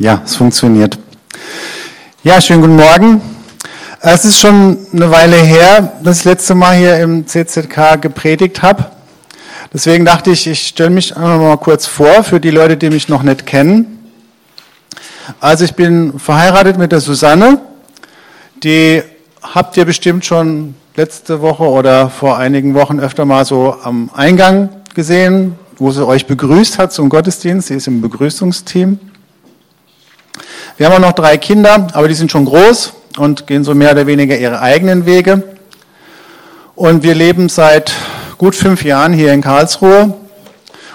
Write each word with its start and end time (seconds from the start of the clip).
Ja, 0.00 0.22
es 0.24 0.34
funktioniert. 0.34 0.98
Ja, 2.24 2.40
schönen 2.40 2.62
guten 2.62 2.76
Morgen. 2.76 3.20
Es 4.00 4.24
ist 4.24 4.40
schon 4.40 4.78
eine 4.94 5.10
Weile 5.10 5.36
her, 5.36 5.92
dass 6.02 6.16
ich 6.16 6.22
das 6.22 6.24
letzte 6.24 6.54
Mal 6.54 6.74
hier 6.74 6.96
im 7.00 7.26
CZK 7.26 8.00
gepredigt 8.00 8.62
habe. 8.62 8.86
Deswegen 9.74 10.06
dachte 10.06 10.30
ich, 10.30 10.46
ich 10.46 10.68
stelle 10.68 10.88
mich 10.88 11.14
einfach 11.14 11.38
mal 11.38 11.58
kurz 11.58 11.84
vor 11.84 12.24
für 12.24 12.40
die 12.40 12.48
Leute, 12.48 12.78
die 12.78 12.88
mich 12.88 13.10
noch 13.10 13.22
nicht 13.22 13.44
kennen. 13.44 14.10
Also 15.38 15.66
ich 15.66 15.74
bin 15.74 16.18
verheiratet 16.18 16.78
mit 16.78 16.92
der 16.92 17.00
Susanne. 17.00 17.60
Die 18.64 19.02
habt 19.42 19.76
ihr 19.76 19.84
bestimmt 19.84 20.24
schon 20.24 20.76
letzte 20.96 21.42
Woche 21.42 21.64
oder 21.64 22.08
vor 22.08 22.38
einigen 22.38 22.72
Wochen 22.72 23.00
öfter 23.00 23.26
mal 23.26 23.44
so 23.44 23.76
am 23.84 24.08
Eingang 24.14 24.70
gesehen, 24.94 25.56
wo 25.76 25.90
sie 25.90 26.06
euch 26.06 26.26
begrüßt 26.26 26.78
hat 26.78 26.90
zum 26.90 27.10
Gottesdienst. 27.10 27.68
Sie 27.68 27.74
ist 27.74 27.86
im 27.86 28.00
Begrüßungsteam. 28.00 28.98
Wir 30.80 30.86
haben 30.86 30.94
auch 30.94 31.08
noch 31.08 31.12
drei 31.12 31.36
Kinder, 31.36 31.88
aber 31.92 32.08
die 32.08 32.14
sind 32.14 32.32
schon 32.32 32.46
groß 32.46 32.94
und 33.18 33.46
gehen 33.46 33.64
so 33.64 33.74
mehr 33.74 33.92
oder 33.92 34.06
weniger 34.06 34.38
ihre 34.38 34.62
eigenen 34.62 35.04
Wege. 35.04 35.42
Und 36.74 37.02
wir 37.02 37.14
leben 37.14 37.50
seit 37.50 37.92
gut 38.38 38.54
fünf 38.54 38.82
Jahren 38.82 39.12
hier 39.12 39.34
in 39.34 39.42
Karlsruhe 39.42 40.14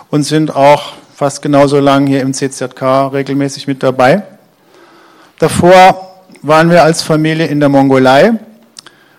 und 0.09 0.23
sind 0.23 0.55
auch 0.55 0.93
fast 1.15 1.43
genauso 1.43 1.79
lang 1.79 2.07
hier 2.07 2.21
im 2.21 2.33
CZK 2.33 3.11
regelmäßig 3.13 3.67
mit 3.67 3.83
dabei. 3.83 4.23
Davor 5.37 6.23
waren 6.41 6.71
wir 6.71 6.81
als 6.81 7.03
Familie 7.03 7.45
in 7.45 7.59
der 7.59 7.69
Mongolei, 7.69 8.31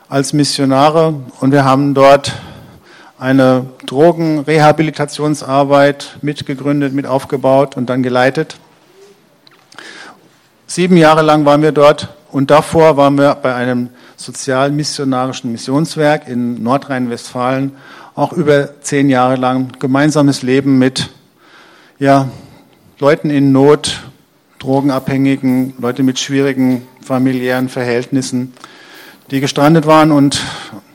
als 0.08 0.32
Missionare 0.32 1.14
und 1.38 1.52
wir 1.52 1.64
haben 1.64 1.94
dort 1.94 2.32
eine 3.20 3.66
Drogenrehabilitationsarbeit 3.86 6.16
mitgegründet, 6.22 6.92
mit 6.92 7.06
aufgebaut 7.06 7.76
und 7.76 7.88
dann 7.88 8.02
geleitet. 8.02 8.56
Sieben 10.68 10.96
Jahre 10.96 11.22
lang 11.22 11.44
waren 11.44 11.62
wir 11.62 11.70
dort 11.70 12.08
und 12.32 12.50
davor 12.50 12.96
waren 12.96 13.16
wir 13.16 13.36
bei 13.36 13.54
einem 13.54 13.90
sozialmissionarischen 14.16 15.52
Missionswerk 15.52 16.26
in 16.26 16.60
Nordrhein-Westfalen 16.60 17.76
auch 18.16 18.32
über 18.32 18.80
zehn 18.80 19.08
Jahre 19.08 19.36
lang 19.36 19.68
gemeinsames 19.78 20.42
Leben 20.42 20.76
mit 20.78 21.10
ja, 22.00 22.28
Leuten 22.98 23.30
in 23.30 23.52
Not, 23.52 24.02
Drogenabhängigen, 24.58 25.74
Leute 25.78 26.02
mit 26.02 26.18
schwierigen 26.18 26.82
familiären 27.00 27.68
Verhältnissen, 27.68 28.52
die 29.30 29.40
gestrandet 29.40 29.86
waren 29.86 30.10
und 30.10 30.42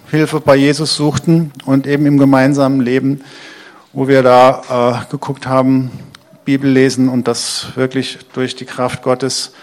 Hilfe 0.10 0.42
bei 0.42 0.58
Jesus 0.58 0.98
suchten 0.98 1.54
und 1.64 1.88
eben 1.88 2.06
im 2.08 2.18
gemeinsamen 2.18 2.82
Leben, 2.82 3.22
wo 3.94 4.10
wir 4.10 4.22
da 4.22 5.06
äh, 5.08 5.12
geguckt 5.12 5.48
haben, 5.48 5.92
Bibel 6.52 6.70
lesen 6.70 7.08
und 7.08 7.30
das 7.30 7.68
wirklich 7.76 8.20
durch 8.34 8.58
die 8.58 8.66
Kraft 8.66 9.04
Gottes 9.04 9.54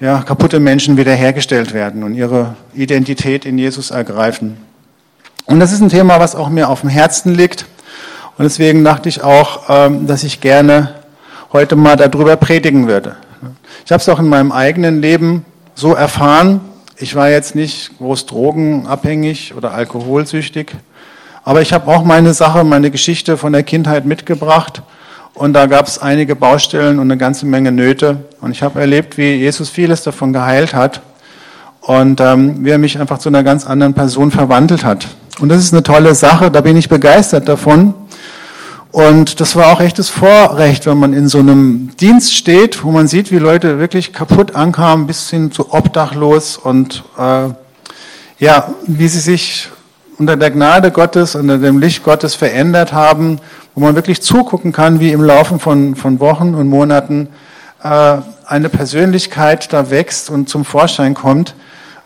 ja, 0.00 0.20
kaputte 0.20 0.60
Menschen 0.60 0.98
wiederhergestellt 0.98 1.72
werden 1.72 2.02
und 2.02 2.12
ihre 2.12 2.56
Identität 2.74 3.46
in 3.46 3.56
Jesus 3.56 3.90
ergreifen. 3.90 4.58
Und 5.46 5.60
das 5.60 5.72
ist 5.72 5.80
ein 5.80 5.88
Thema, 5.88 6.20
was 6.20 6.34
auch 6.34 6.50
mir 6.50 6.68
auf 6.68 6.82
dem 6.82 6.90
Herzen 6.90 7.34
liegt. 7.34 7.64
Und 8.36 8.44
deswegen 8.44 8.84
dachte 8.84 9.08
ich 9.08 9.22
auch, 9.22 9.62
ähm, 9.70 10.06
dass 10.06 10.22
ich 10.22 10.42
gerne 10.42 10.94
heute 11.54 11.74
mal 11.74 11.96
darüber 11.96 12.36
predigen 12.36 12.86
würde. 12.86 13.16
Ich 13.86 13.90
habe 13.90 14.02
es 14.02 14.08
auch 14.10 14.18
in 14.18 14.28
meinem 14.28 14.52
eigenen 14.52 15.00
Leben 15.00 15.46
so 15.74 15.94
erfahren. 15.94 16.60
Ich 16.98 17.14
war 17.14 17.30
jetzt 17.30 17.54
nicht 17.54 17.96
groß 17.96 18.26
drogenabhängig 18.26 19.54
oder 19.54 19.72
alkoholsüchtig, 19.72 20.72
aber 21.44 21.62
ich 21.62 21.72
habe 21.72 21.90
auch 21.90 22.04
meine 22.04 22.34
Sache, 22.34 22.62
meine 22.62 22.90
Geschichte 22.90 23.38
von 23.38 23.54
der 23.54 23.62
Kindheit 23.62 24.04
mitgebracht 24.04 24.82
und 25.34 25.52
da 25.52 25.66
gab 25.66 25.86
es 25.86 25.98
einige 25.98 26.36
Baustellen 26.36 26.98
und 26.98 27.10
eine 27.10 27.16
ganze 27.16 27.46
Menge 27.46 27.72
Nöte. 27.72 28.24
Und 28.40 28.50
ich 28.50 28.62
habe 28.62 28.80
erlebt, 28.80 29.16
wie 29.16 29.34
Jesus 29.34 29.70
vieles 29.70 30.02
davon 30.02 30.32
geheilt 30.32 30.74
hat 30.74 31.00
und 31.80 32.20
ähm, 32.20 32.64
wie 32.64 32.70
er 32.70 32.78
mich 32.78 32.98
einfach 32.98 33.18
zu 33.18 33.28
einer 33.28 33.42
ganz 33.42 33.66
anderen 33.66 33.94
Person 33.94 34.30
verwandelt 34.30 34.84
hat. 34.84 35.08
Und 35.40 35.48
das 35.48 35.58
ist 35.58 35.72
eine 35.72 35.82
tolle 35.82 36.14
Sache, 36.14 36.50
da 36.50 36.60
bin 36.60 36.76
ich 36.76 36.88
begeistert 36.88 37.48
davon. 37.48 37.94
Und 38.92 39.40
das 39.40 39.54
war 39.54 39.72
auch 39.72 39.80
echtes 39.80 40.08
Vorrecht, 40.08 40.86
wenn 40.86 40.98
man 40.98 41.12
in 41.12 41.28
so 41.28 41.38
einem 41.38 41.90
Dienst 42.00 42.34
steht, 42.34 42.82
wo 42.82 42.90
man 42.90 43.06
sieht, 43.06 43.30
wie 43.30 43.38
Leute 43.38 43.78
wirklich 43.78 44.12
kaputt 44.12 44.56
ankamen, 44.56 45.06
bis 45.06 45.30
hin 45.30 45.52
zu 45.52 45.72
obdachlos 45.72 46.56
und 46.56 47.04
äh, 47.16 47.50
ja, 48.40 48.74
wie 48.86 49.08
sie 49.08 49.20
sich 49.20 49.68
unter 50.20 50.36
der 50.36 50.52
Gnade 50.52 50.92
Gottes, 50.92 51.34
unter 51.34 51.58
dem 51.58 51.80
Licht 51.80 52.04
Gottes 52.04 52.36
verändert 52.36 52.92
haben 52.92 53.40
wo 53.74 53.80
man 53.80 53.94
wirklich 53.94 54.22
zugucken 54.22 54.72
kann, 54.72 55.00
wie 55.00 55.12
im 55.12 55.22
Laufe 55.22 55.58
von, 55.58 55.94
von 55.94 56.20
Wochen 56.20 56.54
und 56.54 56.68
Monaten 56.68 57.28
äh, 57.82 58.16
eine 58.46 58.68
Persönlichkeit 58.68 59.72
da 59.72 59.90
wächst 59.90 60.30
und 60.30 60.48
zum 60.48 60.64
Vorschein 60.64 61.14
kommt, 61.14 61.54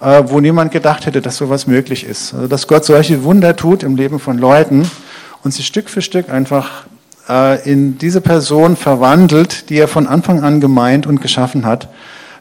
äh, 0.01 0.23
wo 0.27 0.41
niemand 0.41 0.73
gedacht 0.73 1.07
hätte, 1.07 1.23
dass 1.23 1.37
sowas 1.37 1.67
möglich 1.67 2.05
ist. 2.05 2.35
Also, 2.35 2.49
dass 2.49 2.69
Gott 2.69 2.85
solche 2.85 3.25
Wunder 3.25 3.57
tut 3.57 3.83
im 3.83 3.97
Leben 3.97 4.21
von 4.21 4.39
Leuten 4.39 4.89
und 5.43 5.53
sie 5.53 5.63
Stück 5.63 5.89
für 5.89 6.03
Stück 6.03 6.31
einfach 6.31 6.85
äh, 7.29 7.69
in 7.69 7.99
diese 7.99 8.21
Person 8.21 8.77
verwandelt, 8.77 9.71
die 9.71 9.79
er 9.79 9.89
von 9.89 10.07
Anfang 10.07 10.43
an 10.43 10.61
gemeint 10.61 11.07
und 11.07 11.23
geschaffen 11.23 11.65
hat. 11.65 11.89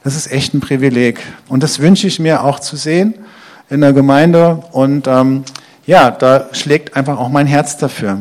Das 0.04 0.18
ist 0.18 0.30
echt 0.32 0.54
ein 0.54 0.60
Privileg. 0.60 1.22
Und 1.48 1.64
das 1.64 1.80
wünsche 1.80 2.08
ich 2.08 2.20
mir 2.20 2.44
auch 2.44 2.60
zu 2.60 2.76
sehen 2.76 3.14
in 3.70 3.80
der 3.80 3.94
Gemeinde. 3.94 4.62
Und 4.74 5.08
ähm, 5.08 5.46
ja, 5.86 6.12
da 6.12 6.48
schlägt 6.54 6.96
einfach 6.96 7.18
auch 7.18 7.30
mein 7.30 7.48
Herz 7.48 7.78
dafür. 7.78 8.20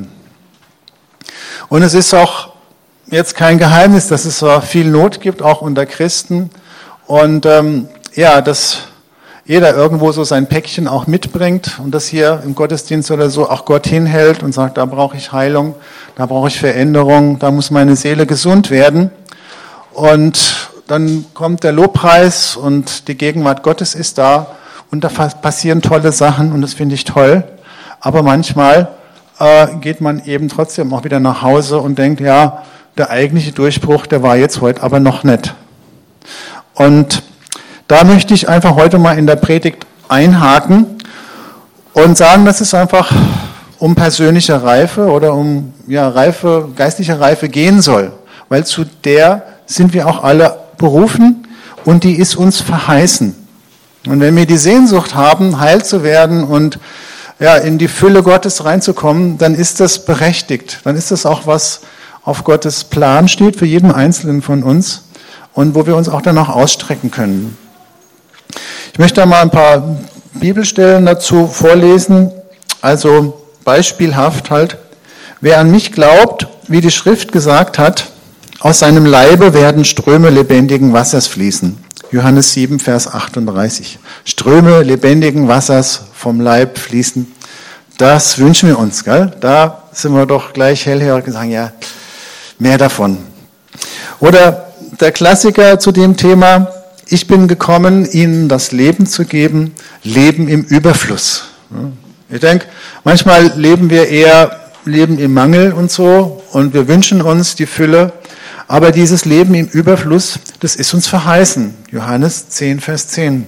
Und 1.69 1.83
es 1.83 1.95
ist 1.95 2.13
auch 2.13 2.51
jetzt 3.07 3.37
kein 3.37 3.59
Geheimnis, 3.59 4.09
dass 4.09 4.25
es 4.25 4.39
so 4.39 4.61
viel 4.61 4.87
Not 4.87 5.21
gibt, 5.21 5.43
auch 5.43 5.63
unter 5.63 5.87
Christen. 5.87 6.51
Und 7.07 7.47
ähm, 7.47 7.89
ja, 8.15 8.41
dass 8.41 8.79
jeder 9.45 9.75
irgendwo 9.75 10.13
so 10.13 10.25
sein 10.25 10.49
Päckchen 10.49 10.87
auch 10.89 11.07
mitbringt 11.07 11.81
und 11.83 11.93
das 11.93 12.07
hier 12.07 12.43
im 12.45 12.55
Gottesdienst 12.55 13.11
oder 13.11 13.29
so 13.29 13.49
auch 13.49 13.65
Gott 13.65 13.87
hinhält 13.87 14.43
und 14.43 14.53
sagt, 14.53 14.77
da 14.77 14.85
brauche 14.85 15.17
ich 15.17 15.33
Heilung, 15.33 15.75
da 16.17 16.27
brauche 16.27 16.49
ich 16.49 16.59
Veränderung, 16.59 17.39
da 17.39 17.51
muss 17.51 17.71
meine 17.71 17.97
Seele 17.97 18.27
gesund 18.27 18.71
werden. 18.71 19.11
Und 19.93 20.71
dann 20.87 21.27
kommt 21.35 21.65
der 21.65 21.73
Lobpreis 21.73 22.57
und 22.57 23.09
die 23.09 23.17
Gegenwart 23.17 23.63
Gottes 23.63 23.95
ist 23.95 24.19
da 24.19 24.57
und 24.93 25.03
da 25.03 25.09
passieren 25.09 25.81
tolle 25.81 26.13
Sachen 26.13 26.53
und 26.53 26.61
das 26.61 26.75
finde 26.75 26.95
ich 26.95 27.05
toll. 27.05 27.45
Aber 27.99 28.23
manchmal 28.23 28.89
äh, 29.41 29.69
geht 29.81 30.03
man 30.03 30.23
eben 30.27 30.51
trotzdem 30.51 30.93
auch 30.93 31.03
wieder 31.03 31.19
nach 31.19 31.41
Hause 31.41 31.79
und 31.79 31.99
denkt, 31.99 32.21
ja, 32.21 32.63
der 32.99 33.09
eigentliche 33.09 33.53
Durchbruch, 33.53 34.07
der 34.07 34.23
war 34.23 34.37
jetzt 34.37 34.61
heute 34.61 34.83
aber 34.83 35.01
noch 35.01 35.25
nicht. 35.25 35.55
Und 36.75 37.23
da 37.89 38.05
möchte 38.05 38.35
ich 38.35 38.51
einfach 38.51 38.77
heute 38.77 38.99
mal 38.99 39.17
in 39.19 39.27
der 39.27 39.37
Predigt 39.37 39.87
einhaken 40.09 40.99
und 41.95 42.19
sagen, 42.19 42.45
dass 42.45 42.61
es 42.61 42.75
einfach 42.75 43.11
um 43.79 43.95
persönliche 43.95 44.63
Reife 44.63 45.11
oder 45.11 45.33
um 45.33 45.73
ja, 45.87 46.07
Reife, 46.07 46.69
geistliche 46.77 47.19
Reife 47.19 47.49
gehen 47.49 47.81
soll. 47.81 48.13
Weil 48.51 48.67
zu 48.67 48.85
der 49.05 49.43
sind 49.65 49.95
wir 49.95 50.07
auch 50.07 50.23
alle 50.23 50.59
berufen 50.77 51.49
und 51.87 52.05
die 52.05 52.17
ist 52.17 52.37
uns 52.37 52.61
verheißen. 52.61 53.42
Und 54.07 54.21
wenn 54.21 54.35
wir 54.37 54.47
die 54.47 54.57
Sehnsucht 54.57 55.15
haben, 55.15 55.61
heil 55.61 55.85
zu 55.85 56.03
werden 56.03 56.45
und 56.45 56.79
ja, 57.39 57.57
in 57.57 57.79
die 57.79 57.89
Fülle 57.89 58.23
Gottes 58.23 58.65
reinzukommen, 58.65 59.39
dann 59.39 59.55
ist 59.55 59.81
das 59.81 60.05
berechtigt. 60.05 60.81
Dann 60.85 60.97
ist 60.97 61.11
das 61.11 61.27
auch 61.27 61.47
was 61.47 61.81
auf 62.25 62.45
Gottes 62.45 62.85
Plan 62.85 63.29
steht 63.29 63.57
für 63.57 63.67
jeden 63.67 63.91
Einzelnen 63.91 64.43
von 64.43 64.63
uns 64.63 65.03
und 65.53 65.75
wo 65.75 65.87
wir 65.87 65.97
uns 65.97 66.09
auch 66.09 66.23
danach 66.23 66.49
ausstrecken 66.49 67.11
können. 67.11 67.57
Ich 68.93 68.99
möchte 68.99 69.21
da 69.21 69.27
mal 69.27 69.43
ein 69.43 69.51
paar 69.51 69.97
Bibelstellen 70.35 71.07
dazu 71.07 71.47
vorlesen. 71.47 72.31
Also 72.81 73.43
beispielhaft 73.65 74.51
halt, 74.51 74.79
wer 75.41 75.59
an 75.59 75.71
mich 75.71 75.93
glaubt, 75.93 76.47
wie 76.69 76.81
die 76.81 76.91
Schrift 76.91 77.33
gesagt 77.33 77.79
hat, 77.79 78.11
aus 78.61 78.79
seinem 78.79 79.07
Leibe 79.07 79.55
werden 79.55 79.85
Ströme 79.85 80.31
lebendigen 80.31 80.93
Wassers 80.93 81.27
fließen. 81.27 81.83
Johannes 82.13 82.53
7, 82.53 82.79
Vers 82.79 83.09
38. 83.09 83.99
Ströme 84.27 84.83
lebendigen 84.83 85.49
Wassers 85.49 86.03
vom 86.13 86.43
Leib 86.43 86.77
fließen. 86.77 87.27
Das 87.97 88.39
wünschen 88.39 88.69
wir 88.69 88.79
uns, 88.79 89.03
gell? 89.03 89.33
Da 89.41 89.85
sind 89.93 90.13
wir 90.13 90.27
doch 90.27 90.53
gleich 90.53 90.85
hellhörig 90.85 91.27
und 91.27 91.33
sagen, 91.33 91.51
ja, 91.51 91.73
mehr 92.59 92.77
davon. 92.77 93.17
Oder 94.21 94.73
der 95.01 95.11
Klassiker 95.11 95.79
zu 95.79 95.91
dem 95.91 96.19
Thema, 96.19 96.69
ich 97.09 97.27
bin 97.29 97.49
gekommen, 97.49 98.05
Ihnen 98.05 98.47
das 98.47 98.73
Leben 98.73 99.07
zu 99.07 99.25
geben, 99.25 99.75
Leben 100.03 100.49
im 100.49 100.65
Überfluss. 100.65 101.45
Ich 102.29 102.41
denke, 102.41 102.67
manchmal 103.05 103.59
leben 103.59 103.89
wir 103.89 104.09
eher 104.09 104.61
Leben 104.85 105.19
im 105.19 105.33
Mangel 105.33 105.73
und 105.73 105.91
so 105.91 106.43
und 106.53 106.75
wir 106.75 106.89
wünschen 106.89 107.23
uns 107.23 107.55
die 107.55 107.67
Fülle 107.67 108.13
aber 108.73 108.91
dieses 108.91 109.27
Leben 109.27 109.53
im 109.53 109.67
Überfluss, 109.67 110.39
das 110.61 110.77
ist 110.77 110.95
uns 110.95 111.07
verheißen. 111.07 111.75
Johannes 111.91 112.49
10, 112.49 112.81
Vers 112.81 113.07
10. 113.09 113.47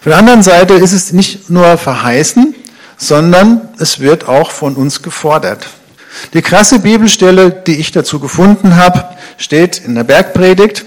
Von 0.00 0.10
der 0.10 0.16
anderen 0.16 0.42
Seite 0.42 0.74
ist 0.74 0.92
es 0.92 1.12
nicht 1.12 1.48
nur 1.48 1.78
verheißen, 1.78 2.56
sondern 2.96 3.68
es 3.78 4.00
wird 4.00 4.26
auch 4.26 4.50
von 4.50 4.74
uns 4.74 5.00
gefordert. 5.00 5.68
Die 6.34 6.42
krasse 6.42 6.80
Bibelstelle, 6.80 7.52
die 7.52 7.76
ich 7.76 7.92
dazu 7.92 8.18
gefunden 8.18 8.74
habe, 8.74 9.04
steht 9.38 9.78
in 9.78 9.94
der 9.94 10.02
Bergpredigt. 10.02 10.84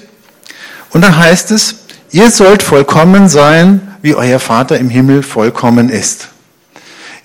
Und 0.89 1.05
da 1.05 1.15
heißt 1.15 1.51
es, 1.51 1.75
ihr 2.11 2.29
sollt 2.29 2.61
vollkommen 2.61 3.29
sein, 3.29 3.95
wie 4.01 4.15
euer 4.15 4.39
Vater 4.39 4.77
im 4.77 4.89
Himmel 4.89 5.23
vollkommen 5.23 5.87
ist. 5.87 6.27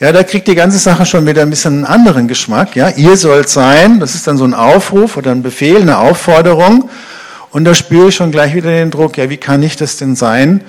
Ja, 0.04 0.12
da 0.12 0.22
kriegt 0.22 0.46
die 0.48 0.54
ganze 0.54 0.76
Sache 0.76 1.06
schon 1.06 1.26
wieder 1.26 1.40
ein 1.40 1.48
bisschen 1.48 1.76
einen 1.76 1.86
anderen 1.86 2.28
Geschmack. 2.28 2.76
Ja, 2.76 2.90
ihr 2.90 3.16
sollt 3.16 3.48
sein, 3.48 4.00
das 4.00 4.14
ist 4.14 4.26
dann 4.26 4.36
so 4.36 4.44
ein 4.44 4.52
Aufruf 4.52 5.16
oder 5.16 5.30
ein 5.30 5.42
Befehl, 5.42 5.80
eine 5.80 5.96
Aufforderung. 5.96 6.90
Und 7.52 7.64
da 7.64 7.74
spüre 7.74 8.08
ich 8.08 8.14
schon 8.14 8.30
gleich 8.30 8.54
wieder 8.54 8.68
den 8.68 8.90
Druck, 8.90 9.16
ja, 9.16 9.30
wie 9.30 9.38
kann 9.38 9.62
ich 9.62 9.76
das 9.76 9.96
denn 9.96 10.14
sein, 10.14 10.60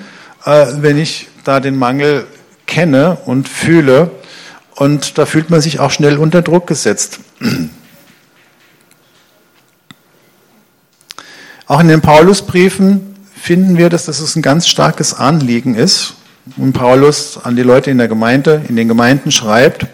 äh, 0.46 0.68
wenn 0.78 0.98
ich 0.98 1.28
da 1.44 1.60
den 1.60 1.76
Mangel 1.76 2.28
kenne 2.66 3.18
und 3.26 3.50
fühle? 3.50 4.10
Und 4.74 5.18
da 5.18 5.26
fühlt 5.26 5.50
man 5.50 5.60
sich 5.60 5.82
auch 5.82 5.92
schnell 5.92 6.18
unter 6.18 6.42
Druck 6.42 6.66
gesetzt. 6.66 7.20
Auch 11.68 11.82
in 11.82 11.90
den 11.90 12.00
Paulusbriefen 12.00 13.18
finden 13.36 13.78
wir, 13.78 13.90
dass 13.90 14.06
das 14.06 14.34
ein 14.38 14.42
ganz 14.42 14.70
starkes 14.70 15.14
Anliegen 15.14 15.76
ist. 15.76 16.14
Und 16.58 16.74
Paulus 16.74 17.40
an 17.44 17.56
die 17.56 17.64
Leute 17.64 17.90
in 17.90 17.98
der 17.98 18.08
Gemeinde, 18.08 18.62
in 18.70 18.76
den 18.76 18.88
Gemeinden 18.88 19.32
schreibt. 19.32 19.88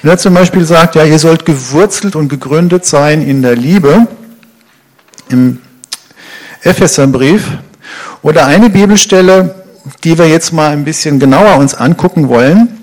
Wenn 0.00 0.10
er 0.12 0.18
zum 0.18 0.32
Beispiel 0.32 0.64
sagt, 0.64 0.94
ja, 0.94 1.04
ihr 1.04 1.18
sollt 1.18 1.44
gewurzelt 1.44 2.14
und 2.14 2.28
gegründet 2.28 2.86
sein 2.86 3.20
in 3.20 3.42
der 3.42 3.56
Liebe, 3.56 4.06
im 5.28 5.60
Epheserbrief, 6.62 7.48
oder 8.22 8.46
eine 8.46 8.70
Bibelstelle, 8.70 9.64
die 10.04 10.16
wir 10.16 10.28
jetzt 10.28 10.52
mal 10.52 10.70
ein 10.70 10.84
bisschen 10.84 11.18
genauer 11.18 11.56
uns 11.56 11.74
angucken 11.74 12.28
wollen, 12.28 12.78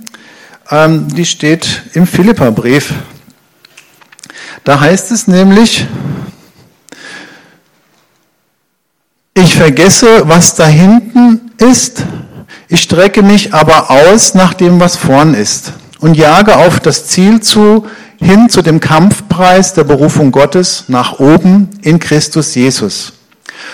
ähm, 0.70 1.08
die 1.08 1.26
steht 1.26 1.84
im 1.94 2.08
Philipperbrief. 2.08 2.94
Da 4.66 4.80
heißt 4.80 5.12
es 5.12 5.28
nämlich, 5.28 5.88
ich 9.36 9.56
vergesse, 9.56 10.28
was 10.28 10.56
da 10.56 10.66
hinten 10.66 11.52
ist, 11.60 12.04
ich 12.68 12.82
strecke 12.82 13.22
mich 13.22 13.54
aber 13.54 13.92
aus 13.92 14.34
nach 14.34 14.54
dem, 14.54 14.80
was 14.80 14.96
vorn 14.96 15.34
ist 15.34 15.74
und 16.00 16.16
jage 16.16 16.58
auf 16.58 16.80
das 16.80 17.08
Ziel 17.08 17.42
zu, 17.42 17.86
hin 18.20 18.50
zu 18.50 18.62
dem 18.62 18.80
Kampfpreis 18.80 19.74
der 19.74 19.84
Berufung 19.84 20.32
Gottes 20.32 20.86
nach 20.88 21.20
oben 21.20 21.70
in 21.82 22.00
Christus 22.00 22.56
Jesus. 22.56 23.14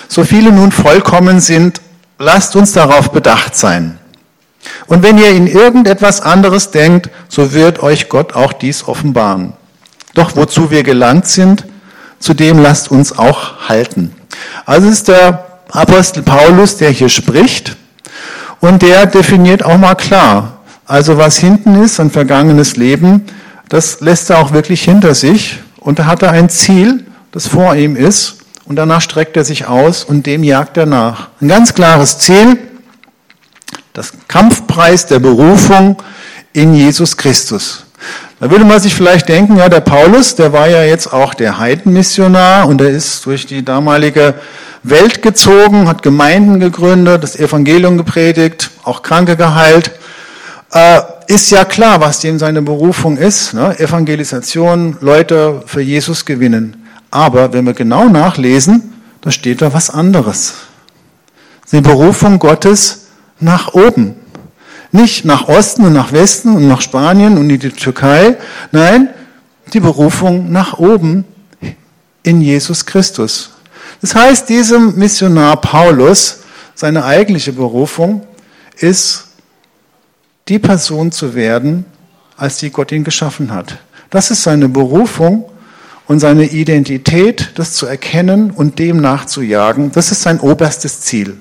So 0.08 0.24
viele 0.24 0.52
nun 0.52 0.72
vollkommen 0.72 1.40
sind, 1.40 1.82
lasst 2.20 2.56
uns 2.56 2.74
darauf 2.74 3.12
bedacht 3.12 3.56
sein. 3.56 3.98
Und 4.88 5.04
wenn 5.04 5.18
ihr 5.18 5.32
in 5.32 5.48
irgendetwas 5.48 6.22
anderes 6.22 6.72
denkt, 6.72 7.10
so 7.30 7.54
wird 7.54 7.82
euch 7.82 8.10
Gott 8.10 8.34
auch 8.34 8.54
dies 8.54 8.88
offenbaren. 8.88 9.54
Doch 10.14 10.36
wozu 10.36 10.70
wir 10.70 10.84
gelangt 10.84 11.28
sind, 11.28 11.66
zu 12.20 12.34
dem 12.34 12.60
lasst 12.60 12.92
uns 12.92 13.18
auch 13.18 13.68
halten. 13.70 14.14
Also 14.66 14.88
ist 14.88 15.08
der 15.08 15.46
Apostel 15.72 16.22
Paulus, 16.22 16.78
der 16.78 16.92
hier 16.92 17.10
spricht, 17.10 17.78
und 18.62 18.82
der 18.82 19.08
definiert 19.08 19.66
auch 19.66 19.78
mal 19.78 19.96
klar, 19.96 20.60
also 20.86 21.18
was 21.18 21.38
hinten 21.38 21.84
ist, 21.84 22.00
ein 22.00 22.12
vergangenes 22.12 22.78
Leben, 22.78 23.26
das 23.70 24.02
lässt 24.02 24.30
er 24.30 24.40
auch 24.40 24.54
wirklich 24.54 24.84
hinter 24.84 25.16
sich. 25.16 25.60
Und 25.80 26.00
da 26.00 26.06
hat 26.06 26.22
er 26.22 26.32
ein 26.32 26.50
Ziel, 26.50 27.06
das 27.32 27.48
vor 27.48 27.76
ihm 27.76 27.96
ist, 27.96 28.38
und 28.66 28.76
danach 28.76 29.02
streckt 29.02 29.36
er 29.36 29.44
sich 29.44 29.66
aus 29.66 30.04
und 30.04 30.26
dem 30.26 30.44
jagt 30.44 30.78
er 30.78 30.86
nach. 30.86 31.30
Ein 31.42 31.48
ganz 31.48 31.74
klares 31.74 32.20
Ziel, 32.20 32.58
das 33.94 34.14
Kampfpreis 34.28 35.06
der 35.08 35.20
Berufung 35.20 35.98
in 36.54 36.74
Jesus 36.74 37.18
Christus. 37.18 37.86
Da 38.40 38.50
würde 38.50 38.66
man 38.66 38.80
sich 38.80 38.94
vielleicht 38.94 39.30
denken, 39.30 39.58
ja, 39.58 39.70
der 39.70 39.82
Paulus, 39.82 40.36
der 40.36 40.54
war 40.54 40.68
ja 40.68 40.84
jetzt 40.84 41.12
auch 41.12 41.34
der 41.34 41.58
Heidenmissionar 41.58 42.68
und 42.68 42.82
er 42.82 42.90
ist 42.90 43.26
durch 43.26 43.46
die 43.46 43.64
damalige 43.64 44.36
Welt 44.84 45.22
gezogen, 45.22 45.88
hat 45.88 46.02
Gemeinden 46.02 46.60
gegründet, 46.60 47.24
das 47.24 47.36
Evangelium 47.36 47.98
gepredigt, 47.98 48.72
auch 48.84 49.04
Kranke 49.04 49.38
geheilt. 49.38 49.92
Äh, 50.74 51.02
ist 51.28 51.52
ja 51.52 51.66
klar, 51.66 52.02
was 52.02 52.20
dem 52.20 52.40
seine 52.40 52.62
Berufung 52.62 53.18
ist. 53.18 53.54
Ne? 53.54 53.78
Evangelisation, 53.80 54.98
Leute 55.02 55.64
für 55.66 55.82
Jesus 55.82 56.26
gewinnen. 56.26 56.88
Aber 57.12 57.54
wenn 57.54 57.66
wir 57.66 57.74
genau 57.74 58.10
nachlesen, 58.10 58.94
da 59.22 59.32
steht 59.32 59.62
da 59.62 59.74
was 59.74 59.90
anderes. 59.90 60.56
Die 61.72 61.82
Berufung 61.82 62.40
Gottes 62.40 63.08
nach 63.40 63.74
oben. 63.74 64.16
Nicht 64.92 65.24
nach 65.26 65.48
Osten 65.48 65.86
und 65.86 65.94
nach 65.94 66.12
Westen 66.12 66.56
und 66.56 66.68
nach 66.68 66.82
Spanien 66.82 67.38
und 67.38 67.50
in 67.50 67.60
die 67.60 67.70
Türkei. 67.70 68.36
Nein, 68.72 69.10
die 69.74 69.80
Berufung 69.80 70.52
nach 70.52 70.80
oben 70.80 71.24
in 72.24 72.42
Jesus 72.42 72.86
Christus. 72.86 73.52
Das 74.02 74.16
heißt, 74.16 74.50
diesem 74.50 74.96
Missionar 74.98 75.62
Paulus, 75.62 76.40
seine 76.74 77.06
eigentliche 77.06 77.54
Berufung 77.54 78.26
ist, 78.78 79.28
die 80.48 80.58
Person 80.58 81.12
zu 81.12 81.36
werden, 81.36 81.86
als 82.36 82.58
die 82.58 82.72
Gott 82.72 82.92
ihn 82.92 83.04
geschaffen 83.04 83.54
hat. 83.54 83.78
Das 84.10 84.32
ist 84.32 84.42
seine 84.42 84.68
Berufung 84.68 85.46
und 86.08 86.20
seine 86.20 86.46
Identität, 86.46 87.52
das 87.56 87.74
zu 87.74 87.86
erkennen 87.86 88.50
und 88.50 88.80
dem 88.80 88.98
nachzujagen. 88.98 89.92
Das 89.92 90.12
ist 90.12 90.24
sein 90.24 90.40
oberstes 90.40 91.02
Ziel. 91.02 91.38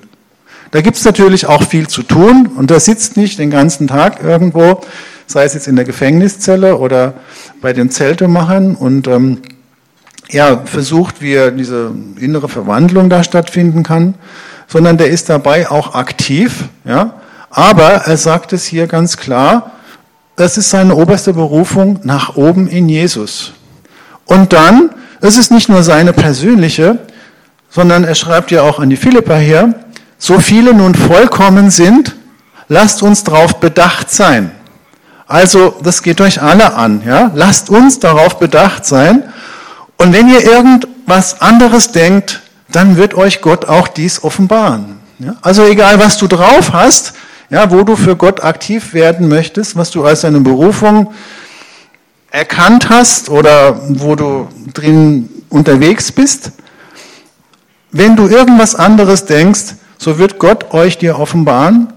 Da 0.69 0.81
gibt 0.81 0.97
es 0.97 1.03
natürlich 1.03 1.47
auch 1.47 1.63
viel 1.63 1.87
zu 1.87 2.03
tun 2.03 2.51
und 2.55 2.71
er 2.71 2.79
sitzt 2.79 3.17
nicht 3.17 3.39
den 3.39 3.49
ganzen 3.49 3.87
Tag 3.87 4.23
irgendwo, 4.23 4.81
sei 5.27 5.43
es 5.43 5.55
jetzt 5.55 5.67
in 5.67 5.75
der 5.75 5.83
Gefängniszelle 5.83 6.77
oder 6.77 7.15
bei 7.59 7.73
den 7.73 7.89
Zeltemachern 7.89 8.75
und 8.75 9.07
ähm, 9.07 9.41
ja, 10.31 10.61
versucht, 10.65 11.21
wie 11.21 11.37
diese 11.55 11.91
innere 12.19 12.49
Verwandlung 12.49 13.09
da 13.09 13.23
stattfinden 13.23 13.83
kann, 13.83 14.15
sondern 14.67 14.97
der 14.97 15.09
ist 15.09 15.29
dabei 15.29 15.69
auch 15.69 15.95
aktiv, 15.95 16.65
ja. 16.85 17.15
Aber 17.49 17.89
er 17.89 18.15
sagt 18.15 18.53
es 18.53 18.63
hier 18.63 18.87
ganz 18.87 19.17
klar, 19.17 19.71
das 20.37 20.57
ist 20.57 20.69
seine 20.69 20.95
oberste 20.95 21.33
Berufung 21.33 21.99
nach 22.03 22.37
oben 22.37 22.67
in 22.67 22.87
Jesus. 22.87 23.51
Und 24.25 24.53
dann, 24.53 24.91
es 25.19 25.37
ist 25.37 25.51
nicht 25.51 25.67
nur 25.67 25.83
seine 25.83 26.13
persönliche, 26.13 26.99
sondern 27.69 28.05
er 28.05 28.15
schreibt 28.15 28.51
ja 28.51 28.61
auch 28.61 28.79
an 28.79 28.89
die 28.89 28.95
Philippa 28.95 29.35
hier, 29.35 29.75
so 30.17 30.39
viele 30.39 30.73
nun 30.73 30.95
vollkommen 30.95 31.69
sind, 31.69 32.15
lasst 32.69 33.03
uns 33.03 33.25
darauf 33.25 33.59
bedacht 33.59 34.09
sein. 34.09 34.51
Also, 35.27 35.75
das 35.83 36.03
geht 36.03 36.21
euch 36.21 36.41
alle 36.41 36.73
an, 36.73 37.01
ja. 37.05 37.31
Lasst 37.35 37.69
uns 37.69 37.99
darauf 37.99 38.39
bedacht 38.39 38.85
sein, 38.85 39.23
und 40.01 40.13
wenn 40.13 40.29
ihr 40.29 40.43
irgendwas 40.43 41.41
anderes 41.41 41.91
denkt, 41.91 42.41
dann 42.71 42.97
wird 42.97 43.13
euch 43.13 43.39
Gott 43.41 43.65
auch 43.65 43.87
dies 43.87 44.23
offenbaren. 44.23 44.97
Ja? 45.19 45.35
Also 45.43 45.63
egal, 45.63 45.99
was 45.99 46.17
du 46.17 46.25
drauf 46.25 46.73
hast, 46.73 47.13
ja, 47.51 47.69
wo 47.69 47.83
du 47.83 47.95
für 47.95 48.15
Gott 48.15 48.43
aktiv 48.43 48.95
werden 48.95 49.27
möchtest, 49.27 49.75
was 49.75 49.91
du 49.91 50.03
als 50.03 50.21
deine 50.21 50.39
Berufung 50.39 51.13
erkannt 52.31 52.89
hast 52.89 53.29
oder 53.29 53.79
wo 53.89 54.15
du 54.15 54.47
drin 54.73 55.29
unterwegs 55.49 56.11
bist, 56.11 56.51
wenn 57.91 58.15
du 58.15 58.27
irgendwas 58.27 58.73
anderes 58.73 59.25
denkst, 59.25 59.75
so 59.99 60.17
wird 60.17 60.39
Gott 60.39 60.73
euch 60.73 60.97
dir 60.97 61.19
offenbaren, 61.19 61.93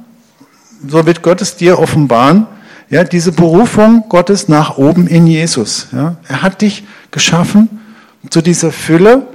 so 0.87 1.07
wird 1.07 1.23
Gott 1.23 1.41
es 1.41 1.57
dir 1.57 1.79
offenbaren, 1.79 2.49
ja, 2.91 3.03
diese 3.03 3.33
Berufung 3.33 4.05
Gottes 4.11 4.47
nach 4.47 4.77
oben 4.77 5.07
in 5.07 5.27
Jesus. 5.27 5.87
Ja. 5.91 6.17
Er 6.29 6.43
hat 6.43 6.61
dich 6.61 6.85
geschaffen 7.11 7.81
zu 8.31 8.43
dieser 8.43 8.73
Fülle 8.73 9.27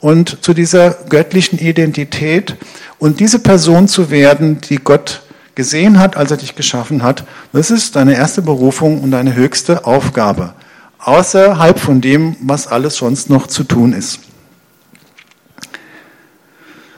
und 0.00 0.44
zu 0.44 0.54
dieser 0.54 0.90
göttlichen 1.08 1.58
Identität 1.58 2.56
und 2.98 3.20
diese 3.20 3.38
Person 3.38 3.88
zu 3.88 4.10
werden, 4.10 4.60
die 4.60 4.76
Gott 4.76 5.22
gesehen 5.54 5.98
hat, 5.98 6.16
als 6.16 6.30
er 6.30 6.36
dich 6.36 6.54
geschaffen 6.54 7.02
hat, 7.02 7.24
das 7.52 7.70
ist 7.70 7.96
deine 7.96 8.14
erste 8.14 8.42
Berufung 8.42 9.00
und 9.00 9.10
deine 9.10 9.34
höchste 9.34 9.86
Aufgabe, 9.86 10.54
außerhalb 11.00 11.78
von 11.78 12.00
dem, 12.00 12.36
was 12.40 12.68
alles 12.68 12.96
sonst 12.96 13.28
noch 13.28 13.48
zu 13.48 13.64
tun 13.64 13.92
ist. 13.92 14.20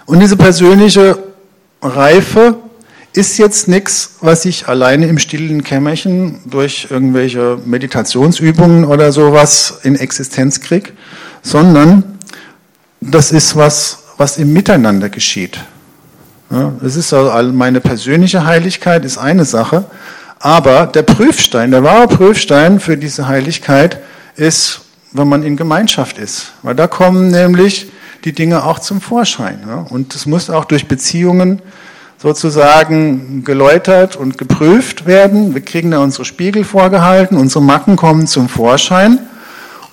Und 0.04 0.20
diese 0.20 0.36
persönliche 0.36 1.18
Reife 1.80 2.56
ist 3.12 3.38
jetzt 3.38 3.66
nichts, 3.66 4.16
was 4.20 4.44
ich 4.44 4.68
alleine 4.68 5.06
im 5.06 5.18
stillen 5.18 5.64
Kämmerchen 5.64 6.40
durch 6.44 6.88
irgendwelche 6.90 7.58
Meditationsübungen 7.64 8.84
oder 8.84 9.10
sowas 9.10 9.80
in 9.82 9.96
Existenz 9.96 10.60
kriege, 10.60 10.92
sondern 11.42 12.18
das 13.00 13.32
ist 13.32 13.56
was, 13.56 14.04
was 14.16 14.36
im 14.38 14.52
Miteinander 14.52 15.08
geschieht. 15.08 15.58
Das 16.80 16.96
ist 16.96 17.12
also 17.12 17.52
meine 17.52 17.80
persönliche 17.80 18.44
Heiligkeit 18.44 19.04
ist 19.04 19.18
eine 19.18 19.44
Sache, 19.44 19.84
aber 20.40 20.86
der 20.86 21.02
Prüfstein, 21.02 21.70
der 21.70 21.84
wahre 21.84 22.08
Prüfstein 22.08 22.80
für 22.80 22.96
diese 22.96 23.28
Heiligkeit 23.28 24.00
ist, 24.36 24.80
wenn 25.12 25.28
man 25.28 25.42
in 25.42 25.56
Gemeinschaft 25.56 26.18
ist, 26.18 26.52
weil 26.62 26.74
da 26.74 26.86
kommen 26.86 27.30
nämlich 27.30 27.90
die 28.24 28.32
Dinge 28.32 28.64
auch 28.64 28.78
zum 28.78 29.00
Vorschein. 29.00 29.60
Und 29.90 30.14
es 30.14 30.26
muss 30.26 30.50
auch 30.50 30.64
durch 30.64 30.88
Beziehungen 30.88 31.62
sozusagen 32.18 33.44
geläutert 33.44 34.16
und 34.16 34.36
geprüft 34.36 35.06
werden. 35.06 35.54
Wir 35.54 35.62
kriegen 35.62 35.90
da 35.90 36.00
unsere 36.00 36.24
Spiegel 36.24 36.64
vorgehalten, 36.64 37.36
unsere 37.38 37.62
Macken 37.62 37.96
kommen 37.96 38.26
zum 38.26 38.48
Vorschein. 38.48 39.20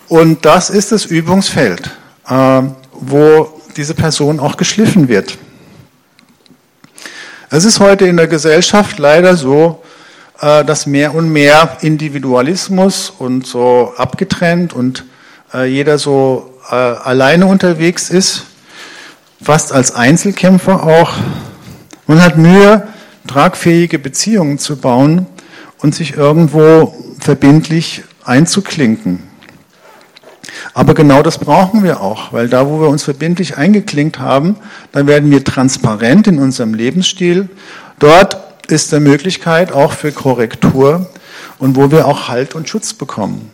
Und 0.07 0.45
das 0.45 0.69
ist 0.69 0.91
das 0.91 1.05
Übungsfeld. 1.05 1.91
Ähm, 2.29 2.75
wo 2.99 3.61
diese 3.75 3.93
Person 3.93 4.39
auch 4.39 4.57
geschliffen 4.57 5.07
wird. 5.07 5.37
Es 7.49 7.63
ist 7.63 7.79
heute 7.79 8.05
in 8.05 8.17
der 8.17 8.27
Gesellschaft 8.27 8.99
leider 8.99 9.37
so, 9.37 9.83
äh, 10.41 10.65
dass 10.65 10.85
mehr 10.87 11.15
und 11.15 11.29
mehr 11.29 11.77
Individualismus 11.81 13.09
und 13.09 13.45
so 13.45 13.93
abgetrennt 13.97 14.73
und 14.73 15.05
äh, 15.53 15.65
jeder 15.65 15.97
so 15.97 16.53
äh, 16.69 16.75
alleine 16.75 17.45
unterwegs 17.45 18.09
ist, 18.09 18.43
fast 19.41 19.71
als 19.71 19.93
Einzelkämpfer 19.93 20.83
auch. 20.83 21.13
Man 22.07 22.21
hat 22.21 22.37
Mühe, 22.37 22.87
tragfähige 23.27 23.99
Beziehungen 23.99 24.57
zu 24.57 24.77
bauen 24.77 25.27
und 25.79 25.93
sich 25.95 26.17
irgendwo 26.17 26.95
verbindlich 27.19 28.03
einzuklinken. 28.23 29.26
Aber 30.77 30.93
genau 30.93 31.23
das 31.23 31.39
brauchen 31.39 31.83
wir 31.83 32.01
auch, 32.01 32.31
weil 32.33 32.49
da, 32.49 32.67
wo 32.67 32.79
wir 32.79 32.87
uns 32.87 33.01
verbindlich 33.01 33.57
eingeklinkt 33.57 34.19
haben, 34.19 34.57
da 34.91 35.07
werden 35.07 35.31
wir 35.31 35.43
transparent 35.43 36.27
in 36.27 36.37
unserem 36.37 36.75
Lebensstil. 36.75 37.49
Dort 37.97 38.37
ist 38.67 38.93
eine 38.93 39.03
Möglichkeit 39.03 39.71
auch 39.71 39.91
für 39.91 40.11
Korrektur 40.11 41.09
und 41.57 41.75
wo 41.75 41.89
wir 41.89 42.05
auch 42.05 42.27
Halt 42.27 42.53
und 42.53 42.69
Schutz 42.69 42.93
bekommen. 42.93 43.49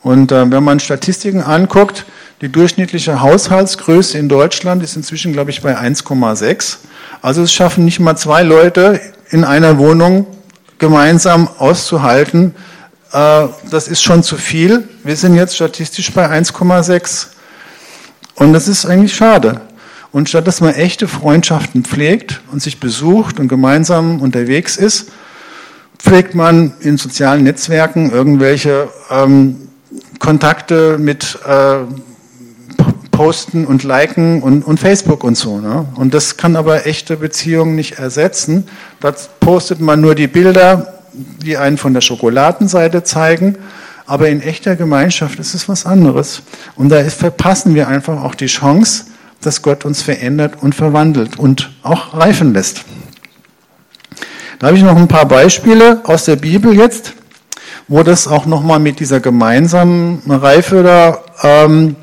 Und 0.00 0.30
äh, 0.30 0.48
wenn 0.48 0.62
man 0.62 0.78
Statistiken 0.78 1.42
anguckt, 1.42 2.06
die 2.40 2.52
durchschnittliche 2.52 3.20
Haushaltsgröße 3.20 4.16
in 4.16 4.28
Deutschland 4.28 4.84
ist 4.84 4.94
inzwischen, 4.94 5.32
glaube 5.32 5.50
ich, 5.50 5.60
bei 5.60 5.76
1,6. 5.76 6.76
Also 7.20 7.42
es 7.42 7.52
schaffen 7.52 7.84
nicht 7.84 7.98
mal 7.98 8.14
zwei 8.14 8.44
Leute 8.44 9.00
in 9.30 9.42
einer 9.42 9.76
Wohnung 9.78 10.28
gemeinsam 10.78 11.48
auszuhalten, 11.58 12.54
das 13.70 13.88
ist 13.88 14.02
schon 14.02 14.22
zu 14.22 14.36
viel. 14.36 14.86
Wir 15.02 15.16
sind 15.16 15.36
jetzt 15.36 15.54
statistisch 15.54 16.12
bei 16.12 16.28
1,6. 16.28 17.28
Und 18.34 18.52
das 18.52 18.68
ist 18.68 18.84
eigentlich 18.84 19.14
schade. 19.14 19.62
Und 20.12 20.28
statt 20.28 20.46
dass 20.46 20.60
man 20.60 20.74
echte 20.74 21.08
Freundschaften 21.08 21.82
pflegt 21.82 22.42
und 22.52 22.60
sich 22.60 22.78
besucht 22.78 23.40
und 23.40 23.48
gemeinsam 23.48 24.20
unterwegs 24.20 24.76
ist, 24.76 25.10
pflegt 25.98 26.34
man 26.34 26.74
in 26.80 26.98
sozialen 26.98 27.44
Netzwerken 27.44 28.10
irgendwelche 28.10 28.88
ähm, 29.10 29.68
Kontakte 30.18 30.98
mit 30.98 31.38
äh, 31.46 31.84
Posten 33.10 33.66
und 33.66 33.82
Liken 33.82 34.42
und, 34.42 34.62
und 34.62 34.78
Facebook 34.78 35.24
und 35.24 35.36
so. 35.36 35.58
Ne? 35.58 35.86
Und 35.94 36.12
das 36.12 36.36
kann 36.36 36.54
aber 36.54 36.86
echte 36.86 37.16
Beziehungen 37.16 37.74
nicht 37.74 37.98
ersetzen. 37.98 38.68
Da 39.00 39.14
postet 39.40 39.80
man 39.80 40.02
nur 40.02 40.14
die 40.14 40.26
Bilder, 40.26 40.95
die 41.16 41.56
einen 41.56 41.78
von 41.78 41.94
der 41.94 42.00
Schokoladenseite 42.00 43.02
zeigen, 43.02 43.56
aber 44.06 44.28
in 44.28 44.40
echter 44.40 44.76
Gemeinschaft 44.76 45.38
ist 45.38 45.54
es 45.54 45.68
was 45.68 45.86
anderes. 45.86 46.42
Und 46.76 46.90
da 46.90 47.02
verpassen 47.04 47.74
wir 47.74 47.88
einfach 47.88 48.22
auch 48.22 48.34
die 48.34 48.46
Chance, 48.46 49.06
dass 49.40 49.62
Gott 49.62 49.84
uns 49.84 50.02
verändert 50.02 50.62
und 50.62 50.74
verwandelt 50.74 51.38
und 51.38 51.70
auch 51.82 52.14
reifen 52.14 52.52
lässt. 52.52 52.84
Da 54.58 54.68
habe 54.68 54.76
ich 54.76 54.82
noch 54.82 54.96
ein 54.96 55.08
paar 55.08 55.26
Beispiele 55.26 56.00
aus 56.04 56.24
der 56.24 56.36
Bibel 56.36 56.74
jetzt, 56.74 57.12
wo 57.88 58.02
das 58.02 58.26
auch 58.26 58.46
nochmal 58.46 58.78
mit 58.78 59.00
dieser 59.00 59.20
gemeinsamen 59.20 60.22
Reife 60.26 60.82
da 60.82 61.18
ähm, 61.42 61.96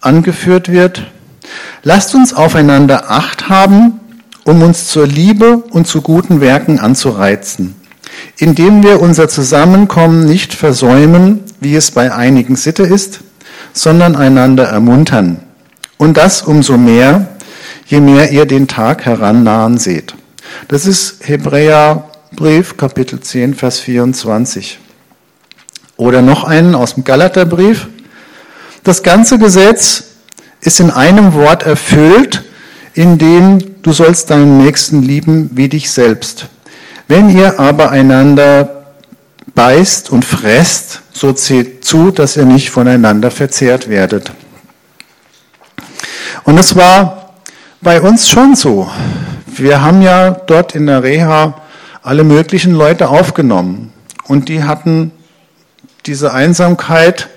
angeführt 0.00 0.70
wird. 0.70 1.10
Lasst 1.82 2.14
uns 2.14 2.32
aufeinander 2.32 3.10
Acht 3.10 3.48
haben, 3.48 4.00
um 4.44 4.62
uns 4.62 4.88
zur 4.88 5.06
Liebe 5.06 5.58
und 5.70 5.86
zu 5.86 6.02
guten 6.02 6.40
Werken 6.40 6.78
anzureizen, 6.78 7.74
indem 8.38 8.82
wir 8.82 9.00
unser 9.00 9.28
Zusammenkommen 9.28 10.26
nicht 10.26 10.54
versäumen, 10.54 11.40
wie 11.60 11.76
es 11.76 11.90
bei 11.90 12.12
einigen 12.12 12.56
Sitte 12.56 12.82
ist, 12.82 13.20
sondern 13.72 14.16
einander 14.16 14.64
ermuntern. 14.64 15.40
Und 15.98 16.16
das 16.16 16.42
umso 16.42 16.76
mehr, 16.78 17.28
je 17.86 18.00
mehr 18.00 18.30
ihr 18.32 18.46
den 18.46 18.68
Tag 18.68 19.04
herannahen 19.04 19.78
seht. 19.78 20.14
Das 20.68 20.86
ist 20.86 21.28
Hebräerbrief, 21.28 22.76
Kapitel 22.76 23.20
10, 23.20 23.54
Vers 23.54 23.80
24. 23.80 24.78
Oder 25.96 26.22
noch 26.22 26.44
einen 26.44 26.74
aus 26.74 26.94
dem 26.94 27.04
Galaterbrief. 27.04 27.88
Das 28.84 29.02
ganze 29.02 29.38
Gesetz 29.38 30.04
ist 30.62 30.80
in 30.80 30.90
einem 30.90 31.34
Wort 31.34 31.64
erfüllt, 31.64 32.44
in 33.00 33.16
dem 33.16 33.80
du 33.80 33.94
sollst 33.94 34.28
deinen 34.28 34.58
Nächsten 34.58 35.00
lieben 35.00 35.48
wie 35.54 35.70
dich 35.70 35.90
selbst. 35.90 36.48
Wenn 37.08 37.34
ihr 37.34 37.58
aber 37.58 37.90
einander 37.90 38.82
beißt 39.54 40.10
und 40.10 40.22
fresst, 40.22 41.00
so 41.10 41.32
zählt 41.32 41.82
zu, 41.82 42.10
dass 42.10 42.36
ihr 42.36 42.44
nicht 42.44 42.68
voneinander 42.68 43.30
verzehrt 43.30 43.88
werdet. 43.88 44.32
Und 46.44 46.58
es 46.58 46.76
war 46.76 47.36
bei 47.80 48.02
uns 48.02 48.28
schon 48.28 48.54
so. 48.54 48.90
Wir 49.46 49.80
haben 49.80 50.02
ja 50.02 50.32
dort 50.32 50.74
in 50.74 50.84
der 50.84 51.02
Reha 51.02 51.54
alle 52.02 52.22
möglichen 52.22 52.74
Leute 52.74 53.08
aufgenommen 53.08 53.94
und 54.24 54.50
die 54.50 54.64
hatten 54.64 55.10
diese 56.04 56.34
Einsamkeit, 56.34 57.30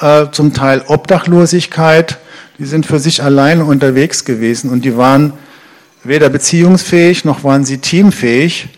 äh, 0.00 0.26
zum 0.32 0.52
Teil 0.52 0.84
Obdachlosigkeit, 0.86 2.18
die 2.62 2.68
sind 2.68 2.86
für 2.86 3.00
sich 3.00 3.24
alleine 3.24 3.64
unterwegs 3.64 4.24
gewesen 4.24 4.70
und 4.70 4.84
die 4.84 4.96
waren 4.96 5.32
weder 6.04 6.28
beziehungsfähig 6.28 7.24
noch 7.24 7.42
waren 7.42 7.64
sie 7.64 7.78
teamfähig. 7.78 8.68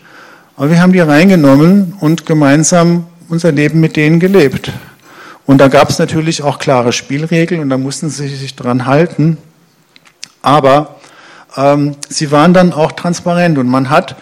Aber 0.57 0.71
wir 0.71 0.81
haben 0.81 0.91
die 0.91 1.01
reingenommen 1.01 1.93
und 1.99 2.25
gemeinsam 2.25 3.05
unser 3.29 3.51
Leben 3.51 3.79
mit 3.81 3.95
denen 3.95 4.19
gelebt. 4.19 4.71
Und 5.45 5.59
da 5.59 5.67
gab 5.67 5.91
es 5.91 5.99
natürlich 5.99 6.41
auch 6.41 6.57
klare 6.57 6.93
Spielregeln 6.93 7.61
und 7.61 7.69
da 7.69 7.77
mussten 7.77 8.09
sie 8.09 8.27
sich 8.27 8.55
dran 8.55 8.87
halten. 8.87 9.37
Aber 10.41 10.95
ähm, 11.55 11.95
sie 12.09 12.31
waren 12.31 12.55
dann 12.55 12.73
auch 12.73 12.91
transparent 12.93 13.59
und 13.59 13.67
man 13.67 13.91
hat 13.91 14.15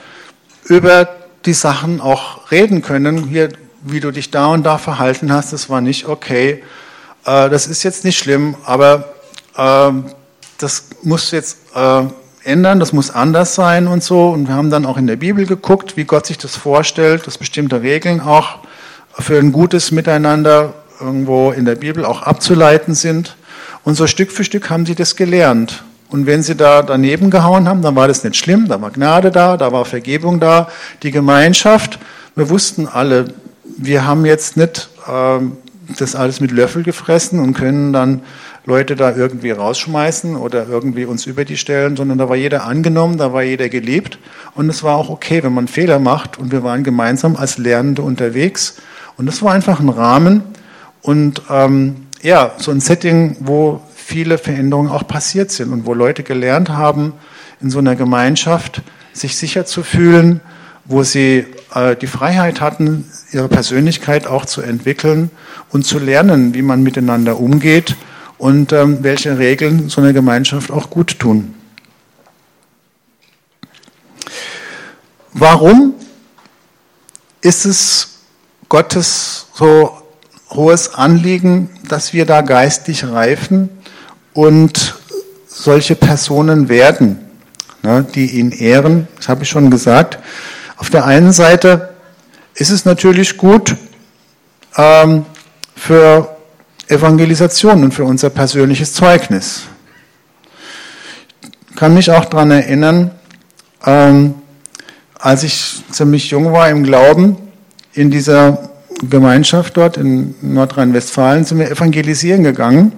über 0.65 1.07
die 1.45 1.53
Sachen 1.53 2.01
auch 2.01 2.51
reden 2.51 2.81
können. 2.81 3.29
Hier, 3.29 3.47
wie 3.81 4.01
du 4.01 4.11
dich 4.11 4.29
da 4.29 4.47
und 4.47 4.63
da 4.63 4.77
verhalten 4.77 5.31
hast, 5.31 5.53
das 5.53 5.69
war 5.69 5.79
nicht 5.79 6.05
okay. 6.05 6.61
Äh, 7.25 7.49
das 7.49 7.67
ist 7.67 7.83
jetzt 7.83 8.03
nicht 8.03 8.17
schlimm, 8.17 8.57
aber 8.65 9.13
das 9.55 10.85
muss 11.03 11.31
jetzt 11.31 11.57
äh, 11.75 12.03
ändern, 12.43 12.79
das 12.79 12.93
muss 12.93 13.11
anders 13.11 13.55
sein 13.55 13.87
und 13.87 14.03
so. 14.03 14.29
Und 14.29 14.47
wir 14.47 14.55
haben 14.55 14.69
dann 14.69 14.85
auch 14.85 14.97
in 14.97 15.07
der 15.07 15.15
Bibel 15.15 15.45
geguckt, 15.45 15.97
wie 15.97 16.05
Gott 16.05 16.25
sich 16.25 16.37
das 16.37 16.55
vorstellt, 16.55 17.27
dass 17.27 17.37
bestimmte 17.37 17.81
Regeln 17.81 18.21
auch 18.21 18.59
für 19.19 19.37
ein 19.37 19.51
gutes 19.51 19.91
Miteinander 19.91 20.73
irgendwo 20.99 21.51
in 21.51 21.65
der 21.65 21.75
Bibel 21.75 22.05
auch 22.05 22.23
abzuleiten 22.23 22.95
sind. 22.95 23.35
Und 23.83 23.95
so 23.95 24.07
Stück 24.07 24.31
für 24.31 24.43
Stück 24.43 24.69
haben 24.69 24.85
sie 24.85 24.95
das 24.95 25.15
gelernt. 25.15 25.83
Und 26.09 26.25
wenn 26.25 26.43
sie 26.43 26.55
da 26.55 26.83
daneben 26.83 27.31
gehauen 27.31 27.67
haben, 27.67 27.81
dann 27.81 27.95
war 27.95 28.07
das 28.07 28.23
nicht 28.23 28.35
schlimm, 28.35 28.67
da 28.67 28.79
war 28.79 28.91
Gnade 28.91 29.31
da, 29.31 29.57
da 29.57 29.71
war 29.71 29.83
Vergebung 29.83 30.39
da, 30.39 30.67
die 31.01 31.09
Gemeinschaft. 31.09 31.97
Wir 32.35 32.49
wussten 32.49 32.87
alle, 32.87 33.33
wir 33.77 34.05
haben 34.05 34.23
jetzt 34.25 34.55
nicht 34.55 34.89
äh, 35.07 35.39
das 35.97 36.15
alles 36.15 36.39
mit 36.39 36.51
Löffel 36.51 36.83
gefressen 36.83 37.39
und 37.39 37.55
können 37.55 37.93
dann 37.93 38.21
Leute 38.65 38.95
da 38.95 39.13
irgendwie 39.13 39.51
rausschmeißen 39.51 40.37
oder 40.37 40.67
irgendwie 40.67 41.05
uns 41.05 41.25
über 41.25 41.43
die 41.43 41.57
stellen, 41.57 41.97
sondern 41.97 42.17
da 42.17 42.29
war 42.29 42.37
jeder 42.37 42.65
angenommen, 42.65 43.17
da 43.17 43.33
war 43.33 43.43
jeder 43.43 43.67
geliebt. 43.67 44.19
Und 44.55 44.69
es 44.69 44.83
war 44.83 44.95
auch 44.95 45.09
okay, 45.09 45.43
wenn 45.43 45.53
man 45.53 45.67
Fehler 45.67 45.99
macht 45.99 46.39
und 46.39 46.51
wir 46.51 46.63
waren 46.63 46.83
gemeinsam 46.83 47.35
als 47.35 47.57
Lernende 47.57 48.01
unterwegs. 48.03 48.77
Und 49.17 49.25
das 49.25 49.41
war 49.41 49.53
einfach 49.53 49.81
ein 49.81 49.89
Rahmen 49.89 50.43
und 51.01 51.41
ähm, 51.49 52.07
ja, 52.21 52.53
so 52.57 52.71
ein 52.71 52.79
Setting, 52.79 53.35
wo 53.41 53.81
viele 53.93 54.37
Veränderungen 54.37 54.89
auch 54.89 55.05
passiert 55.05 55.51
sind 55.51 55.73
und 55.73 55.85
wo 55.85 55.93
Leute 55.93 56.23
gelernt 56.23 56.69
haben, 56.69 57.13
in 57.61 57.69
so 57.69 57.79
einer 57.79 57.97
Gemeinschaft 57.97 58.81
sich 59.11 59.35
sicher 59.35 59.65
zu 59.65 59.83
fühlen, 59.83 60.39
wo 60.85 61.03
sie 61.03 61.45
äh, 61.75 61.97
die 61.97 62.07
Freiheit 62.07 62.61
hatten, 62.61 63.05
ihre 63.33 63.49
Persönlichkeit 63.49 64.25
auch 64.25 64.45
zu 64.45 64.61
entwickeln 64.61 65.31
und 65.69 65.85
zu 65.85 65.99
lernen, 65.99 66.53
wie 66.53 66.61
man 66.61 66.81
miteinander 66.81 67.39
umgeht 67.39 67.97
und 68.43 68.73
ähm, 68.73 68.97
welche 69.03 69.37
Regeln 69.37 69.87
so 69.87 70.01
einer 70.01 70.11
Gemeinschaft 70.11 70.69
auch 70.69 70.89
gut 70.89 71.17
tun. 71.17 71.55
Warum 75.31 75.93
ist 77.39 77.65
es 77.65 78.19
Gottes 78.67 79.45
so 79.53 79.97
hohes 80.49 80.93
Anliegen, 80.93 81.69
dass 81.87 82.11
wir 82.11 82.25
da 82.25 82.41
geistig 82.41 83.05
reifen 83.05 83.69
und 84.33 84.95
solche 85.47 85.95
Personen 85.95 86.67
werden, 86.67 87.19
ne, 87.81 88.05
die 88.13 88.25
ihn 88.25 88.51
ehren? 88.51 89.07
Das 89.15 89.29
habe 89.29 89.43
ich 89.43 89.49
schon 89.49 89.71
gesagt. 89.71 90.19
Auf 90.75 90.89
der 90.89 91.05
einen 91.05 91.31
Seite 91.31 91.93
ist 92.55 92.71
es 92.71 92.83
natürlich 92.83 93.37
gut 93.37 93.77
ähm, 94.75 95.25
für 95.77 96.32
Evangelisation 96.87 97.83
und 97.83 97.93
für 97.93 98.03
unser 98.03 98.29
persönliches 98.29 98.93
Zeugnis. 98.93 99.63
Ich 101.69 101.75
kann 101.75 101.93
mich 101.93 102.11
auch 102.11 102.25
daran 102.25 102.51
erinnern, 102.51 103.11
ähm, 103.85 104.35
als 105.15 105.43
ich 105.43 105.83
ziemlich 105.91 106.29
jung 106.29 106.51
war 106.51 106.69
im 106.69 106.83
Glauben, 106.83 107.37
in 107.93 108.11
dieser 108.11 108.69
Gemeinschaft 109.09 109.77
dort 109.77 109.97
in 109.97 110.35
Nordrhein-Westfalen 110.41 111.45
sind 111.45 111.59
wir 111.59 111.69
evangelisieren 111.69 112.43
gegangen. 112.43 112.91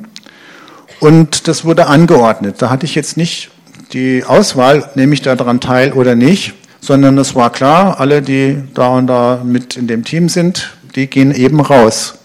Und 0.99 1.47
das 1.47 1.65
wurde 1.65 1.87
angeordnet. 1.87 2.61
Da 2.61 2.69
hatte 2.69 2.85
ich 2.85 2.95
jetzt 2.95 3.17
nicht 3.17 3.51
die 3.93 4.23
Auswahl, 4.25 4.89
nehme 4.95 5.13
ich 5.13 5.21
daran 5.21 5.59
teil 5.59 5.93
oder 5.93 6.15
nicht, 6.15 6.53
sondern 6.81 7.17
es 7.17 7.35
war 7.35 7.51
klar, 7.51 7.99
alle, 7.99 8.21
die 8.21 8.63
da 8.73 8.89
und 8.89 9.07
da 9.07 9.41
mit 9.43 9.77
in 9.77 9.87
dem 9.87 10.03
Team 10.03 10.29
sind, 10.29 10.71
die 10.95 11.07
gehen 11.07 11.33
eben 11.33 11.59
raus. 11.59 12.15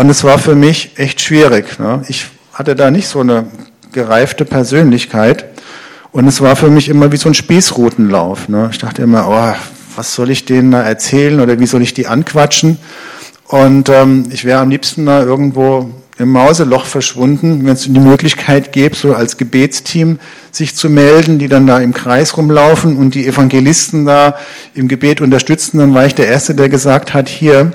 Und 0.00 0.08
es 0.08 0.24
war 0.24 0.38
für 0.38 0.54
mich 0.54 0.92
echt 0.96 1.20
schwierig. 1.20 1.78
Ne? 1.78 2.02
Ich 2.08 2.24
hatte 2.54 2.74
da 2.74 2.90
nicht 2.90 3.06
so 3.06 3.20
eine 3.20 3.48
gereifte 3.92 4.46
Persönlichkeit. 4.46 5.44
Und 6.10 6.26
es 6.26 6.40
war 6.40 6.56
für 6.56 6.70
mich 6.70 6.88
immer 6.88 7.12
wie 7.12 7.18
so 7.18 7.28
ein 7.28 7.34
Spießrutenlauf. 7.34 8.48
Ne? 8.48 8.70
Ich 8.72 8.78
dachte 8.78 9.02
immer, 9.02 9.28
oh, 9.28 9.60
was 9.96 10.14
soll 10.14 10.30
ich 10.30 10.46
denen 10.46 10.70
da 10.70 10.80
erzählen 10.80 11.38
oder 11.38 11.60
wie 11.60 11.66
soll 11.66 11.82
ich 11.82 11.92
die 11.92 12.06
anquatschen? 12.06 12.78
Und 13.48 13.90
ähm, 13.90 14.24
ich 14.30 14.46
wäre 14.46 14.60
am 14.60 14.70
liebsten 14.70 15.04
da 15.04 15.22
irgendwo 15.22 15.90
im 16.16 16.30
Mauseloch 16.30 16.86
verschwunden, 16.86 17.66
wenn 17.66 17.74
es 17.74 17.82
die 17.82 17.90
Möglichkeit 17.90 18.72
gäbe, 18.72 18.96
so 18.96 19.14
als 19.14 19.36
Gebetsteam 19.36 20.18
sich 20.50 20.76
zu 20.76 20.88
melden, 20.88 21.38
die 21.38 21.48
dann 21.48 21.66
da 21.66 21.78
im 21.78 21.92
Kreis 21.92 22.38
rumlaufen 22.38 22.96
und 22.96 23.14
die 23.14 23.26
Evangelisten 23.26 24.06
da 24.06 24.38
im 24.72 24.88
Gebet 24.88 25.20
unterstützen, 25.20 25.76
dann 25.76 25.92
war 25.92 26.06
ich 26.06 26.14
der 26.14 26.28
Erste, 26.28 26.54
der 26.54 26.70
gesagt 26.70 27.12
hat, 27.12 27.28
hier. 27.28 27.72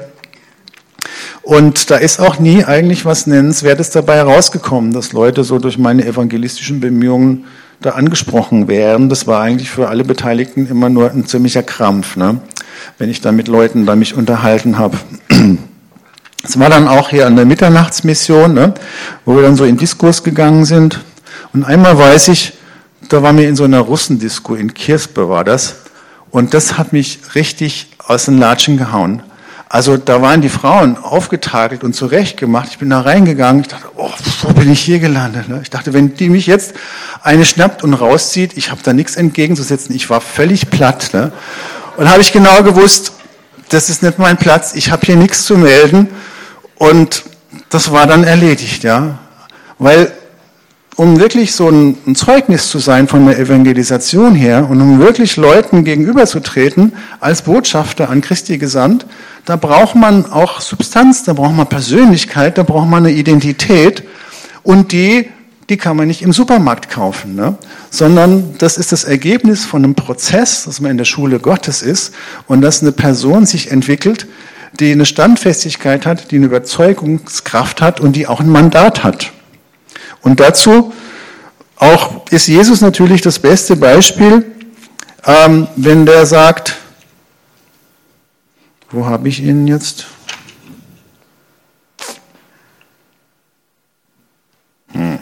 Und 1.45 1.91
da 1.91 1.97
ist 1.97 2.19
auch 2.19 2.39
nie 2.39 2.63
eigentlich 2.63 3.05
was 3.05 3.27
Nennenswertes 3.27 3.91
dabei 3.91 4.19
rausgekommen, 4.23 4.91
dass 4.91 5.13
Leute 5.13 5.43
so 5.43 5.59
durch 5.59 5.77
meine 5.77 6.03
evangelistischen 6.03 6.79
Bemühungen 6.79 7.45
da 7.81 7.91
angesprochen 7.91 8.67
wären. 8.67 9.09
Das 9.09 9.27
war 9.27 9.43
eigentlich 9.43 9.69
für 9.69 9.87
alle 9.87 10.03
Beteiligten 10.03 10.65
immer 10.67 10.89
nur 10.89 11.11
ein 11.11 11.27
ziemlicher 11.27 11.61
Krampf, 11.61 12.15
ne? 12.15 12.39
wenn 12.97 13.11
ich 13.11 13.21
da 13.21 13.31
mit 13.31 13.47
Leuten 13.47 13.85
da 13.85 13.95
mich 13.95 14.15
unterhalten 14.15 14.79
habe. 14.79 14.97
Es 16.43 16.57
war 16.59 16.71
dann 16.71 16.87
auch 16.87 17.09
hier 17.09 17.27
an 17.27 17.35
der 17.35 17.45
Mitternachtsmission, 17.45 18.53
ne, 18.53 18.73
wo 19.25 19.35
wir 19.35 19.41
dann 19.41 19.55
so 19.55 19.65
in 19.65 19.77
Diskurs 19.77 20.23
gegangen 20.23 20.63
sind. 20.63 21.03
Und 21.53 21.63
einmal 21.63 21.97
weiß 21.97 22.27
ich, 22.27 22.53
da 23.09 23.23
waren 23.23 23.37
wir 23.37 23.49
in 23.49 23.55
so 23.55 23.63
einer 23.63 23.79
Russendisco, 23.79 24.53
in 24.53 24.73
Kirspe 24.73 25.27
war 25.27 25.43
das. 25.43 25.77
Und 26.29 26.53
das 26.53 26.77
hat 26.77 26.93
mich 26.93 27.19
richtig 27.33 27.87
aus 27.97 28.25
den 28.25 28.37
Latschen 28.37 28.77
gehauen. 28.77 29.23
Also 29.67 29.97
da 29.97 30.21
waren 30.21 30.41
die 30.41 30.49
Frauen 30.49 30.97
aufgetakelt 30.97 31.83
und 31.83 31.93
zurechtgemacht. 31.93 32.69
Ich 32.69 32.77
bin 32.77 32.91
da 32.91 33.01
reingegangen. 33.01 33.61
Ich 33.61 33.67
dachte, 33.67 33.87
oh, 33.95 34.11
wo 34.43 34.53
bin 34.53 34.71
ich 34.71 34.81
hier 34.81 34.99
gelandet? 34.99 35.49
Ne? 35.49 35.59
Ich 35.63 35.69
dachte, 35.69 35.93
wenn 35.93 36.15
die 36.15 36.29
mich 36.29 36.45
jetzt 36.45 36.75
eine 37.23 37.45
schnappt 37.45 37.83
und 37.83 37.93
rauszieht, 37.95 38.57
ich 38.57 38.69
habe 38.69 38.81
da 38.83 38.93
nichts 38.93 39.15
entgegenzusetzen. 39.15 39.95
Ich 39.95 40.09
war 40.09 40.21
völlig 40.21 40.69
platt. 40.69 41.09
Ne? 41.13 41.31
Und 41.97 42.09
habe 42.09 42.21
ich 42.21 42.31
genau 42.31 42.61
gewusst, 42.61 43.13
das 43.69 43.89
ist 43.89 44.03
nicht 44.03 44.19
mein 44.19 44.37
Platz. 44.37 44.75
Ich 44.75 44.91
habe 44.91 45.05
hier 45.05 45.15
nichts 45.15 45.45
zu 45.45 45.57
melden. 45.57 46.09
Und 46.75 47.23
das 47.69 47.91
war 47.91 48.05
dann 48.05 48.23
erledigt, 48.23 48.83
ja. 48.83 49.17
Weil, 49.79 50.11
um 50.95 51.19
wirklich 51.19 51.53
so 51.53 51.69
ein, 51.69 51.97
ein, 52.05 52.15
Zeugnis 52.15 52.69
zu 52.69 52.79
sein 52.79 53.07
von 53.07 53.25
der 53.25 53.39
Evangelisation 53.39 54.35
her 54.35 54.67
und 54.69 54.79
um 54.79 54.99
wirklich 54.99 55.35
Leuten 55.35 55.83
gegenüberzutreten 55.83 56.93
als 57.19 57.41
Botschafter 57.41 58.09
an 58.09 58.21
Christi 58.21 58.57
gesandt, 58.57 59.05
da 59.45 59.55
braucht 59.55 59.95
man 59.95 60.31
auch 60.31 60.59
Substanz, 60.59 61.23
da 61.23 61.33
braucht 61.33 61.55
man 61.55 61.67
Persönlichkeit, 61.67 62.57
da 62.57 62.63
braucht 62.63 62.89
man 62.89 63.05
eine 63.05 63.15
Identität 63.15 64.03
und 64.63 64.91
die, 64.91 65.29
die 65.69 65.77
kann 65.77 65.95
man 65.95 66.07
nicht 66.07 66.23
im 66.23 66.33
Supermarkt 66.33 66.89
kaufen, 66.89 67.35
ne? 67.35 67.57
sondern 67.91 68.55
das 68.57 68.77
ist 68.77 68.91
das 68.91 69.03
Ergebnis 69.03 69.63
von 69.63 69.83
einem 69.83 69.95
Prozess, 69.95 70.65
dass 70.65 70.81
man 70.81 70.91
in 70.91 70.97
der 70.97 71.05
Schule 71.05 71.39
Gottes 71.39 71.83
ist 71.83 72.13
und 72.47 72.61
dass 72.61 72.81
eine 72.81 72.91
Person 72.91 73.45
sich 73.45 73.71
entwickelt, 73.71 74.27
die 74.79 74.91
eine 74.91 75.05
Standfestigkeit 75.05 76.05
hat, 76.05 76.31
die 76.31 76.37
eine 76.37 76.47
Überzeugungskraft 76.47 77.81
hat 77.81 77.99
und 77.99 78.15
die 78.15 78.27
auch 78.27 78.39
ein 78.39 78.49
Mandat 78.49 79.03
hat. 79.03 79.31
Und 80.21 80.39
dazu 80.39 80.91
auch 81.77 82.27
ist 82.31 82.47
Jesus 82.47 82.81
natürlich 82.81 83.21
das 83.21 83.39
beste 83.39 83.75
Beispiel, 83.75 84.45
ähm, 85.25 85.67
wenn 85.75 86.05
der 86.05 86.25
sagt, 86.25 86.77
wo 88.91 89.05
habe 89.05 89.27
ich 89.27 89.41
ihn 89.41 89.67
jetzt? 89.67 90.07
Hm. 94.91 95.19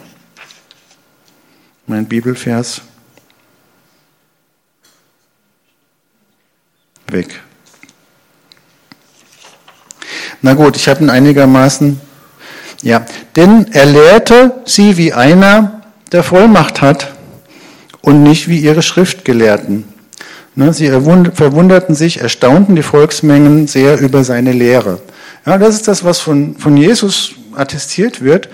Mein 1.86 2.06
Bibelvers. 2.06 2.82
Weg. 7.06 7.40
Na 10.42 10.54
gut, 10.54 10.76
ich 10.76 10.88
habe 10.88 11.02
ihn 11.02 11.10
einigermaßen. 11.10 12.00
Ja, 12.82 13.06
denn 13.34 13.72
er 13.72 13.86
lehrte 13.86 14.60
sie 14.66 14.98
wie 14.98 15.14
einer, 15.14 15.82
der 16.12 16.22
Vollmacht 16.22 16.82
hat 16.82 17.14
und 18.02 18.22
nicht 18.22 18.48
wie 18.48 18.58
ihre 18.58 18.82
Schriftgelehrten. 18.82 19.93
Ne, 20.56 20.72
sie 20.72 20.88
verwunderten 20.88 21.96
sich, 21.96 22.20
erstaunten 22.20 22.76
die 22.76 22.82
Volksmengen 22.82 23.66
sehr 23.66 24.00
über 24.00 24.22
seine 24.22 24.52
Lehre. 24.52 25.00
Ja, 25.44 25.58
das 25.58 25.74
ist 25.74 25.88
das, 25.88 26.04
was 26.04 26.20
von, 26.20 26.56
von 26.56 26.76
Jesus 26.76 27.32
attestiert 27.56 28.22
wird. 28.22 28.48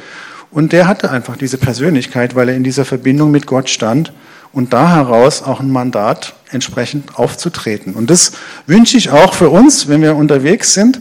Und 0.51 0.73
der 0.73 0.89
hatte 0.89 1.11
einfach 1.11 1.37
diese 1.37 1.59
Persönlichkeit, 1.59 2.35
weil 2.35 2.49
er 2.49 2.57
in 2.57 2.65
dieser 2.65 2.85
Verbindung 2.85 3.31
mit 3.31 3.47
Gott 3.47 3.69
stand 3.69 4.13
und 4.53 4.73
da 4.73 4.97
heraus 4.97 5.43
auch 5.43 5.61
ein 5.61 5.71
Mandat 5.71 6.35
entsprechend 6.51 7.19
aufzutreten. 7.19 7.95
Und 7.95 8.11
das 8.11 8.33
wünsche 8.67 8.97
ich 8.97 9.11
auch 9.11 9.35
für 9.35 9.51
uns, 9.51 9.89
wenn 9.89 10.03
wir 10.03 10.17
unterwegs 10.17 10.75
sind 10.75 11.01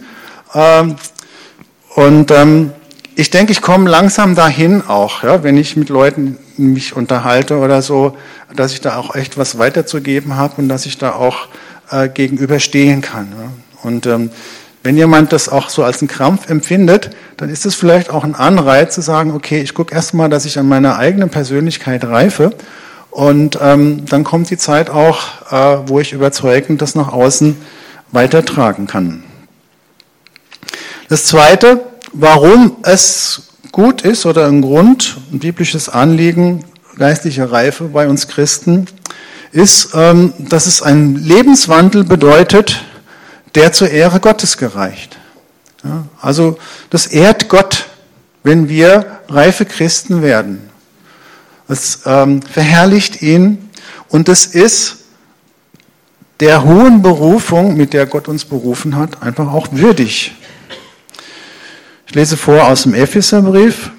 ähm, 0.53 0.97
und 1.95 2.29
ähm, 2.29 2.71
ich 3.19 3.31
denke, 3.31 3.51
ich 3.51 3.61
komme 3.61 3.89
langsam 3.89 4.33
dahin 4.33 4.81
auch, 4.87 5.23
ja, 5.23 5.43
wenn 5.43 5.57
ich 5.57 5.75
mit 5.75 5.89
Leuten 5.89 6.37
mich 6.55 6.95
unterhalte 6.95 7.57
oder 7.57 7.81
so, 7.81 8.15
dass 8.55 8.71
ich 8.71 8.79
da 8.79 8.95
auch 8.95 9.13
echt 9.13 9.37
was 9.37 9.59
weiterzugeben 9.59 10.37
habe 10.37 10.61
und 10.61 10.69
dass 10.69 10.85
ich 10.85 10.97
da 10.97 11.11
auch 11.11 11.49
äh, 11.91 12.07
gegenüberstehen 12.07 13.01
kann. 13.01 13.27
Ja. 13.37 13.51
Und 13.83 14.05
ähm, 14.05 14.29
wenn 14.83 14.95
jemand 14.95 15.33
das 15.33 15.49
auch 15.49 15.67
so 15.67 15.83
als 15.83 16.01
einen 16.01 16.07
Krampf 16.07 16.49
empfindet, 16.49 17.09
dann 17.35 17.49
ist 17.49 17.65
es 17.65 17.75
vielleicht 17.75 18.09
auch 18.09 18.23
ein 18.23 18.35
Anreiz 18.35 18.95
zu 18.95 19.01
sagen, 19.01 19.31
okay, 19.31 19.59
ich 19.59 19.73
gucke 19.73 19.93
erstmal, 19.93 20.29
dass 20.29 20.45
ich 20.45 20.57
an 20.57 20.69
meiner 20.69 20.97
eigenen 20.97 21.27
Persönlichkeit 21.27 22.05
reife 22.05 22.53
und 23.11 23.59
ähm, 23.61 24.05
dann 24.05 24.23
kommt 24.23 24.49
die 24.49 24.57
Zeit 24.57 24.89
auch, 24.89 25.51
äh, 25.51 25.89
wo 25.89 25.99
ich 25.99 26.13
überzeugend 26.13 26.81
das 26.81 26.95
nach 26.95 27.11
außen 27.11 27.57
weitertragen 28.13 28.87
kann. 28.87 29.25
Das 31.09 31.25
Zweite, 31.25 31.81
warum 32.13 32.77
es 32.83 33.43
gut 33.71 34.01
ist 34.01 34.25
oder 34.25 34.47
ein 34.47 34.61
Grund, 34.61 35.17
ein 35.31 35.39
biblisches 35.39 35.89
Anliegen, 35.89 36.63
geistliche 36.97 37.51
Reife 37.51 37.85
bei 37.85 38.07
uns 38.07 38.27
Christen, 38.27 38.87
ist, 39.51 39.89
ähm, 39.93 40.33
dass 40.37 40.65
es 40.65 40.81
einen 40.81 41.15
Lebenswandel 41.15 42.03
bedeutet, 42.03 42.83
der 43.55 43.71
zur 43.71 43.89
Ehre 43.89 44.19
Gottes 44.19 44.57
gereicht. 44.57 45.17
Also 46.21 46.57
das 46.89 47.07
ehrt 47.07 47.49
Gott, 47.49 47.87
wenn 48.43 48.69
wir 48.69 49.19
reife 49.29 49.65
Christen 49.65 50.21
werden. 50.21 50.69
Es 51.67 52.01
ähm, 52.05 52.41
verherrlicht 52.41 53.21
ihn 53.21 53.69
und 54.09 54.27
es 54.27 54.45
ist 54.45 54.97
der 56.39 56.63
hohen 56.63 57.01
Berufung, 57.01 57.75
mit 57.75 57.93
der 57.93 58.05
Gott 58.05 58.27
uns 58.27 58.45
berufen 58.45 58.95
hat, 58.95 59.21
einfach 59.21 59.51
auch 59.51 59.67
würdig. 59.71 60.33
Ich 62.09 62.15
lese 62.15 62.37
vor 62.37 62.65
aus 62.65 62.83
dem 62.83 62.95
Epheserbrief. 62.95 63.91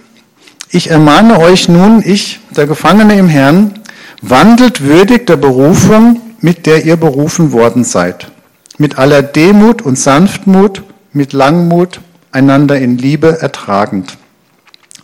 Ich 0.68 0.90
ermahne 0.90 1.38
euch 1.38 1.68
nun, 1.68 2.02
ich, 2.04 2.40
der 2.50 2.66
Gefangene 2.66 3.16
im 3.16 3.28
Herrn, 3.28 3.78
wandelt 4.20 4.80
würdig 4.80 5.28
der 5.28 5.36
Berufung, 5.36 6.20
mit 6.40 6.66
der 6.66 6.84
ihr 6.84 6.96
berufen 6.96 7.52
worden 7.52 7.84
seid. 7.84 8.32
Mit 8.78 8.98
aller 8.98 9.22
Demut 9.22 9.80
und 9.80 9.96
Sanftmut, 9.96 10.82
mit 11.12 11.32
Langmut, 11.32 12.00
einander 12.32 12.80
in 12.80 12.98
Liebe 12.98 13.40
ertragend. 13.40 14.16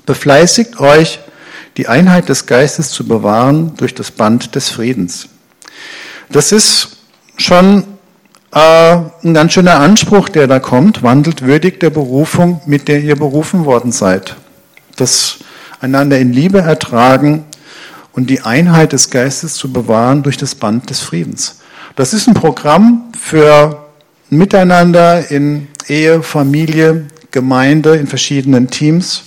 Befleißigt 0.04 0.80
euch, 0.80 1.20
die 1.76 1.86
Einheit 1.86 2.28
des 2.28 2.46
Geistes 2.46 2.90
zu 2.90 3.06
bewahren 3.06 3.74
durch 3.76 3.94
das 3.94 4.10
Band 4.10 4.56
des 4.56 4.68
Friedens. 4.68 5.28
Das 6.28 6.50
ist 6.50 6.96
schon 7.36 7.84
ein 8.50 9.34
ganz 9.34 9.52
schöner 9.52 9.80
Anspruch, 9.80 10.28
der 10.28 10.46
da 10.46 10.60
kommt, 10.60 11.02
wandelt 11.02 11.42
würdig 11.42 11.80
der 11.80 11.90
Berufung, 11.90 12.60
mit 12.66 12.88
der 12.88 13.00
ihr 13.00 13.16
berufen 13.16 13.64
worden 13.64 13.92
seid. 13.92 14.36
Das 14.96 15.38
einander 15.80 16.18
in 16.18 16.32
Liebe 16.32 16.60
ertragen 16.60 17.44
und 18.12 18.30
die 18.30 18.40
Einheit 18.40 18.92
des 18.92 19.10
Geistes 19.10 19.54
zu 19.54 19.72
bewahren 19.72 20.22
durch 20.22 20.36
das 20.36 20.54
Band 20.54 20.88
des 20.90 21.00
Friedens. 21.00 21.60
Das 21.96 22.14
ist 22.14 22.28
ein 22.28 22.34
Programm 22.34 23.12
für 23.18 23.84
Miteinander 24.30 25.30
in 25.30 25.68
Ehe, 25.86 26.22
Familie, 26.22 27.06
Gemeinde, 27.30 27.96
in 27.96 28.06
verschiedenen 28.06 28.68
Teams. 28.68 29.22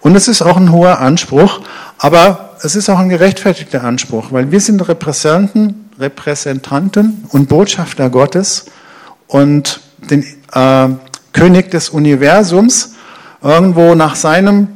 Und 0.00 0.14
es 0.14 0.28
ist 0.28 0.42
auch 0.42 0.56
ein 0.56 0.72
hoher 0.72 1.00
Anspruch, 1.00 1.60
aber 1.98 2.56
es 2.62 2.76
ist 2.76 2.88
auch 2.90 2.98
ein 2.98 3.08
gerechtfertigter 3.08 3.84
Anspruch, 3.84 4.32
weil 4.32 4.50
wir 4.50 4.60
sind 4.60 4.86
Repräsentanten 4.86 5.85
Repräsentanten 5.98 7.24
und 7.30 7.48
Botschafter 7.48 8.10
Gottes 8.10 8.66
und 9.26 9.80
den 10.10 10.24
äh, 10.52 10.88
König 11.32 11.70
des 11.70 11.90
Universums 11.90 12.94
irgendwo 13.42 13.94
nach 13.94 14.14
seinem 14.14 14.68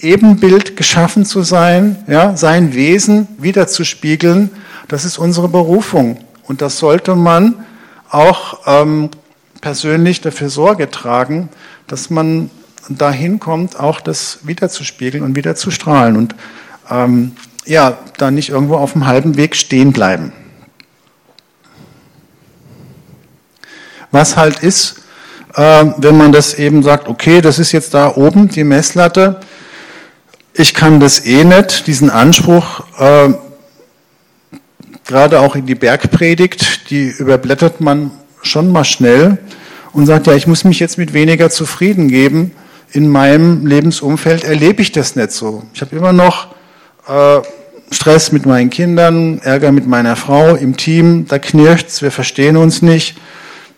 Ebenbild 0.00 0.76
geschaffen 0.76 1.24
zu 1.24 1.42
sein, 1.42 2.04
ja, 2.06 2.36
sein 2.36 2.74
Wesen 2.74 3.28
wiederzuspiegeln, 3.38 4.50
das 4.86 5.04
ist 5.04 5.18
unsere 5.18 5.48
Berufung. 5.48 6.18
Und 6.44 6.62
das 6.62 6.78
sollte 6.78 7.14
man 7.14 7.66
auch 8.08 8.60
ähm, 8.66 9.10
persönlich 9.60 10.20
dafür 10.20 10.48
Sorge 10.48 10.90
tragen, 10.90 11.48
dass 11.86 12.10
man 12.10 12.50
dahin 12.88 13.38
kommt, 13.38 13.78
auch 13.78 14.00
das 14.00 14.40
wiederzuspiegeln 14.44 15.22
und 15.22 15.36
wieder 15.36 15.56
zu 15.56 15.70
strahlen 15.70 16.16
und 16.16 16.34
ähm, 16.90 17.32
ja, 17.66 17.98
da 18.16 18.30
nicht 18.30 18.48
irgendwo 18.48 18.76
auf 18.76 18.92
dem 18.92 19.06
halben 19.06 19.36
Weg 19.36 19.54
stehen 19.54 19.92
bleiben. 19.92 20.32
Was 24.10 24.36
halt 24.36 24.60
ist, 24.60 25.00
äh, 25.54 25.84
wenn 25.98 26.16
man 26.16 26.32
das 26.32 26.54
eben 26.54 26.82
sagt, 26.82 27.08
okay, 27.08 27.40
das 27.40 27.58
ist 27.58 27.72
jetzt 27.72 27.94
da 27.94 28.14
oben 28.16 28.48
die 28.48 28.64
Messlatte, 28.64 29.40
ich 30.54 30.74
kann 30.74 30.98
das 30.98 31.24
eh 31.24 31.44
nicht, 31.44 31.86
diesen 31.86 32.10
Anspruch, 32.10 32.80
äh, 32.98 33.32
gerade 35.06 35.40
auch 35.40 35.54
in 35.54 35.66
die 35.66 35.74
Bergpredigt, 35.74 36.90
die 36.90 37.08
überblättert 37.08 37.80
man 37.80 38.10
schon 38.42 38.72
mal 38.72 38.84
schnell 38.84 39.38
und 39.92 40.06
sagt, 40.06 40.26
ja, 40.26 40.34
ich 40.34 40.46
muss 40.46 40.64
mich 40.64 40.80
jetzt 40.80 40.98
mit 40.98 41.12
weniger 41.12 41.50
zufrieden 41.50 42.08
geben. 42.08 42.52
In 42.92 43.08
meinem 43.08 43.66
Lebensumfeld 43.66 44.44
erlebe 44.44 44.82
ich 44.82 44.92
das 44.92 45.16
nicht 45.16 45.32
so. 45.32 45.62
Ich 45.74 45.80
habe 45.80 45.96
immer 45.96 46.12
noch 46.12 46.48
äh, 47.06 47.40
Stress 47.90 48.32
mit 48.32 48.44
meinen 48.44 48.70
Kindern, 48.70 49.40
Ärger 49.40 49.72
mit 49.72 49.86
meiner 49.86 50.16
Frau 50.16 50.54
im 50.54 50.76
Team, 50.76 51.26
da 51.26 51.38
knirscht's, 51.38 52.02
wir 52.02 52.10
verstehen 52.10 52.56
uns 52.56 52.82
nicht. 52.82 53.16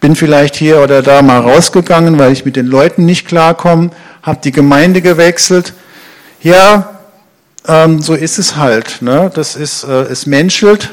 Bin 0.01 0.17
vielleicht 0.17 0.57
hier 0.57 0.81
oder 0.81 1.03
da 1.03 1.23
mal 1.23 1.41
rausgegangen, 1.41 2.19
weil 2.19 2.33
ich 2.33 2.45
mit 2.45 2.57
den 2.57 2.67
Leuten 2.67 3.05
nicht 3.05 3.29
klarkomme, 3.29 3.91
habe 4.23 4.41
die 4.43 4.53
Gemeinde 4.53 5.03
gewechselt. 5.03 5.75
Ja, 6.43 7.01
ähm, 7.69 8.01
so 8.01 8.15
ist 8.15 8.39
es 8.39 8.57
halt. 8.57 9.03
Ne? 9.03 9.31
Das 9.35 9.57
ist, 9.57 9.85
äh, 9.85 10.03
es 10.03 10.27
menschelt 10.27 10.91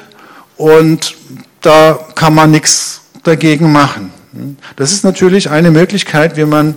und 0.58 1.16
da 1.62 1.98
kann 2.16 2.34
man 2.36 2.52
nichts 2.52 3.02
dagegen 3.24 3.72
machen. 3.72 4.12
Das 4.76 4.92
ist 4.92 5.04
natürlich 5.04 5.50
eine 5.50 5.72
Möglichkeit, 5.72 6.38
wie 6.38 6.46
man 6.46 6.76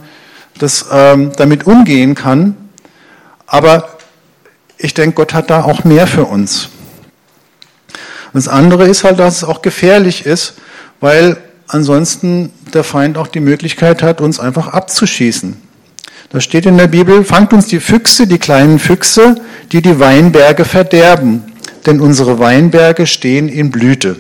das 0.58 0.86
ähm, 0.90 1.32
damit 1.36 1.66
umgehen 1.66 2.14
kann. 2.14 2.56
Aber 3.46 3.88
ich 4.78 4.94
denke, 4.94 5.16
Gott 5.16 5.34
hat 5.34 5.50
da 5.50 5.64
auch 5.64 5.84
mehr 5.84 6.06
für 6.06 6.24
uns. 6.24 6.68
Das 8.32 8.48
andere 8.48 8.86
ist 8.86 9.04
halt, 9.04 9.18
dass 9.18 9.38
es 9.38 9.44
auch 9.44 9.60
gefährlich 9.60 10.24
ist, 10.24 10.54
weil 11.00 11.36
ansonsten 11.70 12.50
der 12.74 12.85
Feind 12.85 13.16
auch 13.16 13.26
die 13.26 13.40
Möglichkeit 13.40 14.02
hat, 14.02 14.20
uns 14.20 14.40
einfach 14.40 14.68
abzuschießen. 14.68 15.56
Da 16.30 16.40
steht 16.40 16.66
in 16.66 16.78
der 16.78 16.87
Bibel, 16.87 17.24
fangt 17.24 17.52
uns 17.52 17.66
die 17.66 17.80
Füchse, 17.80 18.26
die 18.26 18.38
kleinen 18.38 18.78
Füchse, 18.78 19.37
die 19.72 19.83
die 19.83 19.98
Weinberge 19.98 20.64
verderben, 20.64 21.42
denn 21.87 22.00
unsere 22.00 22.38
Weinberge 22.38 23.06
stehen 23.06 23.48
in 23.48 23.70
Blüte. 23.70 24.16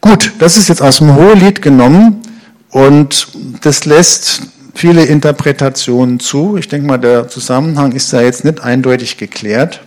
Gut, 0.00 0.32
das 0.38 0.56
ist 0.56 0.68
jetzt 0.68 0.80
aus 0.80 0.98
dem 0.98 1.16
Hohelied 1.16 1.60
genommen 1.60 2.22
und 2.70 3.28
das 3.62 3.84
lässt 3.84 4.42
viele 4.74 5.04
Interpretationen 5.04 6.20
zu. 6.20 6.56
Ich 6.56 6.68
denke 6.68 6.86
mal, 6.86 6.98
der 6.98 7.28
Zusammenhang 7.28 7.92
ist 7.92 8.12
da 8.12 8.22
jetzt 8.22 8.44
nicht 8.44 8.60
eindeutig 8.60 9.16
geklärt. 9.16 9.80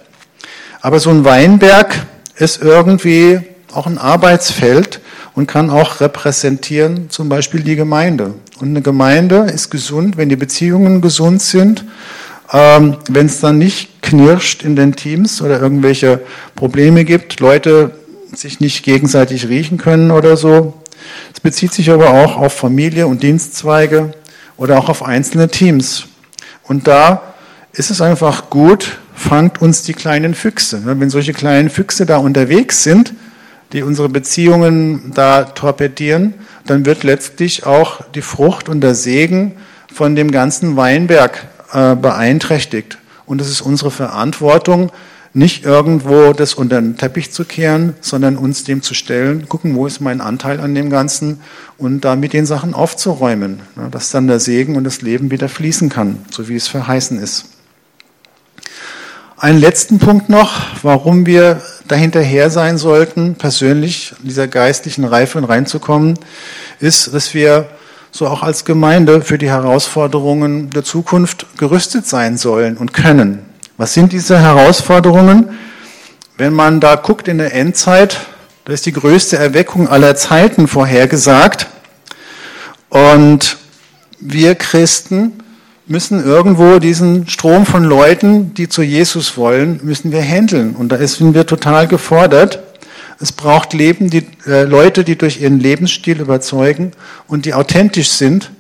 Aber 0.81 0.99
so 0.99 1.09
ein 1.09 1.23
Weinberg 1.23 1.95
ist 2.35 2.61
irgendwie 2.61 3.39
auch 3.73 3.87
ein 3.87 3.97
Arbeitsfeld 3.97 4.99
und 5.33 5.47
kann 5.47 5.69
auch 5.69 6.01
repräsentieren 6.01 7.09
zum 7.09 7.29
Beispiel 7.29 7.61
die 7.61 7.75
Gemeinde. 7.75 8.33
Und 8.59 8.69
eine 8.69 8.81
Gemeinde 8.81 9.47
ist 9.53 9.69
gesund, 9.69 10.17
wenn 10.17 10.29
die 10.29 10.35
Beziehungen 10.35 11.01
gesund 11.01 11.41
sind, 11.41 11.85
ähm, 12.51 12.97
wenn 13.09 13.27
es 13.27 13.39
dann 13.39 13.57
nicht 13.57 14.01
knirscht 14.01 14.63
in 14.63 14.75
den 14.75 14.95
Teams 14.95 15.41
oder 15.41 15.59
irgendwelche 15.59 16.21
Probleme 16.55 17.05
gibt, 17.05 17.39
Leute 17.39 17.91
sich 18.35 18.59
nicht 18.59 18.83
gegenseitig 18.83 19.47
riechen 19.47 19.77
können 19.77 20.11
oder 20.11 20.37
so. 20.37 20.73
Es 21.33 21.39
bezieht 21.39 21.73
sich 21.73 21.89
aber 21.91 22.09
auch 22.11 22.37
auf 22.37 22.53
Familie 22.53 23.07
und 23.07 23.23
Dienstzweige 23.23 24.13
oder 24.57 24.77
auch 24.77 24.89
auf 24.89 25.03
einzelne 25.03 25.49
Teams. 25.49 26.05
Und 26.63 26.87
da 26.87 27.33
ist 27.73 27.89
es 27.89 28.01
einfach 28.01 28.49
gut, 28.49 28.99
fangt 29.15 29.61
uns 29.61 29.83
die 29.83 29.93
kleinen 29.93 30.35
Füchse. 30.35 30.81
Wenn 30.85 31.09
solche 31.09 31.33
kleinen 31.33 31.69
Füchse 31.69 32.05
da 32.05 32.17
unterwegs 32.17 32.83
sind, 32.83 33.13
die 33.73 33.83
unsere 33.83 34.09
Beziehungen 34.09 35.11
da 35.13 35.43
torpedieren, 35.43 36.33
dann 36.65 36.85
wird 36.85 37.03
letztlich 37.03 37.65
auch 37.65 38.01
die 38.13 38.21
Frucht 38.21 38.69
und 38.69 38.81
der 38.81 38.95
Segen 38.95 39.53
von 39.93 40.15
dem 40.15 40.31
ganzen 40.31 40.75
Weinberg 40.75 41.45
äh, 41.73 41.95
beeinträchtigt. 41.95 42.97
Und 43.25 43.41
es 43.41 43.49
ist 43.49 43.61
unsere 43.61 43.91
Verantwortung, 43.91 44.91
nicht 45.33 45.63
irgendwo 45.63 46.33
das 46.33 46.53
unter 46.53 46.81
den 46.81 46.97
Teppich 46.97 47.31
zu 47.31 47.45
kehren, 47.45 47.93
sondern 48.01 48.35
uns 48.35 48.65
dem 48.65 48.81
zu 48.81 48.93
stellen, 48.93 49.47
gucken, 49.47 49.75
wo 49.75 49.87
ist 49.87 50.01
mein 50.01 50.19
Anteil 50.19 50.59
an 50.59 50.75
dem 50.75 50.89
Ganzen 50.89 51.39
und 51.77 52.01
da 52.01 52.15
mit 52.15 52.33
den 52.33 52.45
Sachen 52.45 52.73
aufzuräumen, 52.73 53.61
dass 53.91 54.11
dann 54.11 54.27
der 54.27 54.39
Segen 54.39 54.75
und 54.75 54.83
das 54.83 55.01
Leben 55.01 55.31
wieder 55.31 55.47
fließen 55.47 55.87
kann, 55.89 56.17
so 56.29 56.49
wie 56.49 56.55
es 56.55 56.67
verheißen 56.67 57.17
ist. 57.21 57.45
Einen 59.41 59.59
letzten 59.59 59.97
Punkt 59.97 60.29
noch, 60.29 60.61
warum 60.83 61.25
wir 61.25 61.61
dahinterher 61.87 62.51
sein 62.51 62.77
sollten, 62.77 63.33
persönlich 63.33 64.13
in 64.21 64.27
dieser 64.27 64.47
geistlichen 64.47 65.03
Reife 65.03 65.41
reinzukommen, 65.49 66.19
ist, 66.79 67.11
dass 67.11 67.33
wir 67.33 67.67
so 68.11 68.27
auch 68.27 68.43
als 68.43 68.65
Gemeinde 68.65 69.23
für 69.23 69.39
die 69.39 69.49
Herausforderungen 69.49 70.69
der 70.69 70.83
Zukunft 70.83 71.47
gerüstet 71.57 72.05
sein 72.05 72.37
sollen 72.37 72.77
und 72.77 72.93
können. 72.93 73.39
Was 73.77 73.95
sind 73.95 74.11
diese 74.11 74.39
Herausforderungen? 74.39 75.57
Wenn 76.37 76.53
man 76.53 76.79
da 76.79 76.93
guckt 76.93 77.27
in 77.27 77.39
der 77.39 77.55
Endzeit, 77.55 78.19
da 78.65 78.73
ist 78.73 78.85
die 78.85 78.93
größte 78.93 79.39
Erweckung 79.39 79.87
aller 79.87 80.15
Zeiten 80.15 80.67
vorhergesagt. 80.67 81.65
Und 82.89 83.57
wir 84.19 84.53
Christen 84.53 85.41
müssen 85.87 86.23
irgendwo 86.23 86.79
diesen 86.79 87.27
Strom 87.27 87.65
von 87.65 87.83
Leuten, 87.83 88.53
die 88.53 88.69
zu 88.69 88.81
Jesus 88.81 89.37
wollen, 89.37 89.79
müssen 89.83 90.11
wir 90.11 90.21
handeln. 90.21 90.75
Und 90.75 90.91
da 90.91 91.05
sind 91.07 91.33
wir 91.33 91.45
total 91.45 91.87
gefordert. 91.87 92.59
Es 93.19 93.31
braucht 93.31 93.73
Leben, 93.73 94.09
die, 94.09 94.25
äh, 94.47 94.63
Leute, 94.63 95.03
die 95.03 95.17
durch 95.17 95.41
ihren 95.41 95.59
Lebensstil 95.59 96.19
überzeugen 96.21 96.91
und 97.27 97.45
die 97.45 97.53
authentisch 97.53 98.09
sind 98.09 98.51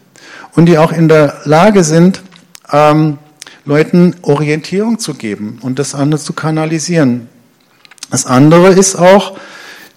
und 0.55 0.65
die 0.67 0.77
auch 0.77 0.91
in 0.91 1.07
der 1.07 1.41
Lage 1.45 1.83
sind, 1.83 2.21
ähm, 2.71 3.17
Leuten 3.65 4.15
Orientierung 4.23 4.99
zu 4.99 5.13
geben 5.13 5.59
und 5.61 5.79
das 5.79 5.93
andere 5.95 6.19
zu 6.19 6.33
kanalisieren. 6.33 7.29
Das 8.09 8.25
andere 8.25 8.69
ist 8.69 8.95
auch 8.95 9.37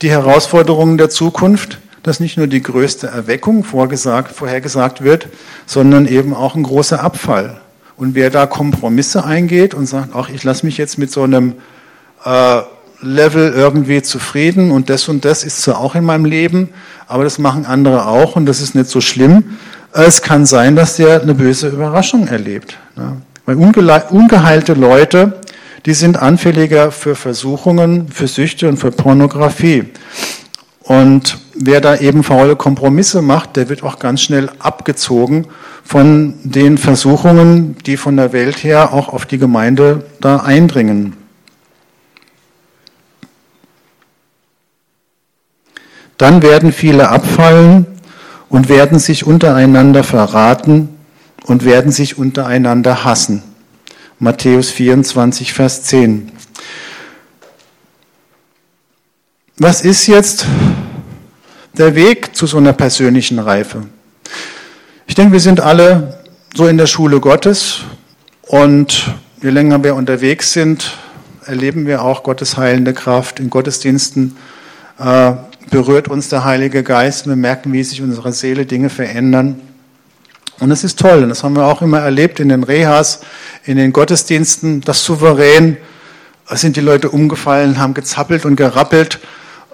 die 0.02 0.10
Herausforderungen 0.10 0.98
der 0.98 1.10
Zukunft, 1.10 1.78
dass 2.04 2.20
nicht 2.20 2.36
nur 2.36 2.46
die 2.46 2.62
größte 2.62 3.08
Erweckung 3.08 3.64
vorgesagt, 3.64 4.30
vorhergesagt 4.30 5.02
wird, 5.02 5.26
sondern 5.66 6.06
eben 6.06 6.34
auch 6.34 6.54
ein 6.54 6.62
großer 6.62 7.02
Abfall. 7.02 7.60
Und 7.96 8.14
wer 8.14 8.30
da 8.30 8.46
Kompromisse 8.46 9.24
eingeht 9.24 9.74
und 9.74 9.86
sagt, 9.86 10.10
ach, 10.14 10.28
ich 10.28 10.44
lasse 10.44 10.66
mich 10.66 10.76
jetzt 10.76 10.98
mit 10.98 11.10
so 11.10 11.22
einem 11.22 11.54
äh, 12.24 12.60
Level 13.00 13.52
irgendwie 13.52 14.02
zufrieden 14.02 14.70
und 14.70 14.90
das 14.90 15.08
und 15.08 15.24
das 15.24 15.44
ist 15.44 15.62
zwar 15.62 15.78
auch 15.78 15.94
in 15.94 16.04
meinem 16.04 16.26
Leben, 16.26 16.68
aber 17.06 17.24
das 17.24 17.38
machen 17.38 17.64
andere 17.64 18.06
auch 18.06 18.36
und 18.36 18.46
das 18.46 18.60
ist 18.60 18.74
nicht 18.74 18.90
so 18.90 19.00
schlimm. 19.00 19.56
Es 19.92 20.20
kann 20.20 20.44
sein, 20.44 20.76
dass 20.76 20.96
der 20.96 21.22
eine 21.22 21.34
böse 21.34 21.68
Überraschung 21.68 22.28
erlebt. 22.28 22.76
Ne? 22.96 23.16
Weil 23.46 23.56
ungeheilte 23.56 24.74
Leute, 24.74 25.40
die 25.86 25.94
sind 25.94 26.18
anfälliger 26.18 26.90
für 26.90 27.14
Versuchungen, 27.14 28.08
für 28.08 28.26
Süchte 28.26 28.68
und 28.68 28.76
für 28.76 28.90
Pornografie. 28.90 29.84
Und 30.80 31.38
wer 31.54 31.80
da 31.80 31.96
eben 31.96 32.22
faule 32.22 32.56
Kompromisse 32.56 33.22
macht, 33.22 33.56
der 33.56 33.68
wird 33.68 33.82
auch 33.82 33.98
ganz 33.98 34.22
schnell 34.22 34.50
abgezogen 34.58 35.46
von 35.84 36.34
den 36.42 36.78
Versuchungen, 36.78 37.76
die 37.86 37.96
von 37.96 38.16
der 38.16 38.32
Welt 38.32 38.64
her 38.64 38.92
auch 38.92 39.08
auf 39.08 39.26
die 39.26 39.38
Gemeinde 39.38 40.04
da 40.20 40.38
eindringen. 40.38 41.16
Dann 46.18 46.42
werden 46.42 46.72
viele 46.72 47.08
abfallen 47.08 47.86
und 48.48 48.68
werden 48.68 48.98
sich 48.98 49.26
untereinander 49.26 50.04
verraten 50.04 50.88
und 51.46 51.64
werden 51.64 51.92
sich 51.92 52.18
untereinander 52.18 53.04
hassen. 53.04 53.42
Matthäus 54.18 54.70
24, 54.70 55.52
Vers 55.52 55.82
10. 55.84 56.30
Was 59.58 59.82
ist 59.82 60.06
jetzt 60.06 60.46
der 61.78 61.94
Weg 61.94 62.36
zu 62.36 62.46
so 62.46 62.58
einer 62.58 62.72
persönlichen 62.72 63.38
Reife? 63.38 63.86
Ich 65.06 65.14
denke, 65.14 65.32
wir 65.32 65.40
sind 65.40 65.60
alle 65.60 66.18
so 66.54 66.66
in 66.66 66.78
der 66.78 66.86
Schule 66.86 67.20
Gottes 67.20 67.80
und 68.42 69.14
je 69.42 69.50
länger 69.50 69.82
wir 69.82 69.94
unterwegs 69.94 70.52
sind, 70.52 70.96
erleben 71.46 71.86
wir 71.86 72.02
auch 72.02 72.22
Gottes 72.22 72.56
heilende 72.56 72.94
Kraft. 72.94 73.40
In 73.40 73.50
Gottesdiensten 73.50 74.36
äh, 74.98 75.32
berührt 75.70 76.08
uns 76.08 76.28
der 76.28 76.44
Heilige 76.44 76.82
Geist. 76.82 77.26
Wir 77.26 77.36
merken, 77.36 77.72
wie 77.72 77.82
sich 77.82 78.00
unsere 78.02 78.32
Seele 78.32 78.66
Dinge 78.66 78.88
verändern. 78.88 79.60
Und 80.60 80.70
es 80.70 80.84
ist 80.84 80.98
toll, 81.00 81.24
und 81.24 81.28
das 81.30 81.42
haben 81.42 81.56
wir 81.56 81.66
auch 81.66 81.82
immer 81.82 81.98
erlebt 81.98 82.38
in 82.38 82.48
den 82.48 82.62
Rehas, 82.62 83.20
in 83.64 83.76
den 83.76 83.92
Gottesdiensten, 83.92 84.82
das 84.82 85.04
souverän, 85.04 85.76
sind 86.50 86.76
die 86.76 86.80
Leute 86.80 87.10
umgefallen, 87.10 87.78
haben 87.78 87.94
gezappelt 87.94 88.44
und 88.44 88.54
gerappelt, 88.54 89.18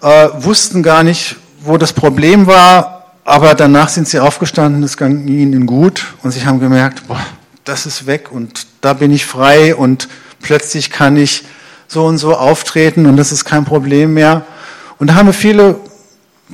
äh, 0.01 0.29
wussten 0.39 0.83
gar 0.83 1.03
nicht, 1.03 1.37
wo 1.63 1.77
das 1.77 1.93
Problem 1.93 2.47
war, 2.47 3.05
aber 3.25 3.55
danach 3.55 3.89
sind 3.89 4.09
sie 4.09 4.19
aufgestanden, 4.19 4.83
es 4.83 4.97
ging 4.97 5.29
ihnen 5.29 5.67
gut 5.67 6.15
und 6.23 6.33
sie 6.33 6.45
haben 6.45 6.59
gemerkt, 6.59 7.07
boah, 7.07 7.21
das 7.65 7.87
ist 7.87 8.07
weg 8.07 8.33
und 8.33 8.67
da 8.81 8.95
bin 8.95 9.13
ich 9.13 9.27
frei 9.27 9.75
und 9.75 10.09
plötzlich 10.41 10.91
kann 10.91 11.17
ich 11.17 11.45
so 11.87 12.07
und 12.07 12.19
so 12.19 12.37
auftreten 12.37 13.07
und 13.07 13.17
das 13.17 13.33
ist 13.33 13.45
kein 13.45 13.65
Problem 13.65 14.15
mehr. 14.15 14.45
Und 14.99 15.11
da 15.11 15.15
haben 15.15 15.27
wir 15.27 15.33
viele 15.33 15.77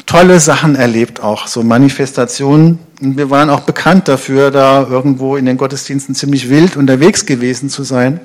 tolle 0.04 0.40
Sachen 0.40 0.76
erlebt, 0.76 1.22
auch 1.22 1.46
so 1.46 1.62
Manifestationen. 1.62 2.78
Und 3.00 3.16
wir 3.16 3.30
waren 3.30 3.50
auch 3.50 3.60
bekannt 3.60 4.08
dafür, 4.08 4.50
da 4.50 4.86
irgendwo 4.88 5.36
in 5.36 5.46
den 5.46 5.56
Gottesdiensten 5.56 6.14
ziemlich 6.14 6.48
wild 6.48 6.76
unterwegs 6.76 7.26
gewesen 7.26 7.68
zu 7.68 7.82
sein. 7.82 8.20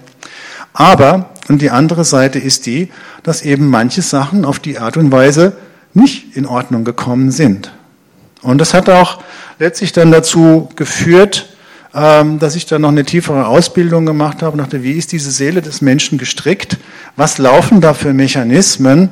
Aber, 0.74 1.32
und 1.50 1.62
die 1.62 1.70
andere 1.70 2.06
Seite 2.06 2.39
ist 2.39 2.65
die, 2.65 2.91
dass 3.24 3.41
eben 3.41 3.67
manche 3.67 4.02
Sachen 4.02 4.46
auf 4.46 4.60
die 4.60 4.80
Art 4.80 4.98
und 4.98 5.12
Weise 5.12 5.54
nicht 5.94 6.36
in 6.36 6.46
Ordnung 6.46 6.84
gekommen 6.84 7.32
sind. 7.32 7.72
Und 8.42 8.58
das 8.58 8.74
hat 8.74 8.90
auch 8.90 9.20
letztlich 9.60 9.92
dann 9.92 10.12
dazu 10.12 10.70
geführt, 10.76 11.50
ähm, 11.94 12.40
dass 12.40 12.56
ich 12.56 12.66
dann 12.66 12.82
noch 12.82 12.90
eine 12.90 13.04
tiefere 13.04 13.48
Ausbildung 13.48 14.06
gemacht 14.06 14.42
habe, 14.42 14.58
nach 14.58 14.68
der, 14.68 14.84
wie 14.84 14.94
ist 14.94 15.12
diese 15.12 15.32
Seele 15.32 15.62
des 15.62 15.82
Menschen 15.82 16.18
gestrickt? 16.18 16.78
Was 17.16 17.38
laufen 17.38 17.82
da 17.82 17.94
für 17.94 18.14
Mechanismen? 18.14 19.10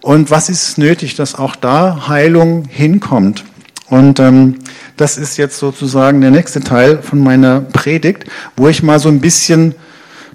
Und 0.00 0.30
was 0.30 0.48
ist 0.48 0.78
nötig, 0.78 1.14
dass 1.14 1.34
auch 1.34 1.54
da 1.54 2.08
Heilung 2.08 2.64
hinkommt? 2.68 3.44
Und 3.88 4.18
ähm, 4.18 4.56
das 4.96 5.18
ist 5.18 5.36
jetzt 5.36 5.58
sozusagen 5.58 6.20
der 6.22 6.30
nächste 6.30 6.60
Teil 6.60 7.02
von 7.02 7.18
meiner 7.18 7.60
Predigt, 7.60 8.24
wo 8.56 8.68
ich 8.68 8.82
mal 8.82 8.98
so 8.98 9.10
ein 9.10 9.20
bisschen 9.20 9.74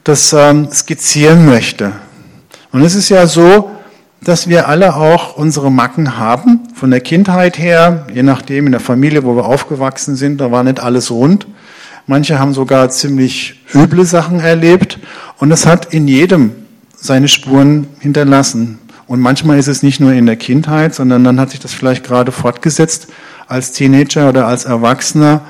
das 0.03 0.31
ähm, 0.31 0.69
skizzieren 0.71 1.45
möchte. 1.45 1.91
Und 2.71 2.83
es 2.83 2.95
ist 2.95 3.09
ja 3.09 3.25
so, 3.25 3.71
dass 4.21 4.47
wir 4.47 4.67
alle 4.67 4.95
auch 4.95 5.37
unsere 5.37 5.71
Macken 5.71 6.17
haben, 6.17 6.67
von 6.73 6.91
der 6.91 7.01
Kindheit 7.01 7.57
her, 7.57 8.07
je 8.13 8.23
nachdem 8.23 8.65
in 8.65 8.71
der 8.71 8.81
Familie, 8.81 9.23
wo 9.23 9.35
wir 9.35 9.45
aufgewachsen 9.45 10.15
sind, 10.15 10.41
da 10.41 10.51
war 10.51 10.63
nicht 10.63 10.79
alles 10.79 11.11
rund. 11.11 11.47
Manche 12.07 12.39
haben 12.39 12.53
sogar 12.53 12.89
ziemlich 12.89 13.61
üble 13.73 14.05
Sachen 14.05 14.39
erlebt 14.39 14.99
und 15.37 15.51
es 15.51 15.65
hat 15.65 15.93
in 15.93 16.07
jedem 16.07 16.51
seine 16.95 17.27
Spuren 17.27 17.87
hinterlassen. 17.99 18.79
Und 19.07 19.21
manchmal 19.21 19.59
ist 19.59 19.67
es 19.67 19.83
nicht 19.83 19.99
nur 19.99 20.13
in 20.13 20.25
der 20.25 20.35
Kindheit, 20.35 20.95
sondern 20.95 21.23
dann 21.23 21.39
hat 21.39 21.51
sich 21.51 21.59
das 21.59 21.73
vielleicht 21.73 22.03
gerade 22.03 22.31
fortgesetzt 22.31 23.07
als 23.47 23.71
Teenager 23.71 24.29
oder 24.29 24.47
als 24.47 24.65
Erwachsener, 24.65 25.41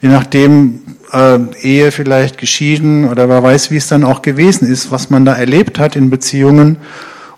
je 0.00 0.08
nachdem, 0.08 0.80
äh, 1.12 1.38
Ehe 1.60 1.92
vielleicht 1.92 2.38
geschieden 2.38 3.08
oder 3.08 3.28
wer 3.28 3.42
weiß, 3.42 3.70
wie 3.70 3.76
es 3.76 3.88
dann 3.88 4.04
auch 4.04 4.22
gewesen 4.22 4.66
ist, 4.70 4.90
was 4.90 5.10
man 5.10 5.24
da 5.24 5.34
erlebt 5.34 5.78
hat 5.78 5.96
in 5.96 6.08
Beziehungen. 6.08 6.78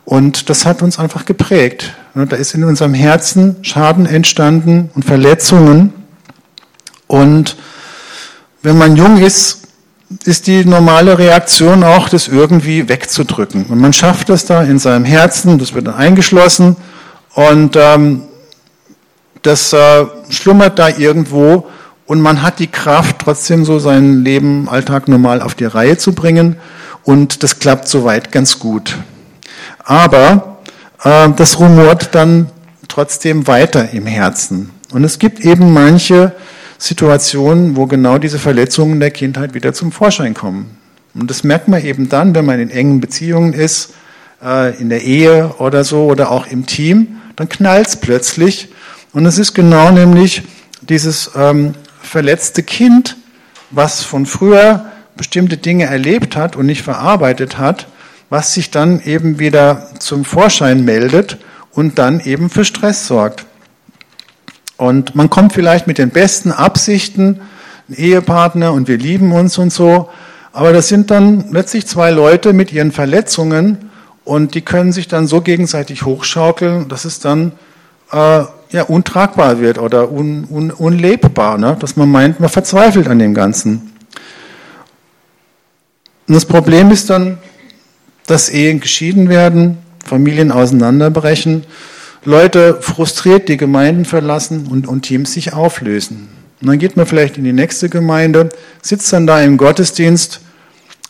Und 0.04 0.50
das 0.50 0.66
hat 0.66 0.82
uns 0.82 0.98
einfach 0.98 1.24
geprägt. 1.24 1.94
Da 2.14 2.36
ist 2.36 2.54
in 2.54 2.64
unserem 2.64 2.94
Herzen 2.94 3.56
Schaden 3.62 4.06
entstanden 4.06 4.90
und 4.94 5.04
Verletzungen. 5.04 5.92
Und 7.06 7.56
wenn 8.62 8.78
man 8.78 8.96
jung 8.96 9.18
ist, 9.18 9.64
ist 10.24 10.46
die 10.46 10.64
normale 10.64 11.18
Reaktion 11.18 11.82
auch, 11.82 12.08
das 12.08 12.28
irgendwie 12.28 12.88
wegzudrücken. 12.88 13.66
Und 13.66 13.80
man 13.80 13.92
schafft 13.92 14.30
es 14.30 14.44
da 14.44 14.62
in 14.62 14.78
seinem 14.78 15.04
Herzen, 15.04 15.58
das 15.58 15.74
wird 15.74 15.86
dann 15.86 15.94
eingeschlossen 15.94 16.76
und 17.34 17.76
ähm, 17.76 18.22
das 19.42 19.72
äh, 19.72 20.06
schlummert 20.30 20.78
da 20.78 20.88
irgendwo 20.88 21.66
und 22.06 22.20
man 22.20 22.42
hat 22.42 22.58
die 22.58 22.66
Kraft, 22.66 23.16
trotzdem 23.18 23.64
so 23.64 23.78
sein 23.78 24.22
Leben, 24.22 24.68
Alltag 24.68 25.08
normal 25.08 25.42
auf 25.42 25.54
die 25.54 25.64
Reihe 25.64 25.98
zu 25.98 26.14
bringen 26.14 26.56
und 27.02 27.42
das 27.42 27.58
klappt 27.58 27.88
soweit 27.88 28.30
ganz 28.30 28.58
gut. 28.58 28.96
Aber 29.84 30.58
äh, 31.02 31.28
das 31.36 31.58
rumort 31.60 32.14
dann 32.14 32.50
trotzdem 32.88 33.46
weiter 33.46 33.90
im 33.92 34.06
Herzen. 34.06 34.70
Und 34.92 35.04
es 35.04 35.18
gibt 35.18 35.40
eben 35.40 35.72
manche 35.72 36.32
Situationen, 36.78 37.76
wo 37.76 37.86
genau 37.86 38.18
diese 38.18 38.38
Verletzungen 38.38 39.00
der 39.00 39.10
Kindheit 39.10 39.54
wieder 39.54 39.72
zum 39.72 39.92
Vorschein 39.92 40.34
kommen. 40.34 40.78
Und 41.14 41.30
das 41.30 41.44
merkt 41.44 41.68
man 41.68 41.84
eben 41.84 42.08
dann, 42.08 42.34
wenn 42.34 42.44
man 42.44 42.60
in 42.60 42.70
engen 42.70 43.00
Beziehungen 43.00 43.52
ist, 43.52 43.94
äh, 44.42 44.76
in 44.80 44.88
der 44.88 45.02
Ehe 45.02 45.54
oder 45.58 45.84
so 45.84 46.06
oder 46.06 46.30
auch 46.30 46.46
im 46.46 46.66
Team, 46.66 47.20
dann 47.36 47.48
knallt 47.48 47.88
es 47.88 47.96
plötzlich. 47.96 48.68
Und 49.12 49.26
es 49.26 49.38
ist 49.38 49.54
genau 49.54 49.90
nämlich 49.90 50.42
dieses 50.82 51.30
ähm, 51.36 51.74
verletzte 52.02 52.62
Kind, 52.62 53.16
was 53.70 54.02
von 54.02 54.26
früher 54.26 54.86
bestimmte 55.16 55.56
Dinge 55.56 55.86
erlebt 55.86 56.36
hat 56.36 56.56
und 56.56 56.66
nicht 56.66 56.82
verarbeitet 56.82 57.58
hat, 57.58 57.86
was 58.34 58.52
sich 58.52 58.72
dann 58.72 59.00
eben 59.00 59.38
wieder 59.38 59.90
zum 60.00 60.24
Vorschein 60.24 60.84
meldet 60.84 61.38
und 61.70 62.00
dann 62.00 62.18
eben 62.18 62.50
für 62.50 62.64
Stress 62.64 63.06
sorgt. 63.06 63.46
Und 64.76 65.14
man 65.14 65.30
kommt 65.30 65.52
vielleicht 65.52 65.86
mit 65.86 65.98
den 65.98 66.10
besten 66.10 66.50
Absichten, 66.50 67.42
Ehepartner 67.88 68.72
und 68.72 68.88
wir 68.88 68.98
lieben 68.98 69.30
uns 69.30 69.56
und 69.56 69.72
so, 69.72 70.08
aber 70.52 70.72
das 70.72 70.88
sind 70.88 71.12
dann 71.12 71.52
letztlich 71.52 71.86
zwei 71.86 72.10
Leute 72.10 72.52
mit 72.52 72.72
ihren 72.72 72.90
Verletzungen 72.90 73.88
und 74.24 74.56
die 74.56 74.62
können 74.62 74.90
sich 74.90 75.06
dann 75.06 75.28
so 75.28 75.40
gegenseitig 75.40 76.04
hochschaukeln, 76.04 76.88
dass 76.88 77.04
es 77.04 77.20
dann 77.20 77.52
äh, 78.10 78.16
ja, 78.70 78.82
untragbar 78.88 79.60
wird 79.60 79.78
oder 79.78 80.10
un, 80.10 80.44
un, 80.50 80.72
unlebbar, 80.72 81.56
ne? 81.56 81.76
dass 81.78 81.94
man 81.94 82.10
meint, 82.10 82.40
man 82.40 82.50
verzweifelt 82.50 83.06
an 83.06 83.20
dem 83.20 83.32
Ganzen. 83.32 83.92
Und 86.26 86.34
das 86.34 86.46
Problem 86.46 86.90
ist 86.90 87.10
dann, 87.10 87.38
dass 88.26 88.48
Ehen 88.48 88.80
geschieden 88.80 89.28
werden, 89.28 89.78
Familien 90.04 90.52
auseinanderbrechen 90.52 91.64
Leute 92.26 92.78
frustriert 92.80 93.48
die 93.48 93.58
Gemeinden 93.58 94.06
verlassen 94.06 94.66
und, 94.70 94.86
und 94.86 95.02
Teams 95.02 95.34
sich 95.34 95.52
auflösen. 95.52 96.28
Und 96.62 96.68
dann 96.68 96.78
geht 96.78 96.96
man 96.96 97.04
vielleicht 97.04 97.36
in 97.36 97.44
die 97.44 97.52
nächste 97.52 97.90
Gemeinde, 97.90 98.48
sitzt 98.80 99.12
dann 99.12 99.26
da 99.26 99.42
im 99.42 99.58
Gottesdienst, 99.58 100.40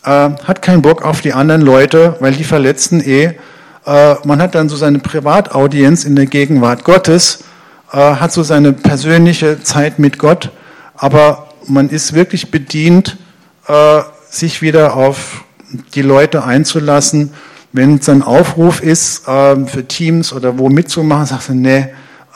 äh, 0.03 0.09
hat 0.09 0.61
keinen 0.61 0.81
Bock 0.81 1.05
auf 1.05 1.21
die 1.21 1.31
anderen 1.31 1.61
Leute, 1.61 2.17
weil 2.19 2.33
die 2.33 2.43
verletzen 2.43 3.01
eh. 3.01 3.33
Äh, 3.85 4.15
man 4.25 4.41
hat 4.41 4.55
dann 4.55 4.67
so 4.67 4.75
seine 4.75 4.99
Privataudienz 4.99 6.03
in 6.03 6.17
der 6.17 6.25
Gegenwart 6.25 6.83
Gottes, 6.83 7.45
äh, 7.93 7.97
hat 7.97 8.33
so 8.33 8.43
seine 8.43 8.73
persönliche 8.73 9.63
Zeit 9.63 9.99
mit 9.99 10.19
Gott, 10.19 10.51
aber 10.97 11.47
man 11.65 11.87
ist 11.87 12.11
wirklich 12.11 12.51
bedient, 12.51 13.15
äh, 13.67 14.01
sich 14.29 14.61
wieder 14.61 14.97
auf 14.97 15.44
die 15.93 16.01
Leute 16.01 16.43
einzulassen 16.43 17.31
wenn 17.75 17.97
es 17.97 18.07
ein 18.07 18.23
Aufruf 18.23 18.81
ist 18.81 19.27
äh, 19.27 19.65
für 19.65 19.85
Teams 19.85 20.31
oder 20.31 20.57
wo 20.57 20.69
mitzumachen, 20.69 21.25
sagst 21.25 21.49
du, 21.49 21.53
nee, 21.53 21.87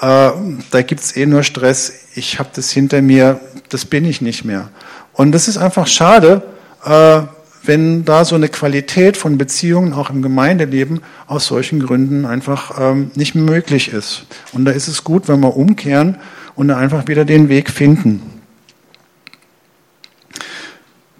äh, 0.02 0.32
da 0.72 0.82
gibt's 0.86 1.16
eh 1.16 1.26
nur 1.26 1.44
Stress, 1.44 1.94
ich 2.16 2.40
habe 2.40 2.50
das 2.54 2.72
hinter 2.72 3.02
mir, 3.02 3.40
das 3.70 3.86
bin 3.86 4.04
ich 4.04 4.22
nicht 4.22 4.44
mehr. 4.44 4.70
Und 5.14 5.32
das 5.32 5.48
ist 5.48 5.58
einfach 5.58 5.88
schade, 5.88 6.42
äh, 6.84 7.22
wenn 7.64 8.04
da 8.04 8.26
so 8.26 8.36
eine 8.36 8.50
Qualität 8.50 9.16
von 9.16 9.38
Beziehungen 9.38 9.94
auch 9.94 10.10
im 10.10 10.22
Gemeindeleben 10.22 11.02
aus 11.28 11.46
solchen 11.46 11.80
Gründen 11.86 12.26
einfach 12.26 12.78
ähm, 12.80 13.12
nicht 13.16 13.36
möglich 13.36 13.94
ist. 13.94 14.26
Und 14.52 14.66
da 14.66 14.72
ist 14.72 14.90
es 14.90 15.06
gut, 15.06 15.30
wenn 15.30 15.40
wir 15.40 15.56
umkehren 15.56 16.18
und 16.56 16.70
einfach 16.72 17.08
wieder 17.08 17.24
den 17.24 17.48
Weg 17.48 17.70
finden. 17.70 18.39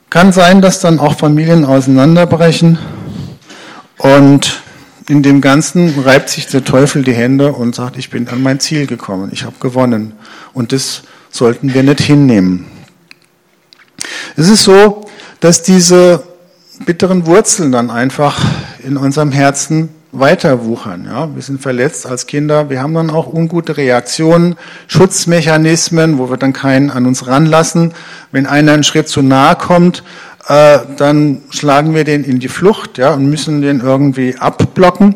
Kann 0.10 0.32
sein, 0.32 0.62
dass 0.62 0.80
dann 0.80 1.00
auch 1.00 1.18
Familien 1.18 1.66
auseinanderbrechen 1.66 2.80
und 3.98 4.64
in 5.08 5.22
dem 5.22 5.42
Ganzen 5.42 6.00
reibt 6.00 6.30
sich 6.30 6.48
der 6.48 6.64
Teufel 6.64 7.04
die 7.04 7.14
Hände 7.14 7.54
und 7.54 7.76
sagt, 7.76 7.98
ich 7.98 8.10
bin 8.10 8.28
an 8.28 8.42
mein 8.42 8.60
Ziel 8.60 8.88
gekommen, 8.88 9.30
ich 9.32 9.44
habe 9.44 9.56
gewonnen. 9.60 10.14
Und 10.54 10.72
das 10.72 11.04
sollten 11.30 11.74
wir 11.74 11.84
nicht 11.84 12.02
hinnehmen. 12.02 12.66
Es 14.36 14.50
ist 14.50 14.64
so, 14.64 15.06
dass 15.40 15.62
diese 15.64 16.24
bitteren 16.86 17.26
Wurzeln 17.26 17.72
dann 17.72 17.92
einfach 17.92 18.44
in 18.84 18.98
unserem 18.98 19.32
Herzen 19.32 19.90
weiter 20.12 20.66
wuchern. 20.66 21.06
Ja, 21.06 21.34
wir 21.34 21.42
sind 21.42 21.62
verletzt 21.62 22.06
als 22.08 22.26
Kinder, 22.26 22.70
wir 22.70 22.82
haben 22.82 22.94
dann 22.94 23.10
auch 23.10 23.32
ungute 23.32 23.78
Reaktionen, 23.78 24.56
Schutzmechanismen, 24.88 26.18
wo 26.18 26.30
wir 26.30 26.38
dann 26.38 26.54
keinen 26.54 26.90
an 26.90 27.06
uns 27.06 27.28
ranlassen. 27.28 27.94
Wenn 28.32 28.46
einer 28.46 28.74
einen 28.74 28.84
Schritt 28.84 29.08
zu 29.08 29.22
nahe 29.22 29.56
kommt, 29.56 30.04
äh, 30.48 30.80
dann 30.98 31.44
schlagen 31.52 31.94
wir 31.94 32.04
den 32.04 32.24
in 32.24 32.40
die 32.40 32.48
Flucht 32.48 32.98
ja, 32.98 33.14
und 33.14 33.30
müssen 33.30 33.62
den 33.62 33.82
irgendwie 33.82 34.36
abblocken. 34.38 35.16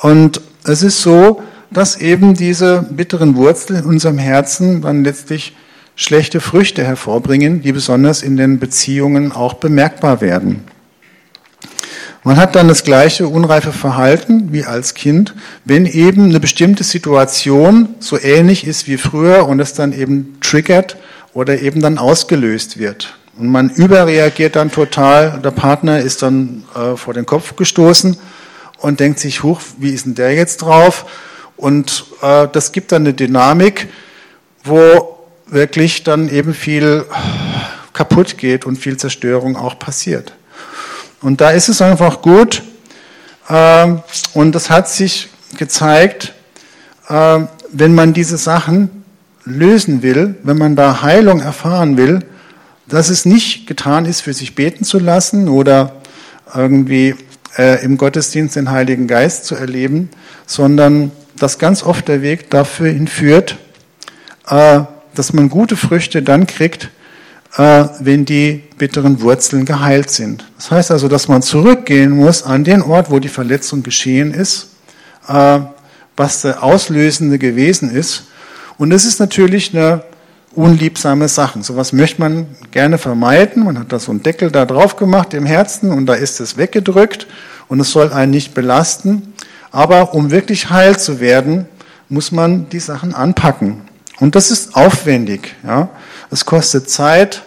Und 0.00 0.40
es 0.64 0.82
ist 0.82 1.02
so, 1.02 1.42
dass 1.70 1.96
eben 1.96 2.34
diese 2.34 2.86
bitteren 2.88 3.34
Wurzeln 3.34 3.80
in 3.80 3.84
unserem 3.84 4.18
Herzen 4.18 4.80
dann 4.80 5.02
letztlich 5.02 5.56
schlechte 5.96 6.40
Früchte 6.40 6.84
hervorbringen, 6.84 7.62
die 7.62 7.72
besonders 7.72 8.22
in 8.22 8.36
den 8.36 8.58
Beziehungen 8.58 9.32
auch 9.32 9.54
bemerkbar 9.54 10.20
werden. 10.20 10.64
Man 12.26 12.38
hat 12.38 12.56
dann 12.56 12.68
das 12.68 12.84
gleiche 12.84 13.28
unreife 13.28 13.70
Verhalten 13.70 14.50
wie 14.50 14.64
als 14.64 14.94
Kind, 14.94 15.34
wenn 15.66 15.84
eben 15.84 16.24
eine 16.24 16.40
bestimmte 16.40 16.82
Situation 16.82 17.96
so 18.00 18.18
ähnlich 18.18 18.66
ist 18.66 18.88
wie 18.88 18.96
früher 18.96 19.46
und 19.46 19.60
es 19.60 19.74
dann 19.74 19.92
eben 19.92 20.38
triggert 20.40 20.96
oder 21.34 21.60
eben 21.60 21.82
dann 21.82 21.98
ausgelöst 21.98 22.78
wird. 22.78 23.14
Und 23.36 23.48
man 23.48 23.68
überreagiert 23.68 24.56
dann 24.56 24.72
total, 24.72 25.38
der 25.44 25.50
Partner 25.50 25.98
ist 25.98 26.22
dann 26.22 26.64
äh, 26.74 26.96
vor 26.96 27.12
den 27.12 27.26
Kopf 27.26 27.56
gestoßen 27.56 28.16
und 28.78 29.00
denkt 29.00 29.18
sich, 29.18 29.42
huch, 29.42 29.60
wie 29.78 29.90
ist 29.90 30.06
denn 30.06 30.14
der 30.14 30.32
jetzt 30.32 30.62
drauf? 30.62 31.04
Und 31.58 32.06
äh, 32.22 32.48
das 32.50 32.72
gibt 32.72 32.92
dann 32.92 33.02
eine 33.02 33.12
Dynamik, 33.12 33.88
wo 34.62 35.18
wirklich 35.46 36.04
dann 36.04 36.30
eben 36.30 36.54
viel 36.54 37.04
kaputt 37.92 38.38
geht 38.38 38.64
und 38.64 38.76
viel 38.76 38.96
Zerstörung 38.96 39.56
auch 39.56 39.78
passiert. 39.78 40.32
Und 41.24 41.40
da 41.40 41.52
ist 41.52 41.70
es 41.70 41.80
einfach 41.80 42.20
gut, 42.20 42.62
äh, 43.48 43.94
und 44.34 44.54
das 44.54 44.68
hat 44.68 44.90
sich 44.90 45.30
gezeigt, 45.56 46.34
äh, 47.08 47.40
wenn 47.72 47.94
man 47.94 48.12
diese 48.12 48.36
Sachen 48.36 49.02
lösen 49.46 50.02
will, 50.02 50.34
wenn 50.42 50.58
man 50.58 50.76
da 50.76 51.00
Heilung 51.00 51.40
erfahren 51.40 51.96
will, 51.96 52.20
dass 52.86 53.08
es 53.08 53.24
nicht 53.24 53.66
getan 53.66 54.04
ist, 54.04 54.20
für 54.20 54.34
sich 54.34 54.54
beten 54.54 54.84
zu 54.84 54.98
lassen 54.98 55.48
oder 55.48 55.92
irgendwie 56.54 57.14
äh, 57.56 57.82
im 57.82 57.96
Gottesdienst 57.96 58.56
den 58.56 58.70
Heiligen 58.70 59.06
Geist 59.06 59.46
zu 59.46 59.54
erleben, 59.54 60.10
sondern 60.44 61.10
dass 61.38 61.58
ganz 61.58 61.82
oft 61.82 62.06
der 62.06 62.20
Weg 62.20 62.50
dafür 62.50 62.90
hinführt, 62.90 63.56
äh, 64.46 64.80
dass 65.14 65.32
man 65.32 65.48
gute 65.48 65.76
Früchte 65.76 66.22
dann 66.22 66.46
kriegt, 66.46 66.90
wenn 67.56 68.24
die 68.24 68.62
bitteren 68.78 69.20
Wurzeln 69.20 69.64
geheilt 69.64 70.10
sind. 70.10 70.44
Das 70.56 70.70
heißt 70.70 70.90
also, 70.90 71.08
dass 71.08 71.28
man 71.28 71.42
zurückgehen 71.42 72.10
muss 72.10 72.42
an 72.42 72.64
den 72.64 72.82
Ort, 72.82 73.10
wo 73.10 73.20
die 73.20 73.28
Verletzung 73.28 73.82
geschehen 73.82 74.34
ist, 74.34 74.70
äh, 75.28 75.60
was 76.16 76.42
der 76.42 76.62
Auslösende 76.62 77.38
gewesen 77.38 77.90
ist. 77.90 78.24
Und 78.76 78.90
das 78.90 79.04
ist 79.04 79.20
natürlich 79.20 79.74
eine 79.74 80.02
unliebsame 80.54 81.28
Sache. 81.28 81.62
Sowas 81.62 81.92
möchte 81.92 82.20
man 82.20 82.46
gerne 82.72 82.98
vermeiden. 82.98 83.64
Man 83.64 83.78
hat 83.78 83.92
da 83.92 83.98
so 83.98 84.10
einen 84.10 84.22
Deckel 84.22 84.50
da 84.50 84.66
drauf 84.66 84.96
gemacht 84.96 85.34
im 85.34 85.46
Herzen 85.46 85.90
und 85.90 86.06
da 86.06 86.14
ist 86.14 86.40
es 86.40 86.56
weggedrückt 86.56 87.26
und 87.68 87.80
es 87.80 87.90
soll 87.90 88.12
einen 88.12 88.30
nicht 88.30 88.54
belasten. 88.54 89.34
Aber 89.70 90.14
um 90.14 90.30
wirklich 90.30 90.70
heil 90.70 90.98
zu 90.98 91.20
werden, 91.20 91.66
muss 92.08 92.32
man 92.32 92.68
die 92.68 92.80
Sachen 92.80 93.14
anpacken. 93.14 93.82
Und 94.20 94.34
das 94.34 94.50
ist 94.50 94.76
aufwendig. 94.76 95.54
Ja. 95.64 95.88
Es 96.34 96.46
kostet 96.46 96.90
Zeit 96.90 97.42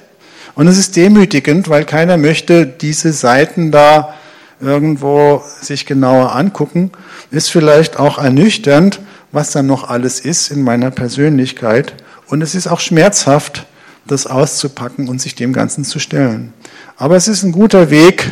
und 0.56 0.70
es 0.70 0.78
ist 0.78 0.96
demütigend, 0.96 1.68
weil 1.68 1.84
keiner 1.84 2.16
möchte 2.16 2.66
diese 2.66 3.12
Seiten 3.12 3.70
da 3.70 4.14
irgendwo 4.62 5.44
sich 5.62 5.86
genauer 5.86 6.34
angucken. 6.34 6.94
Ist 7.30 7.52
vielleicht 7.52 8.00
auch 8.00 8.18
ernüchternd, 8.18 9.02
was 9.34 9.52
dann 9.52 9.68
noch 9.68 9.90
alles 9.90 10.22
ist 10.22 10.52
in 10.52 10.62
meiner 10.62 10.90
Persönlichkeit. 10.90 11.96
Und 12.28 12.42
es 12.42 12.56
ist 12.56 12.68
auch 12.68 12.80
schmerzhaft, 12.80 13.66
das 14.06 14.26
auszupacken 14.26 15.10
und 15.10 15.20
sich 15.20 15.36
dem 15.36 15.52
Ganzen 15.52 15.84
zu 15.84 16.00
stellen. 16.00 16.54
Aber 16.96 17.18
es 17.18 17.28
ist 17.28 17.44
ein 17.44 17.52
guter 17.52 17.90
Weg, 17.90 18.32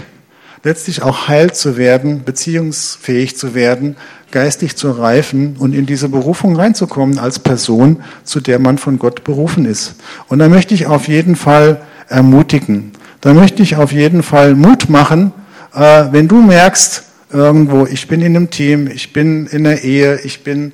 letztlich 0.64 1.02
auch 1.02 1.28
heil 1.28 1.52
zu 1.52 1.76
werden, 1.76 2.24
beziehungsfähig 2.24 3.36
zu 3.36 3.56
werden, 3.56 3.98
geistig 4.36 4.76
zu 4.76 4.92
reifen 4.92 5.56
und 5.60 5.74
in 5.74 5.86
diese 5.86 6.10
Berufung 6.10 6.58
reinzukommen 6.58 7.20
als 7.20 7.40
Person, 7.40 8.04
zu 8.26 8.42
der 8.42 8.60
man 8.60 8.78
von 8.78 9.00
Gott 9.00 9.24
berufen 9.24 9.64
ist. 9.64 9.96
Und 10.28 10.40
da 10.40 10.50
möchte 10.50 10.74
ich 10.74 10.88
auf 10.88 11.08
jeden 11.08 11.38
Fall 11.38 11.80
ermutigen. 12.10 12.92
Da 13.22 13.34
möchte 13.34 13.64
ich 13.64 13.78
auf 13.78 13.94
jeden 13.94 14.24
Fall 14.24 14.54
Mut 14.54 14.90
machen, 14.90 15.32
äh, 15.74 16.08
wenn 16.12 16.28
du 16.28 16.42
merkst, 16.42 17.04
irgendwo, 17.32 17.86
ich 17.86 18.10
bin 18.10 18.22
in 18.22 18.36
einem 18.36 18.50
Team, 18.50 18.88
ich 18.88 19.14
bin 19.14 19.48
in 19.48 19.66
einer 19.66 19.80
Ehe, 19.80 20.20
ich 20.26 20.44
bin 20.44 20.74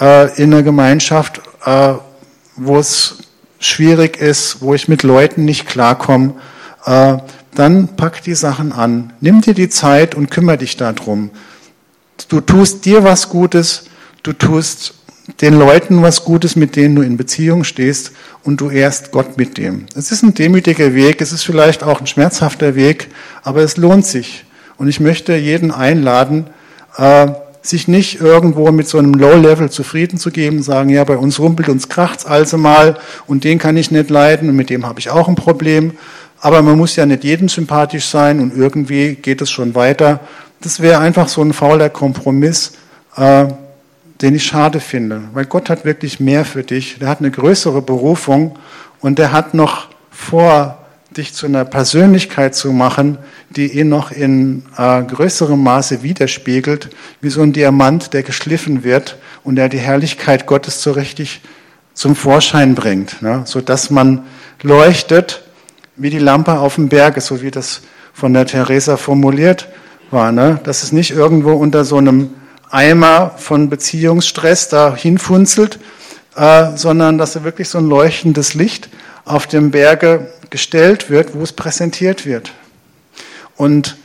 äh, 0.00 0.36
in 0.42 0.52
einer 0.52 0.64
Gemeinschaft, 0.64 1.40
äh, 1.66 1.92
wo 2.56 2.78
es 2.78 3.18
schwierig 3.60 4.20
ist, 4.20 4.60
wo 4.60 4.74
ich 4.74 4.88
mit 4.88 5.04
Leuten 5.04 5.44
nicht 5.44 5.66
klarkomme, 5.66 6.34
dann 7.54 7.88
pack 7.96 8.22
die 8.22 8.36
Sachen 8.36 8.72
an. 8.72 9.12
Nimm 9.20 9.40
dir 9.42 9.52
die 9.52 9.68
Zeit 9.68 10.14
und 10.14 10.30
kümmere 10.30 10.58
dich 10.58 10.76
darum. 10.76 11.30
Du 12.26 12.40
tust 12.40 12.84
dir 12.84 13.04
was 13.04 13.28
Gutes, 13.28 13.84
du 14.22 14.32
tust 14.32 14.94
den 15.40 15.58
Leuten 15.58 16.02
was 16.02 16.24
Gutes, 16.24 16.56
mit 16.56 16.74
denen 16.74 16.96
du 16.96 17.02
in 17.02 17.16
Beziehung 17.16 17.62
stehst 17.62 18.12
und 18.42 18.60
du 18.60 18.70
ehrst 18.70 19.12
Gott 19.12 19.36
mit 19.36 19.56
dem. 19.56 19.86
Es 19.94 20.10
ist 20.10 20.22
ein 20.22 20.34
demütiger 20.34 20.94
Weg, 20.94 21.20
es 21.20 21.32
ist 21.32 21.44
vielleicht 21.44 21.84
auch 21.84 22.00
ein 22.00 22.06
schmerzhafter 22.06 22.74
Weg, 22.74 23.08
aber 23.42 23.60
es 23.62 23.76
lohnt 23.76 24.06
sich. 24.06 24.44
Und 24.78 24.88
ich 24.88 25.00
möchte 25.00 25.36
jeden 25.36 25.70
einladen, 25.70 26.46
äh, 26.96 27.28
sich 27.62 27.88
nicht 27.88 28.20
irgendwo 28.20 28.72
mit 28.72 28.88
so 28.88 28.98
einem 28.98 29.14
Low-Level 29.14 29.70
zufrieden 29.70 30.18
zu 30.18 30.30
geben, 30.30 30.62
sagen, 30.62 30.88
ja, 30.88 31.04
bei 31.04 31.16
uns 31.16 31.38
rumpelt, 31.38 31.68
uns 31.68 31.88
kracht's 31.88 32.24
also 32.24 32.56
mal 32.56 32.96
und 33.26 33.44
den 33.44 33.58
kann 33.58 33.76
ich 33.76 33.90
nicht 33.90 34.10
leiden 34.10 34.48
und 34.48 34.56
mit 34.56 34.70
dem 34.70 34.86
habe 34.86 35.00
ich 35.00 35.10
auch 35.10 35.28
ein 35.28 35.34
Problem. 35.34 35.92
Aber 36.40 36.62
man 36.62 36.78
muss 36.78 36.96
ja 36.96 37.04
nicht 37.04 37.24
jedem 37.24 37.48
sympathisch 37.48 38.06
sein 38.06 38.40
und 38.40 38.56
irgendwie 38.56 39.16
geht 39.16 39.42
es 39.42 39.50
schon 39.50 39.74
weiter. 39.74 40.20
Das 40.60 40.80
wäre 40.80 40.98
einfach 40.98 41.28
so 41.28 41.42
ein 41.42 41.52
fauler 41.52 41.88
Kompromiss, 41.88 42.72
äh, 43.16 43.46
den 44.20 44.34
ich 44.34 44.44
schade 44.44 44.80
finde, 44.80 45.22
weil 45.32 45.44
Gott 45.44 45.70
hat 45.70 45.84
wirklich 45.84 46.18
mehr 46.18 46.44
für 46.44 46.64
dich. 46.64 46.98
Der 46.98 47.08
hat 47.08 47.20
eine 47.20 47.30
größere 47.30 47.80
Berufung 47.80 48.58
und 49.00 49.18
der 49.18 49.30
hat 49.30 49.54
noch 49.54 49.88
vor, 50.10 50.78
dich 51.16 51.32
zu 51.32 51.46
einer 51.46 51.64
Persönlichkeit 51.64 52.54
zu 52.54 52.72
machen, 52.72 53.18
die 53.50 53.78
ihn 53.78 53.88
noch 53.88 54.10
in 54.10 54.64
äh, 54.76 55.02
größerem 55.02 55.62
Maße 55.62 56.02
widerspiegelt, 56.02 56.90
wie 57.20 57.30
so 57.30 57.42
ein 57.42 57.52
Diamant, 57.52 58.12
der 58.12 58.24
geschliffen 58.24 58.82
wird 58.82 59.16
und 59.44 59.56
der 59.56 59.68
die 59.68 59.78
Herrlichkeit 59.78 60.46
Gottes 60.46 60.82
so 60.82 60.92
richtig 60.92 61.40
zum 61.94 62.14
Vorschein 62.14 62.74
bringt, 62.74 63.22
ne? 63.22 63.42
so 63.44 63.60
dass 63.60 63.90
man 63.90 64.24
leuchtet 64.62 65.42
wie 65.96 66.10
die 66.10 66.18
Lampe 66.18 66.58
auf 66.58 66.74
dem 66.76 66.88
Berg, 66.88 67.20
so 67.22 67.42
wie 67.42 67.50
das 67.50 67.82
von 68.12 68.34
der 68.34 68.46
Theresa 68.46 68.96
formuliert 68.96 69.68
war, 70.10 70.32
ne? 70.32 70.60
dass 70.64 70.82
es 70.82 70.92
nicht 70.92 71.10
irgendwo 71.10 71.52
unter 71.52 71.84
so 71.84 71.96
einem 71.96 72.30
Eimer 72.70 73.32
von 73.36 73.70
Beziehungsstress 73.70 74.68
da 74.68 74.94
hinfunzelt, 74.94 75.78
äh, 76.36 76.76
sondern 76.76 77.18
dass 77.18 77.34
er 77.36 77.44
wirklich 77.44 77.68
so 77.68 77.78
ein 77.78 77.88
leuchtendes 77.88 78.54
Licht 78.54 78.88
auf 79.24 79.46
dem 79.46 79.70
Berge 79.70 80.32
gestellt 80.50 81.10
wird, 81.10 81.34
wo 81.34 81.42
es 81.42 81.52
präsentiert 81.52 82.26
wird. 82.26 82.52
Und 83.56 83.96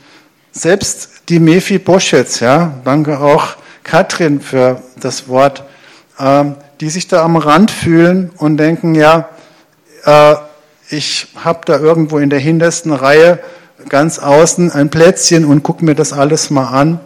selbst 0.52 1.10
die 1.28 1.40
Mephi 1.40 1.78
Boschetz, 1.78 2.40
ja, 2.40 2.74
danke 2.84 3.18
auch 3.20 3.56
Katrin 3.82 4.40
für 4.40 4.82
das 5.00 5.28
Wort, 5.28 5.64
äh, 6.18 6.44
die 6.80 6.90
sich 6.90 7.08
da 7.08 7.22
am 7.22 7.36
Rand 7.36 7.70
fühlen 7.70 8.30
und 8.36 8.56
denken, 8.56 8.94
ja, 8.94 9.28
äh, 10.04 10.34
ich 10.90 11.28
habe 11.36 11.60
da 11.64 11.78
irgendwo 11.78 12.18
in 12.18 12.30
der 12.30 12.38
hintersten 12.38 12.92
Reihe 12.92 13.40
ganz 13.88 14.18
außen 14.18 14.70
ein 14.70 14.90
Plätzchen 14.90 15.44
und 15.44 15.62
gucke 15.62 15.84
mir 15.84 15.94
das 15.94 16.12
alles 16.12 16.50
mal 16.50 16.68
an. 16.68 17.00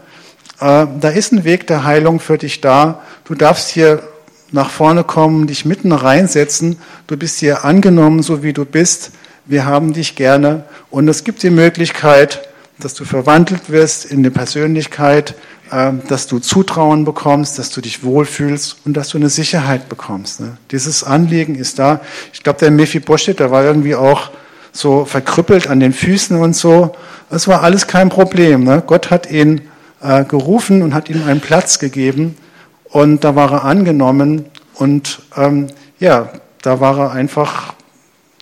Äh, 0.61 0.87
da 1.01 1.09
ist 1.09 1.33
ein 1.33 1.45
Weg 1.45 1.67
der 1.67 1.85
Heilung 1.85 2.21
für 2.21 2.39
dich 2.39 2.61
da. 2.61 3.03
Du 3.25 3.35
darfst 3.35 3.69
hier 3.69 4.03
nach 4.51 4.71
vorne 4.71 5.05
kommen, 5.05 5.47
dich 5.47 5.65
mitten 5.65 5.93
reinsetzen. 5.93 6.79
Du 7.07 7.17
bist 7.17 7.39
hier 7.39 7.65
angenommen, 7.65 8.23
so 8.23 8.43
wie 8.43 8.53
du 8.53 8.65
bist. 8.65 9.13
Wir 9.47 9.65
haben 9.65 9.93
dich 9.93 10.15
gerne. 10.15 10.65
Und 10.91 11.09
es 11.09 11.25
gibt 11.25 11.43
die 11.43 11.51
Möglichkeit, 11.51 12.49
dass 12.79 12.95
du 12.95 13.05
verwandelt 13.05 13.71
wirst 13.71 14.05
in 14.05 14.19
eine 14.19 14.31
Persönlichkeit, 14.31 15.35
äh, 15.71 15.93
dass 16.09 16.27
du 16.27 16.39
Zutrauen 16.39 17.05
bekommst, 17.05 17.59
dass 17.59 17.71
du 17.71 17.81
dich 17.81 18.05
wohlfühlst 18.05 18.79
und 18.85 18.95
dass 18.95 19.09
du 19.11 19.19
eine 19.19 19.31
Sicherheit 19.31 19.89
bekommst. 19.89 20.41
Ne? 20.41 20.57
Dieses 20.71 21.05
Anliegen 21.05 21.55
ist 21.55 21.79
da. 21.79 22.01
Ich 22.33 22.43
glaube, 22.43 22.59
der 22.61 22.71
Mephi 22.71 23.01
Boschet, 23.01 23.41
der 23.41 23.51
war 23.51 23.65
irgendwie 23.65 23.95
auch 23.95 24.31
so 24.73 25.05
verkrüppelt 25.05 25.69
an 25.69 25.81
den 25.81 25.93
Füßen 25.93 26.37
und 26.37 26.55
so. 26.55 26.95
Das 27.31 27.49
war 27.49 27.63
alles 27.63 27.87
kein 27.87 28.09
Problem. 28.09 28.65
Ne? 28.65 28.83
Gott 28.87 29.11
hat 29.11 29.31
ihn 29.31 29.63
äh, 30.03 30.25
gerufen 30.25 30.83
und 30.83 30.95
hat 30.95 31.09
ihm 31.09 31.27
einen 31.27 31.41
Platz 31.41 31.79
gegeben 31.79 32.37
und 32.85 33.25
da 33.25 33.35
war 33.35 33.53
er 33.53 33.65
angenommen 33.65 34.47
und 34.75 35.21
ähm, 35.37 35.69
ja, 35.99 36.31
da 36.63 36.81
war 36.81 36.99
er 36.99 37.13
einfach 37.13 37.75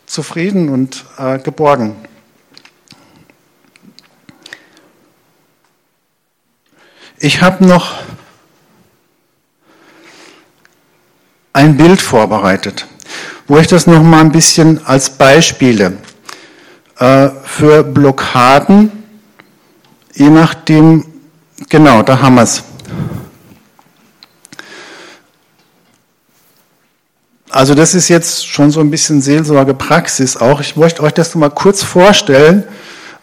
zufrieden 0.06 0.68
und 0.68 1.04
äh, 1.18 1.38
geborgen. 1.38 1.96
Ich 7.18 7.40
habe 7.40 7.64
noch 7.64 7.94
ein 11.54 11.78
Bild 11.78 12.02
vorbereitet, 12.02 12.86
wo 13.46 13.56
ich 13.58 13.66
das 13.66 13.86
noch 13.86 14.02
mal 14.02 14.20
ein 14.20 14.32
bisschen 14.32 14.84
als 14.84 15.08
Beispiele 15.08 15.96
für 16.96 17.84
Blockaden, 17.84 18.90
je 20.14 20.30
nachdem, 20.30 21.04
genau, 21.68 22.02
da 22.02 22.20
haben 22.20 22.36
wir 22.36 22.42
es. 22.42 22.62
Also 27.50 27.74
das 27.74 27.94
ist 27.94 28.08
jetzt 28.08 28.46
schon 28.46 28.70
so 28.70 28.80
ein 28.80 28.90
bisschen 28.90 29.22
Seelsorgepraxis 29.22 30.36
auch. 30.36 30.60
Ich 30.60 30.76
möchte 30.76 31.02
euch 31.02 31.14
das 31.14 31.34
mal 31.34 31.48
kurz 31.48 31.82
vorstellen, 31.82 32.64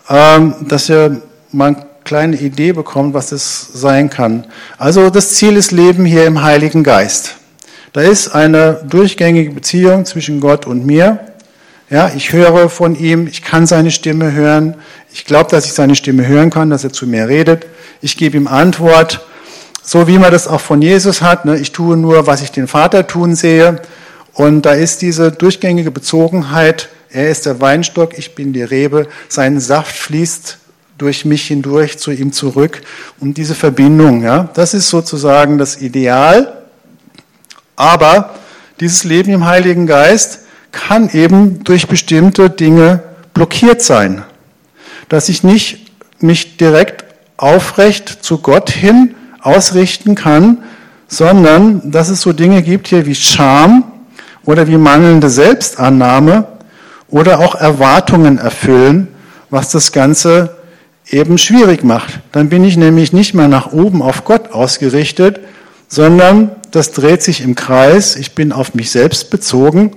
ähm, 0.10 0.56
dass 0.62 0.90
ihr 0.90 1.22
mal 1.52 1.68
eine 1.68 1.86
kleine 2.04 2.36
Idee 2.38 2.74
bekommt, 2.74 3.14
was 3.14 3.32
es 3.32 3.70
sein 3.74 4.10
kann. 4.10 4.48
Also 4.78 5.10
das 5.10 5.36
Ziel 5.36 5.56
ist 5.56 5.72
Leben 5.72 6.06
hier 6.06 6.26
im 6.26 6.42
Heiligen 6.42 6.84
Geist. 6.84 7.36
Da 7.94 8.02
ist 8.02 8.30
eine 8.30 8.84
durchgängige 8.90 9.52
Beziehung 9.52 10.06
zwischen 10.06 10.40
Gott 10.40 10.66
und 10.66 10.86
mir. 10.86 11.20
Ja, 11.94 12.12
ich 12.16 12.34
höre 12.34 12.70
von 12.70 12.96
ihm, 12.96 13.28
ich 13.28 13.44
kann 13.44 13.68
seine 13.68 13.92
Stimme 13.92 14.32
hören. 14.32 14.74
Ich 15.14 15.26
glaube, 15.26 15.52
dass 15.52 15.66
ich 15.66 15.74
seine 15.74 15.94
Stimme 15.94 16.26
hören 16.26 16.50
kann, 16.50 16.72
dass 16.72 16.84
er 16.84 16.92
zu 16.92 17.06
mir 17.06 17.28
redet. 17.28 17.68
Ich 18.02 18.18
gebe 18.18 18.36
ihm 18.36 18.48
Antwort, 18.48 19.24
so 19.84 20.08
wie 20.08 20.18
man 20.18 20.32
das 20.32 20.48
auch 20.48 20.60
von 20.60 20.82
Jesus 20.82 21.22
hat. 21.22 21.46
Ne? 21.46 21.60
Ich 21.60 21.72
tue 21.72 21.96
nur, 21.96 22.26
was 22.26 22.42
ich 22.42 22.52
den 22.52 22.68
Vater 22.68 23.06
tun 23.06 23.36
sehe. 23.36 23.80
Und 24.34 24.64
da 24.64 24.72
ist 24.72 25.04
diese 25.04 25.32
durchgängige 25.32 25.92
Bezogenheit. 25.92 26.90
Er 27.12 27.30
ist 27.30 27.46
der 27.46 27.62
Weinstock, 27.62 28.18
ich 28.18 28.34
bin 28.34 28.54
die 28.54 28.64
Rebe. 28.64 29.08
Sein 29.30 29.60
Saft 29.60 29.96
fließt 29.96 30.58
durch 30.98 31.26
mich 31.26 31.46
hindurch 31.46 32.00
zu 32.00 32.10
ihm 32.10 32.34
zurück. 32.34 32.82
Und 33.20 33.38
diese 33.38 33.54
Verbindung, 33.54 34.24
ja, 34.24 34.50
das 34.56 34.74
ist 34.74 34.90
sozusagen 34.90 35.60
das 35.60 35.80
Ideal. 35.80 36.64
Aber 37.76 38.34
dieses 38.80 39.04
Leben 39.04 39.32
im 39.32 39.46
Heiligen 39.46 39.86
Geist 39.86 40.40
kann 40.74 41.10
eben 41.10 41.64
durch 41.64 41.88
bestimmte 41.88 42.50
Dinge 42.50 43.02
blockiert 43.34 43.82
sein. 43.82 44.24
Dass 45.08 45.30
ich 45.30 45.44
nicht 45.44 45.92
mich 46.22 46.58
direkt 46.58 47.06
aufrecht 47.38 48.10
zu 48.22 48.40
Gott 48.40 48.70
hin 48.70 49.16
ausrichten 49.42 50.16
kann, 50.16 50.64
sondern 51.08 51.92
dass 51.92 52.10
es 52.10 52.22
so 52.22 52.34
Dinge 52.34 52.64
gibt 52.64 52.88
hier 52.88 53.06
wie 53.06 53.16
Scham 53.16 53.84
oder 54.44 54.68
wie 54.68 54.78
mangelnde 54.78 55.30
Selbstannahme 55.30 56.48
oder 57.08 57.40
auch 57.40 57.56
Erwartungen 57.56 58.38
erfüllen, 58.38 59.08
was 59.50 59.70
das 59.70 59.92
Ganze 59.92 60.58
eben 61.10 61.38
schwierig 61.38 61.84
macht. 61.84 62.20
Dann 62.32 62.50
bin 62.50 62.64
ich 62.64 62.78
nämlich 62.78 63.14
nicht 63.14 63.34
mehr 63.34 63.48
nach 63.48 63.72
oben 63.72 64.02
auf 64.02 64.26
Gott 64.26 64.52
ausgerichtet, 64.52 65.40
sondern 65.88 66.52
das 66.72 66.92
dreht 66.92 67.22
sich 67.22 67.42
im 67.42 67.54
Kreis. 67.54 68.16
Ich 68.16 68.34
bin 68.34 68.52
auf 68.52 68.74
mich 68.74 68.90
selbst 68.90 69.30
bezogen 69.30 69.92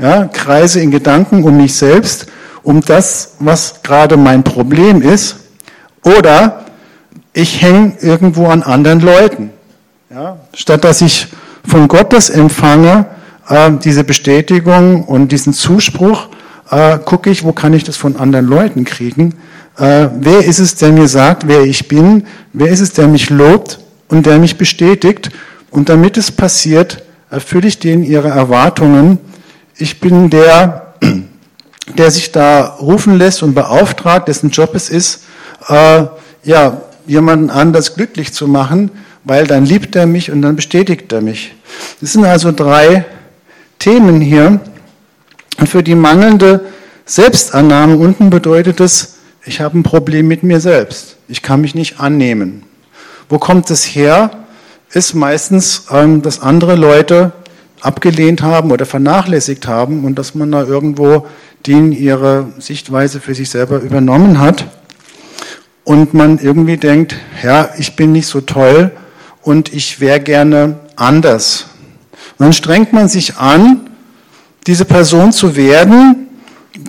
ja, 0.00 0.24
kreise 0.26 0.80
in 0.80 0.90
Gedanken 0.90 1.44
um 1.44 1.56
mich 1.56 1.74
selbst, 1.74 2.26
um 2.62 2.80
das, 2.80 3.34
was 3.38 3.82
gerade 3.82 4.16
mein 4.16 4.42
Problem 4.42 5.02
ist, 5.02 5.36
oder 6.02 6.64
ich 7.32 7.60
hänge 7.62 7.92
irgendwo 8.00 8.46
an 8.46 8.62
anderen 8.62 9.00
Leuten. 9.00 9.50
Ja, 10.12 10.38
statt 10.54 10.84
dass 10.84 11.00
ich 11.02 11.28
von 11.66 11.86
Gottes 11.86 12.30
empfange, 12.30 13.06
äh, 13.48 13.70
diese 13.84 14.02
Bestätigung 14.02 15.04
und 15.04 15.30
diesen 15.30 15.52
Zuspruch, 15.52 16.28
äh, 16.70 16.98
gucke 16.98 17.30
ich, 17.30 17.44
wo 17.44 17.52
kann 17.52 17.74
ich 17.74 17.84
das 17.84 17.96
von 17.96 18.16
anderen 18.16 18.46
Leuten 18.46 18.84
kriegen? 18.84 19.34
Äh, 19.78 20.08
wer 20.18 20.44
ist 20.44 20.58
es, 20.58 20.74
der 20.74 20.92
mir 20.92 21.08
sagt, 21.08 21.46
wer 21.46 21.62
ich 21.62 21.88
bin? 21.88 22.26
Wer 22.52 22.68
ist 22.68 22.80
es, 22.80 22.92
der 22.92 23.06
mich 23.06 23.30
lobt 23.30 23.78
und 24.08 24.26
der 24.26 24.38
mich 24.38 24.56
bestätigt? 24.56 25.30
Und 25.70 25.88
damit 25.88 26.16
es 26.16 26.32
passiert, 26.32 27.02
erfülle 27.30 27.68
ich 27.68 27.78
denen 27.78 28.02
ihre 28.02 28.28
Erwartungen 28.28 29.18
ich 29.80 30.00
bin 30.00 30.30
der, 30.30 30.94
der 31.98 32.10
sich 32.10 32.32
da 32.32 32.76
rufen 32.80 33.16
lässt 33.16 33.42
und 33.42 33.54
beauftragt, 33.54 34.28
dessen 34.28 34.50
Job 34.50 34.74
es 34.74 34.90
ist, 34.90 35.24
äh, 35.68 36.04
ja, 36.44 36.80
jemanden 37.06 37.50
anders 37.50 37.94
glücklich 37.94 38.32
zu 38.32 38.46
machen, 38.46 38.90
weil 39.24 39.46
dann 39.46 39.64
liebt 39.64 39.96
er 39.96 40.06
mich 40.06 40.30
und 40.30 40.42
dann 40.42 40.56
bestätigt 40.56 41.12
er 41.12 41.20
mich. 41.20 41.54
Das 42.00 42.12
sind 42.12 42.24
also 42.24 42.52
drei 42.52 43.04
Themen 43.78 44.20
hier. 44.20 44.60
Und 45.58 45.68
für 45.68 45.82
die 45.82 45.94
mangelnde 45.94 46.60
Selbstannahme 47.04 47.96
unten 47.96 48.30
bedeutet 48.30 48.80
es, 48.80 49.16
ich 49.44 49.60
habe 49.60 49.78
ein 49.78 49.82
Problem 49.82 50.28
mit 50.28 50.42
mir 50.42 50.60
selbst. 50.60 51.16
Ich 51.28 51.42
kann 51.42 51.60
mich 51.60 51.74
nicht 51.74 51.98
annehmen. 51.98 52.62
Wo 53.28 53.38
kommt 53.38 53.70
es 53.70 53.84
her? 53.84 54.30
Ist 54.92 55.14
meistens, 55.14 55.86
ähm, 55.90 56.22
dass 56.22 56.40
andere 56.40 56.74
Leute 56.76 57.32
abgelehnt 57.80 58.42
haben 58.42 58.70
oder 58.70 58.86
vernachlässigt 58.86 59.66
haben 59.66 60.04
und 60.04 60.18
dass 60.18 60.34
man 60.34 60.52
da 60.52 60.62
irgendwo 60.64 61.26
denen 61.66 61.92
ihre 61.92 62.52
Sichtweise 62.58 63.20
für 63.20 63.34
sich 63.34 63.50
selber 63.50 63.80
übernommen 63.80 64.38
hat 64.38 64.66
und 65.84 66.14
man 66.14 66.38
irgendwie 66.38 66.76
denkt, 66.76 67.16
ja, 67.42 67.70
ich 67.78 67.96
bin 67.96 68.12
nicht 68.12 68.26
so 68.26 68.40
toll 68.40 68.90
und 69.42 69.72
ich 69.72 70.00
wäre 70.00 70.20
gerne 70.20 70.78
anders. 70.96 71.66
Und 72.38 72.46
dann 72.46 72.52
strengt 72.52 72.92
man 72.92 73.08
sich 73.08 73.36
an, 73.36 73.90
diese 74.66 74.84
Person 74.84 75.32
zu 75.32 75.56
werden, 75.56 76.28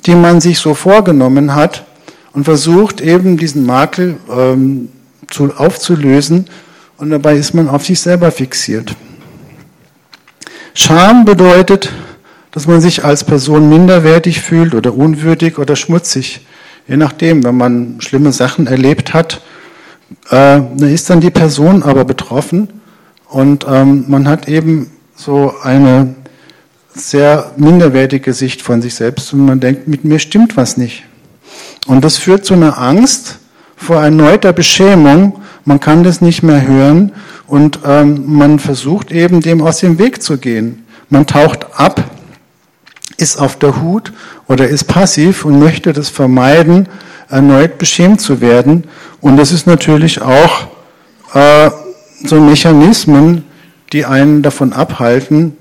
die 0.06 0.16
man 0.16 0.42
sich 0.42 0.60
so 0.60 0.74
vorgenommen 0.74 1.56
hat 1.56 1.86
und 2.34 2.44
versucht 2.44 3.02
eben 3.02 3.38
diesen 3.38 3.66
Makel 3.66 4.18
ähm, 4.30 4.90
zu, 5.30 5.54
aufzulösen 5.56 6.48
und 6.98 7.10
dabei 7.10 7.36
ist 7.36 7.54
man 7.54 7.68
auf 7.70 7.86
sich 7.86 8.00
selber 8.00 8.32
fixiert. 8.32 8.96
Scham 10.74 11.26
bedeutet, 11.26 11.92
dass 12.52 12.68
man 12.68 12.82
sich 12.82 13.04
als 13.04 13.24
Person 13.24 13.70
minderwertig 13.70 14.42
fühlt 14.42 14.74
oder 14.74 14.94
unwürdig 14.94 15.58
oder 15.58 15.76
schmutzig. 15.76 16.46
Je 16.88 16.98
nachdem, 16.98 17.44
wenn 17.44 17.56
man 17.56 18.02
schlimme 18.02 18.32
Sachen 18.32 18.68
erlebt 18.68 19.14
hat, 19.14 19.42
äh, 20.30 20.62
ist 20.94 21.10
dann 21.10 21.22
die 21.22 21.30
Person 21.30 21.84
aber 21.84 22.06
betroffen 22.06 22.82
und 23.28 23.66
ähm, 23.70 24.06
man 24.08 24.28
hat 24.28 24.48
eben 24.48 24.92
so 25.16 25.54
eine 25.64 26.16
sehr 26.94 27.52
minderwertige 27.56 28.34
Sicht 28.34 28.62
von 28.62 28.82
sich 28.82 28.96
selbst 28.96 29.32
und 29.34 29.46
man 29.46 29.60
denkt, 29.60 29.88
mit 29.88 30.04
mir 30.04 30.20
stimmt 30.20 30.58
was 30.58 30.76
nicht. 30.76 31.04
Und 31.88 32.04
das 32.04 32.18
führt 32.18 32.46
zu 32.46 32.54
einer 32.54 32.78
Angst 32.78 33.40
vor 33.82 34.04
erneuter 34.04 34.54
Beschämung. 34.54 35.42
Man 35.66 35.80
kann 35.80 36.04
das 36.04 36.22
nicht 36.22 36.44
mehr 36.44 36.66
hören 36.66 37.12
und 37.48 37.80
ähm, 37.86 38.24
man 38.28 38.60
versucht 38.60 39.12
eben 39.12 39.42
dem 39.42 39.62
aus 39.62 39.80
dem 39.80 39.98
Weg 39.98 40.22
zu 40.22 40.38
gehen. 40.38 40.86
Man 41.10 41.26
taucht 41.26 41.66
ab, 41.76 42.04
ist 43.18 43.38
auf 43.40 43.58
der 43.58 43.82
Hut 43.82 44.14
oder 44.48 44.68
ist 44.68 44.86
passiv 44.86 45.46
und 45.46 45.60
möchte 45.60 45.94
das 45.94 46.10
vermeiden, 46.10 46.88
erneut 47.30 47.78
beschämt 47.78 48.22
zu 48.22 48.40
werden. 48.40 48.86
Und 49.20 49.38
das 49.38 49.52
ist 49.52 49.66
natürlich 49.68 50.22
auch 50.22 50.68
äh, 51.34 51.72
so 52.24 52.40
Mechanismen, 52.40 53.46
die 53.94 54.06
einen 54.06 54.42
davon 54.42 54.74
abhalten, 54.74 55.58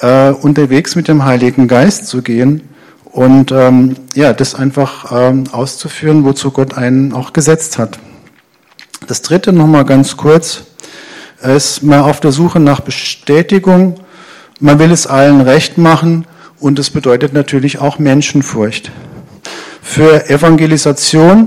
äh, 0.00 0.30
unterwegs 0.30 0.96
mit 0.96 1.08
dem 1.08 1.24
Heiligen 1.24 1.66
Geist 1.66 2.08
zu 2.08 2.22
gehen 2.22 2.60
und 3.14 3.50
ähm, 3.52 3.96
ja, 4.14 4.32
das 4.32 4.56
einfach 4.56 5.12
ähm, 5.12 5.44
auszuführen, 5.52 6.24
wozu 6.24 6.50
Gott 6.50 6.76
einen 6.76 7.12
auch 7.12 7.32
gesetzt 7.32 7.78
hat. 7.78 8.00
Das 9.06 9.22
dritte 9.22 9.52
nochmal 9.52 9.84
ganz 9.84 10.16
kurz 10.16 10.64
ist 11.40 11.84
man 11.84 12.00
auf 12.00 12.18
der 12.18 12.32
Suche 12.32 12.58
nach 12.58 12.80
Bestätigung. 12.80 14.00
Man 14.58 14.80
will 14.80 14.90
es 14.90 15.06
allen 15.06 15.42
recht 15.42 15.78
machen 15.78 16.26
und 16.58 16.80
es 16.80 16.90
bedeutet 16.90 17.32
natürlich 17.32 17.78
auch 17.78 18.00
Menschenfurcht. 18.00 18.90
Für 19.80 20.28
Evangelisation 20.28 21.46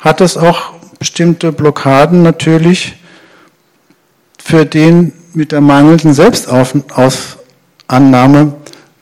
hat 0.00 0.20
es 0.20 0.36
auch 0.36 0.74
bestimmte 1.00 1.50
Blockaden 1.50 2.22
natürlich. 2.22 2.94
Für 4.38 4.64
den 4.64 5.12
mit 5.34 5.50
der 5.50 5.60
mangelnden 5.60 6.14
Selbstannahme 6.14 8.54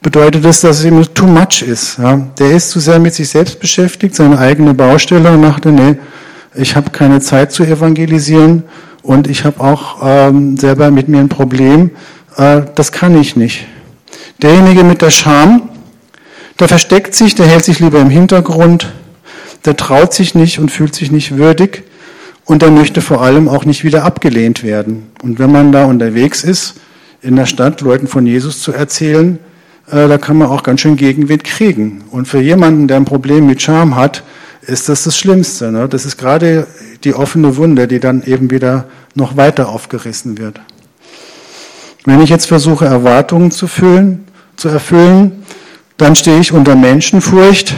bedeutet 0.05 0.45
es, 0.45 0.61
dass 0.61 0.81
es 0.81 0.85
ihm 0.85 1.03
too 1.15 1.27
much 1.27 1.63
ist. 1.63 1.99
Ja. 1.99 2.17
Der 2.39 2.51
ist 2.53 2.71
zu 2.71 2.79
sehr 2.79 3.01
mit 3.01 3.15
sich 3.15 3.31
selbst 3.31 3.59
beschäftigt, 3.59 4.15
seine 4.15 4.39
eigene 4.39 4.75
Baustelle 4.75 5.33
und 5.33 5.43
dachte, 5.43 5.73
nee, 5.73 5.97
ich 6.55 6.77
habe 6.77 6.91
keine 6.91 7.21
Zeit 7.21 7.51
zu 7.51 7.65
evangelisieren 7.65 8.65
und 9.03 9.27
ich 9.27 9.45
habe 9.45 9.61
auch 9.61 9.97
ähm, 10.03 10.59
selber 10.59 10.91
mit 10.91 11.09
mir 11.09 11.19
ein 11.19 11.31
Problem. 11.31 11.91
Äh, 12.37 12.63
das 12.75 12.93
kann 12.93 13.19
ich 13.19 13.35
nicht. 13.35 13.67
Derjenige 14.43 14.85
mit 14.85 15.01
der 15.01 15.11
Scham, 15.11 15.71
der 16.61 16.69
versteckt 16.69 17.15
sich, 17.15 17.35
der 17.35 17.47
hält 17.47 17.65
sich 17.65 17.81
lieber 17.81 17.99
im 17.99 18.11
Hintergrund, 18.11 18.93
der 19.65 19.75
traut 19.75 20.13
sich 20.13 20.35
nicht 20.35 20.59
und 20.59 20.71
fühlt 20.71 20.95
sich 20.95 21.11
nicht 21.11 21.39
würdig 21.39 21.83
und 22.45 22.61
der 22.61 22.71
möchte 22.71 23.01
vor 23.01 23.23
allem 23.23 23.49
auch 23.49 23.65
nicht 23.65 23.85
wieder 23.85 24.05
abgelehnt 24.05 24.63
werden. 24.63 25.11
Und 25.23 25.39
wenn 25.39 25.51
man 25.51 25.73
da 25.73 25.87
unterwegs 25.87 26.45
ist, 26.45 26.75
in 27.23 27.37
der 27.37 27.47
Stadt 27.47 27.81
Leuten 27.81 28.07
von 28.07 28.27
Jesus 28.27 28.61
zu 28.61 28.71
erzählen, 28.75 29.39
äh, 29.91 30.09
da 30.09 30.19
kann 30.19 30.39
man 30.39 30.49
auch 30.49 30.63
ganz 30.63 30.81
schön 30.81 30.97
Gegenwind 30.97 31.45
kriegen. 31.45 32.05
Und 32.11 32.27
für 32.27 32.41
jemanden, 32.41 32.89
der 32.89 32.97
ein 32.97 33.05
Problem 33.05 33.47
mit 33.47 33.63
Scham 33.63 33.97
hat, 33.97 34.23
ist 34.63 34.89
das 34.89 35.05
das 35.05 35.17
Schlimmste. 35.17 35.71
Ne? 35.71 35.89
Das 35.89 36.05
ist 36.05 36.17
gerade 36.17 36.67
die 37.05 37.15
offene 37.15 37.57
Wunde, 37.57 37.87
die 37.87 38.01
dann 38.01 38.23
eben 38.23 38.51
wieder 38.51 38.87
noch 39.15 39.37
weiter 39.37 39.69
aufgerissen 39.69 40.39
wird. 40.39 40.61
Wenn 42.05 42.21
ich 42.21 42.31
jetzt 42.31 42.47
versuche, 42.47 42.85
Erwartungen 42.85 43.51
zu, 43.51 43.67
füllen, 43.67 44.27
zu 44.57 44.69
erfüllen, 44.69 45.45
dann 45.97 46.17
stehe 46.17 46.39
ich 46.41 46.53
unter 46.53 46.75
Menschenfurcht 46.75 47.75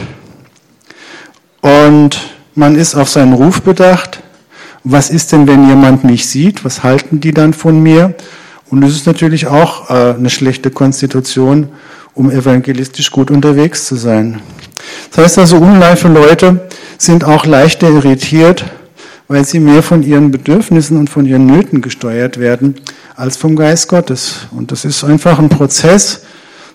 und 1.61 2.19
man 2.55 2.75
ist 2.75 2.95
auf 2.95 3.09
seinen 3.09 3.33
Ruf 3.33 3.61
bedacht. 3.61 4.23
Was 4.83 5.09
ist 5.09 5.31
denn, 5.31 5.47
wenn 5.47 5.67
jemand 5.67 6.03
mich 6.03 6.27
sieht? 6.27 6.65
Was 6.65 6.83
halten 6.83 7.19
die 7.19 7.31
dann 7.31 7.53
von 7.53 7.81
mir? 7.81 8.15
Und 8.69 8.83
es 8.83 8.95
ist 8.95 9.05
natürlich 9.05 9.47
auch 9.47 9.89
äh, 9.89 10.15
eine 10.15 10.29
schlechte 10.29 10.71
Konstitution, 10.71 11.69
um 12.17 12.31
evangelistisch 12.31 13.11
gut 13.11 13.29
unterwegs 13.29 13.85
zu 13.85 13.95
sein. 13.95 14.41
Das 15.11 15.23
heißt 15.23 15.39
also, 15.39 15.57
unreife 15.57 16.07
Leute 16.07 16.67
sind 16.97 17.23
auch 17.23 17.45
leichter 17.45 17.89
irritiert, 17.89 18.65
weil 19.27 19.45
sie 19.45 19.59
mehr 19.59 19.83
von 19.83 20.03
ihren 20.03 20.31
Bedürfnissen 20.31 20.97
und 20.97 21.09
von 21.09 21.25
ihren 21.25 21.45
Nöten 21.45 21.81
gesteuert 21.81 22.39
werden 22.39 22.75
als 23.15 23.37
vom 23.37 23.55
Geist 23.55 23.87
Gottes. 23.87 24.47
Und 24.51 24.71
das 24.71 24.83
ist 24.83 25.03
einfach 25.03 25.37
ein 25.37 25.49
Prozess, 25.49 26.23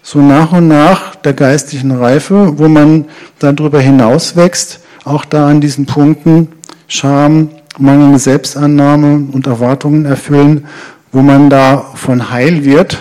so 0.02 0.20
nach 0.20 0.52
und 0.52 0.68
nach 0.68 1.16
der 1.16 1.32
geistlichen 1.32 1.92
Reife, 1.92 2.58
wo 2.58 2.68
man 2.68 3.06
darüber 3.38 3.80
hinaus 3.80 4.36
wächst, 4.36 4.80
auch 5.04 5.24
da 5.24 5.48
an 5.48 5.60
diesen 5.60 5.86
Punkten 5.86 6.48
Scham, 6.86 7.48
mangelnde 7.78 8.18
Selbstannahme 8.18 9.28
und 9.32 9.46
Erwartungen 9.46 10.04
erfüllen, 10.04 10.66
wo 11.10 11.22
man 11.22 11.50
da 11.50 11.84
von 11.94 12.30
heil 12.30 12.64
wird 12.64 12.98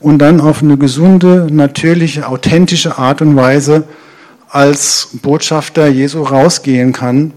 und 0.00 0.18
dann 0.18 0.40
auf 0.40 0.62
eine 0.62 0.76
gesunde, 0.76 1.48
natürliche, 1.50 2.28
authentische 2.28 2.98
Art 2.98 3.20
und 3.22 3.36
Weise 3.36 3.84
als 4.48 5.08
Botschafter 5.22 5.88
Jesu 5.88 6.22
rausgehen 6.22 6.92
kann 6.92 7.32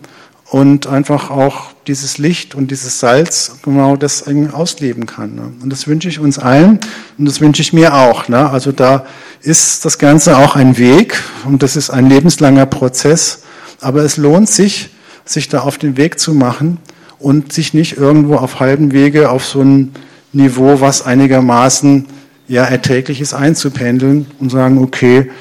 und 0.52 0.88
einfach 0.88 1.30
auch 1.30 1.72
dieses 1.88 2.18
Licht 2.18 2.56
und 2.56 2.72
dieses 2.72 3.00
Salz 3.00 3.58
genau 3.64 3.96
das 3.96 4.26
ausleben 4.52 5.06
kann. 5.06 5.36
Ne? 5.36 5.54
Und 5.62 5.72
das 5.72 5.88
wünsche 5.88 6.10
ich 6.10 6.20
uns 6.20 6.38
allen 6.38 6.80
und 7.18 7.26
das 7.26 7.42
wünsche 7.42 7.62
ich 7.62 7.74
mir 7.74 7.96
auch. 7.96 8.28
Ne? 8.28 8.50
Also 8.50 8.72
da 8.72 9.06
ist 9.42 9.84
das 9.86 9.98
Ganze 9.98 10.38
auch 10.38 10.56
ein 10.56 10.78
Weg 10.78 11.22
und 11.46 11.64
das 11.64 11.76
ist 11.76 11.90
ein 11.90 12.08
lebenslanger 12.10 12.66
Prozess, 12.66 13.44
aber 13.80 14.04
es 14.04 14.18
lohnt 14.18 14.50
sich, 14.50 14.90
sich 15.26 15.50
da 15.50 15.62
auf 15.62 15.78
den 15.78 15.98
Weg 15.98 16.20
zu 16.20 16.34
machen 16.34 16.78
und 17.18 17.54
sich 17.54 17.74
nicht 17.74 17.98
irgendwo 17.98 18.36
auf 18.36 18.60
halbem 18.60 18.92
Wege 18.92 19.30
auf 19.30 19.46
so 19.46 19.62
ein 19.62 19.94
Niveau, 20.34 20.80
was 20.80 21.06
einigermaßen 21.06 22.08
ja 22.52 22.66
erträglich 22.66 23.22
einzupendeln 23.34 24.30
und 24.40 24.50
sagen, 24.50 24.78
okay, 24.80 25.32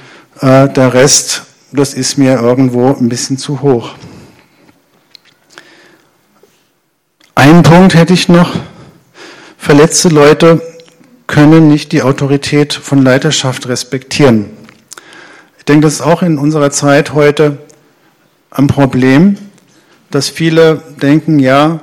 äh, 0.40 0.68
der 0.68 0.94
Rest, 0.94 1.42
das 1.72 1.92
ist 1.92 2.18
mir 2.18 2.40
irgendwo 2.40 2.94
ein 2.94 3.08
bisschen 3.08 3.36
zu 3.36 3.62
hoch. 3.62 3.96
Einen 7.34 7.64
Punkt 7.64 7.94
hätte 7.94 8.12
ich 8.12 8.28
noch. 8.28 8.54
Verletzte 9.58 10.08
Leute 10.08 10.62
können 11.26 11.66
nicht 11.66 11.90
die 11.90 12.02
Autorität 12.02 12.74
von 12.74 13.02
Leiterschaft 13.02 13.66
respektieren. 13.66 14.46
Ich 15.58 15.64
denke, 15.64 15.86
das 15.88 15.94
ist 15.94 16.02
auch 16.02 16.22
in 16.22 16.38
unserer 16.38 16.70
Zeit 16.70 17.12
heute 17.12 17.58
ein 18.52 18.68
Problem, 18.68 19.36
dass 20.12 20.28
viele 20.28 20.80
denken, 21.02 21.40
ja, 21.40 21.80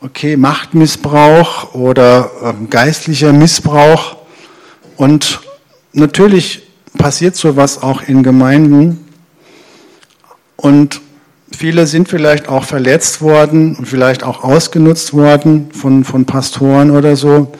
okay, 0.00 0.38
Machtmissbrauch 0.38 1.74
oder 1.74 2.30
ähm, 2.42 2.70
geistlicher 2.70 3.34
Missbrauch. 3.34 4.15
Und 4.96 5.40
natürlich 5.92 6.62
passiert 6.98 7.36
sowas 7.36 7.82
auch 7.82 8.02
in 8.02 8.22
Gemeinden. 8.22 9.06
Und 10.56 11.00
Viele 11.56 11.86
sind 11.86 12.08
vielleicht 12.08 12.48
auch 12.48 12.64
verletzt 12.64 13.22
worden 13.22 13.76
und 13.76 13.86
vielleicht 13.86 14.24
auch 14.24 14.42
ausgenutzt 14.42 15.14
worden 15.14 15.70
von, 15.72 16.04
von 16.04 16.26
Pastoren 16.26 16.90
oder 16.90 17.16
so. 17.16 17.52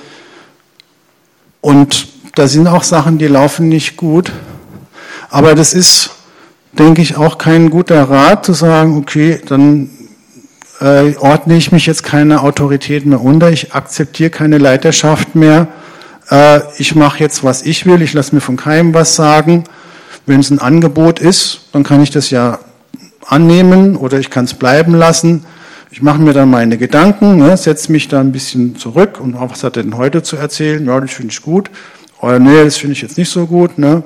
Und 1.61 2.09
da 2.34 2.47
sind 2.47 2.66
auch 2.66 2.82
Sachen, 2.82 3.16
die 3.16 3.26
laufen 3.26 3.68
nicht 3.68 3.97
gut. 3.97 4.32
Aber 5.30 5.55
das 5.55 5.72
ist, 5.72 6.11
denke 6.72 7.01
ich, 7.01 7.16
auch 7.16 7.39
kein 7.39 7.70
guter 7.70 8.03
Rat 8.03 8.45
zu 8.45 8.53
sagen, 8.53 8.99
okay, 8.99 9.41
dann 9.47 9.89
äh, 10.80 11.14
ordne 11.16 11.57
ich 11.57 11.72
mich 11.72 11.87
jetzt 11.87 12.03
keine 12.03 12.43
Autorität 12.43 13.07
mehr 13.07 13.22
unter, 13.22 13.51
ich 13.51 13.72
akzeptiere 13.72 14.30
keine 14.30 14.59
Leiterschaft 14.59 15.34
mehr, 15.34 15.68
äh, 16.31 16.61
ich 16.79 16.95
mache 16.95 17.20
jetzt, 17.20 17.45
was 17.45 17.62
ich 17.62 17.87
will, 17.87 18.03
ich 18.03 18.12
lasse 18.12 18.35
mir 18.35 18.41
von 18.41 18.57
keinem 18.57 18.95
was 18.95 19.16
sagen. 19.16 19.64
Wenn 20.27 20.41
es 20.41 20.51
ein 20.51 20.59
Angebot 20.59 21.20
ist, 21.20 21.68
dann 21.72 21.85
kann 21.85 22.03
ich 22.03 22.11
das 22.11 22.31
ja 22.31 22.59
annehmen 23.24 23.97
oder 23.97 24.18
ich 24.18 24.31
kann 24.31 24.45
es 24.45 24.55
bleiben 24.55 24.95
lassen. 24.95 25.45
Ich 25.91 26.03
mache 26.03 26.20
mir 26.20 26.33
dann 26.33 26.51
meine 26.51 26.79
Gedanken, 26.79 27.39
ne, 27.39 27.57
setze 27.57 27.91
mich 27.93 28.09
da 28.09 28.20
ein 28.20 28.33
bisschen 28.33 28.77
zurück 28.77 29.20
und 29.20 29.39
was 29.39 29.64
hat 29.64 29.77
er 29.77 29.83
denn 29.83 29.97
heute 29.97 30.22
zu 30.22 30.37
erzählen? 30.37 30.85
Ja, 30.85 31.01
das 31.01 31.12
finde 31.12 31.33
ich 31.33 31.43
gut. 31.43 31.70
Oder 32.20 32.39
nee, 32.39 32.64
das 32.64 32.77
finde 32.77 32.95
ich 32.95 33.03
jetzt 33.03 33.18
nicht 33.18 33.31
so 33.31 33.47
gut. 33.47 33.79
Ne? 33.79 34.03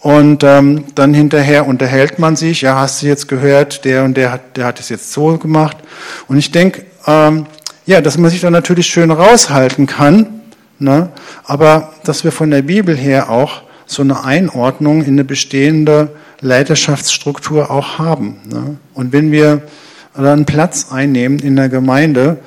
Und 0.00 0.44
ähm, 0.44 0.84
dann 0.94 1.14
hinterher 1.14 1.66
unterhält 1.66 2.18
man 2.18 2.36
sich, 2.36 2.60
ja, 2.60 2.76
hast 2.76 3.02
du 3.02 3.06
jetzt 3.06 3.26
gehört, 3.26 3.84
der 3.86 4.04
und 4.04 4.16
der 4.16 4.32
hat, 4.32 4.56
der 4.56 4.66
hat 4.66 4.80
es 4.80 4.90
jetzt 4.90 5.12
so 5.12 5.38
gemacht. 5.38 5.78
Und 6.28 6.36
ich 6.36 6.52
denke, 6.52 6.84
ähm, 7.06 7.46
ja, 7.86 8.00
dass 8.00 8.18
man 8.18 8.30
sich 8.30 8.42
da 8.42 8.50
natürlich 8.50 8.86
schön 8.86 9.10
raushalten 9.10 9.86
kann, 9.86 10.42
ne? 10.78 11.10
aber 11.44 11.92
dass 12.04 12.24
wir 12.24 12.32
von 12.32 12.50
der 12.50 12.62
Bibel 12.62 12.96
her 12.96 13.30
auch 13.30 13.62
so 13.86 14.02
eine 14.02 14.24
Einordnung 14.24 15.02
in 15.02 15.14
eine 15.14 15.24
bestehende 15.24 16.10
Leiterschaftsstruktur 16.40 17.70
auch 17.70 17.98
haben. 17.98 18.38
Ne? 18.46 18.76
Und 18.94 19.12
wenn 19.12 19.30
wir 19.30 19.62
dann 20.14 20.44
Platz 20.44 20.86
einnehmen 20.90 21.38
in 21.38 21.56
der 21.56 21.68
Gemeinde, 21.68 22.38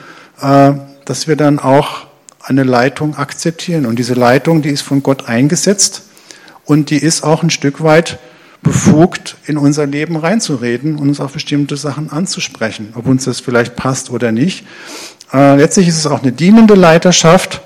äh, 0.42 0.74
dass 1.06 1.28
wir 1.28 1.36
dann 1.36 1.60
auch 1.60 2.08
eine 2.42 2.64
Leitung 2.64 3.16
akzeptieren. 3.16 3.86
Und 3.86 4.00
diese 4.00 4.14
Leitung, 4.14 4.62
die 4.62 4.70
ist 4.70 4.82
von 4.82 5.04
Gott 5.04 5.28
eingesetzt 5.28 6.04
und 6.66 6.90
die 6.90 6.98
ist 6.98 7.24
auch 7.24 7.44
ein 7.44 7.50
Stück 7.50 7.84
weit 7.84 8.20
befugt, 8.64 9.38
in 9.46 9.58
unser 9.58 9.86
Leben 9.86 10.16
reinzureden 10.16 10.98
und 10.98 11.10
uns 11.10 11.20
auf 11.20 11.34
bestimmte 11.34 11.78
Sachen 11.78 12.12
anzusprechen, 12.12 12.94
ob 12.96 13.06
uns 13.08 13.26
das 13.26 13.40
vielleicht 13.40 13.76
passt 13.76 14.10
oder 14.10 14.32
nicht. 14.32 14.66
Äh, 15.34 15.58
letztlich 15.58 15.88
ist 15.88 15.98
es 15.98 16.08
auch 16.08 16.24
eine 16.24 16.32
dienende 16.32 16.74
Leiterschaft, 16.76 17.62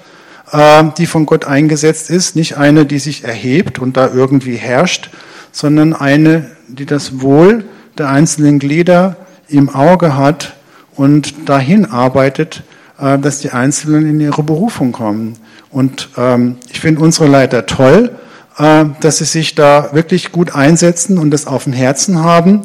die 0.98 1.06
von 1.06 1.26
Gott 1.26 1.46
eingesetzt 1.46 2.10
ist, 2.10 2.36
nicht 2.36 2.58
eine, 2.58 2.86
die 2.86 3.00
sich 3.00 3.24
erhebt 3.24 3.80
und 3.80 3.96
da 3.96 4.12
irgendwie 4.14 4.58
herrscht, 4.58 5.10
sondern 5.54 5.94
eine, 5.94 6.52
die 6.68 6.86
das 6.86 7.22
Wohl 7.22 7.64
der 7.98 8.10
einzelnen 8.10 8.60
Glieder 8.60 9.16
im 9.48 9.70
Auge 9.70 10.18
hat 10.18 10.54
und 10.96 11.50
dahin 11.50 11.86
arbeitet, 11.86 12.64
äh, 13.00 13.18
dass 13.18 13.40
die 13.40 13.52
Einzelnen 13.52 14.10
in 14.10 14.20
ihre 14.20 14.44
Berufung 14.44 14.92
kommen. 14.92 15.38
Und 15.70 16.10
ähm, 16.18 16.58
ich 16.70 16.80
finde 16.80 17.02
unsere 17.02 17.28
Leiter 17.28 17.66
toll, 17.66 18.12
äh, 18.58 18.86
dass 19.00 19.18
sie 19.18 19.26
sich 19.26 19.56
da 19.56 19.90
wirklich 19.94 20.32
gut 20.32 20.56
einsetzen 20.56 21.18
und 21.18 21.32
das 21.32 21.48
auf 21.48 21.66
dem 21.66 21.74
Herzen 21.74 22.24
haben. 22.24 22.62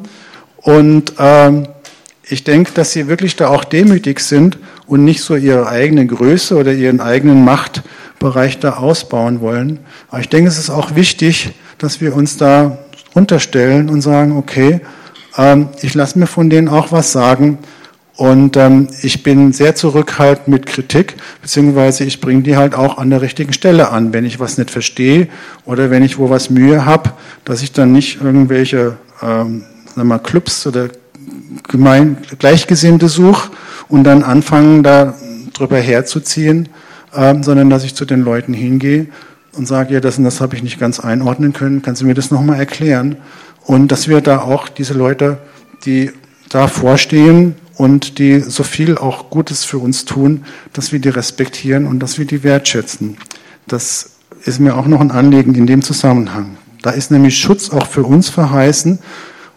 Und 0.56 1.14
ähm, 1.18 1.68
ich 2.28 2.44
denke, 2.44 2.72
dass 2.72 2.92
sie 2.92 3.06
wirklich 3.08 3.36
da 3.36 3.48
auch 3.48 3.64
demütig 3.64 4.20
sind 4.20 4.58
und 4.86 5.04
nicht 5.04 5.22
so 5.22 5.36
ihre 5.36 5.68
eigene 5.68 6.06
Größe 6.06 6.56
oder 6.56 6.72
ihren 6.72 7.00
eigenen 7.00 7.44
Machtbereich 7.44 8.58
da 8.58 8.74
ausbauen 8.74 9.40
wollen. 9.40 9.78
Aber 10.08 10.20
ich 10.20 10.28
denke, 10.28 10.48
es 10.48 10.58
ist 10.58 10.70
auch 10.70 10.96
wichtig, 10.96 11.52
dass 11.78 12.00
wir 12.00 12.16
uns 12.16 12.36
da 12.36 12.78
unterstellen 13.14 13.88
und 13.88 14.00
sagen, 14.00 14.36
okay, 14.36 14.80
ähm, 15.36 15.68
ich 15.82 15.94
lasse 15.94 16.18
mir 16.18 16.26
von 16.26 16.50
denen 16.50 16.68
auch 16.68 16.90
was 16.90 17.12
sagen 17.12 17.58
und 18.16 18.56
ähm, 18.56 18.88
ich 19.02 19.22
bin 19.22 19.52
sehr 19.52 19.74
zurückhaltend 19.74 20.48
mit 20.48 20.66
Kritik, 20.66 21.14
beziehungsweise 21.42 22.04
ich 22.04 22.20
bringe 22.20 22.42
die 22.42 22.56
halt 22.56 22.74
auch 22.74 22.98
an 22.98 23.10
der 23.10 23.20
richtigen 23.20 23.52
Stelle 23.52 23.90
an, 23.90 24.12
wenn 24.12 24.24
ich 24.24 24.40
was 24.40 24.58
nicht 24.58 24.70
verstehe 24.70 25.28
oder 25.64 25.90
wenn 25.90 26.02
ich 26.02 26.18
wo 26.18 26.28
was 26.30 26.50
Mühe 26.50 26.86
habe, 26.86 27.12
dass 27.44 27.62
ich 27.62 27.72
dann 27.72 27.92
nicht 27.92 28.20
irgendwelche 28.20 28.96
ähm, 29.22 29.64
sagen 29.96 30.08
wir 30.08 30.16
mal, 30.16 30.18
Clubs 30.18 30.66
oder 30.66 30.88
Gemein 31.62 32.18
Gleichgesinnte 32.38 33.08
suche 33.08 33.50
und 33.88 34.04
dann 34.04 34.22
anfangen, 34.22 34.82
da 34.82 35.14
drüber 35.52 35.78
herzuziehen, 35.78 36.68
ähm, 37.14 37.42
sondern 37.42 37.70
dass 37.70 37.84
ich 37.84 37.94
zu 37.94 38.04
den 38.04 38.22
Leuten 38.22 38.52
hingehe 38.52 39.06
und 39.52 39.66
sage, 39.66 39.94
ja, 39.94 40.00
das 40.00 40.18
und 40.18 40.24
das 40.24 40.40
habe 40.40 40.56
ich 40.56 40.62
nicht 40.62 40.78
ganz 40.78 41.00
einordnen 41.00 41.52
können, 41.52 41.82
kannst 41.82 42.02
du 42.02 42.06
mir 42.06 42.14
das 42.14 42.30
nochmal 42.30 42.58
erklären? 42.58 43.16
Und 43.64 43.90
dass 43.90 44.08
wir 44.08 44.20
da 44.20 44.40
auch 44.40 44.68
diese 44.68 44.94
Leute, 44.94 45.38
die 45.84 46.12
da 46.48 46.68
vorstehen 46.68 47.56
und 47.76 48.18
die 48.18 48.40
so 48.40 48.62
viel 48.62 48.96
auch 48.96 49.30
Gutes 49.30 49.64
für 49.64 49.78
uns 49.78 50.04
tun, 50.04 50.44
dass 50.72 50.92
wir 50.92 50.98
die 50.98 51.08
respektieren 51.08 51.86
und 51.86 52.00
dass 52.00 52.18
wir 52.18 52.26
die 52.26 52.44
wertschätzen. 52.44 53.16
Das 53.66 54.10
ist 54.44 54.60
mir 54.60 54.76
auch 54.76 54.86
noch 54.86 55.00
ein 55.00 55.10
Anliegen 55.10 55.54
in 55.54 55.66
dem 55.66 55.82
Zusammenhang. 55.82 56.56
Da 56.82 56.90
ist 56.90 57.10
nämlich 57.10 57.38
Schutz 57.38 57.70
auch 57.70 57.86
für 57.86 58.04
uns 58.04 58.28
verheißen 58.28 59.00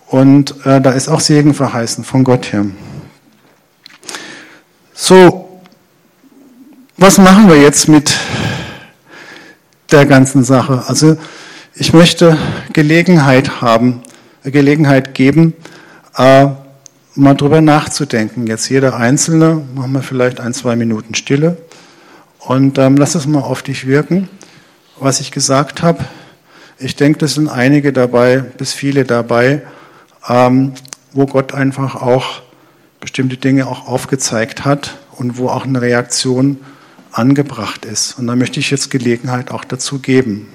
und 0.09 0.65
äh, 0.65 0.81
da 0.81 0.91
ist 0.91 1.07
auch 1.07 1.19
Segen 1.19 1.53
verheißen 1.53 2.03
von 2.03 2.23
Gott 2.23 2.51
her. 2.51 2.65
So, 4.93 5.61
was 6.97 7.17
machen 7.17 7.47
wir 7.47 7.61
jetzt 7.61 7.87
mit 7.87 8.17
der 9.91 10.05
ganzen 10.05 10.43
Sache. 10.43 10.83
Also 10.87 11.17
ich 11.73 11.93
möchte 11.93 12.37
Gelegenheit 12.73 13.61
haben, 13.61 14.01
Gelegenheit 14.43 15.13
geben, 15.13 15.53
äh, 16.17 16.47
mal 17.15 17.33
drüber 17.35 17.61
nachzudenken. 17.61 18.47
Jetzt 18.47 18.69
jeder 18.69 18.95
Einzelne, 18.95 19.61
machen 19.75 19.93
wir 19.93 20.01
vielleicht 20.01 20.39
ein, 20.39 20.53
zwei 20.53 20.75
Minuten 20.75 21.15
Stille 21.15 21.57
und 22.39 22.77
ähm, 22.77 22.97
lass 22.97 23.15
es 23.15 23.25
mal 23.25 23.41
auf 23.41 23.63
dich 23.63 23.87
wirken, 23.87 24.29
was 24.99 25.19
ich 25.19 25.31
gesagt 25.31 25.81
habe. 25.81 26.05
Ich 26.77 26.95
denke, 26.95 27.19
das 27.19 27.33
sind 27.33 27.49
einige 27.49 27.91
dabei, 27.91 28.37
bis 28.39 28.73
viele 28.73 29.03
dabei, 29.03 29.63
ähm, 30.29 30.73
wo 31.11 31.25
Gott 31.25 31.53
einfach 31.53 31.95
auch 31.95 32.41
bestimmte 32.99 33.37
Dinge 33.37 33.67
auch 33.67 33.87
aufgezeigt 33.87 34.65
hat 34.65 34.97
und 35.11 35.37
wo 35.37 35.49
auch 35.49 35.65
eine 35.65 35.81
Reaktion 35.81 36.57
angebracht 37.11 37.85
ist. 37.85 38.19
Und 38.19 38.27
da 38.27 38.35
möchte 38.35 38.59
ich 38.59 38.71
jetzt 38.71 38.91
Gelegenheit 38.91 39.51
auch 39.51 39.65
dazu 39.65 39.99
geben. 39.99 40.47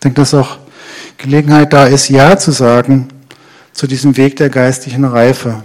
Denke, 0.00 0.16
dass 0.20 0.34
auch 0.34 0.58
Gelegenheit 1.18 1.72
da 1.72 1.86
ist, 1.86 2.08
Ja 2.08 2.38
zu 2.38 2.50
sagen 2.50 3.08
zu 3.72 3.86
diesem 3.86 4.16
Weg 4.16 4.36
der 4.36 4.50
geistlichen 4.50 5.04
Reife. 5.04 5.62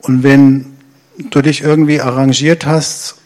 Und 0.00 0.22
wenn 0.22 0.76
du 1.30 1.42
dich 1.42 1.62
irgendwie 1.62 2.00
arrangiert 2.00 2.66
hast 2.66 3.16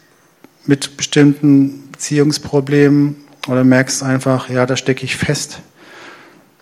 mit 0.64 0.96
bestimmten 0.96 1.90
Beziehungsproblemen 1.92 3.16
oder 3.48 3.64
merkst 3.64 4.02
einfach, 4.02 4.48
ja, 4.48 4.66
da 4.66 4.76
stecke 4.76 5.04
ich 5.04 5.16
fest, 5.16 5.60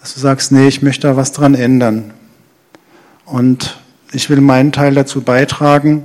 dass 0.00 0.14
du 0.14 0.20
sagst, 0.20 0.52
nee, 0.52 0.68
ich 0.68 0.82
möchte 0.82 1.06
da 1.08 1.16
was 1.16 1.32
dran 1.32 1.54
ändern. 1.54 2.12
Und 3.24 3.78
ich 4.12 4.30
will 4.30 4.40
meinen 4.40 4.72
Teil 4.72 4.94
dazu 4.94 5.22
beitragen, 5.22 6.04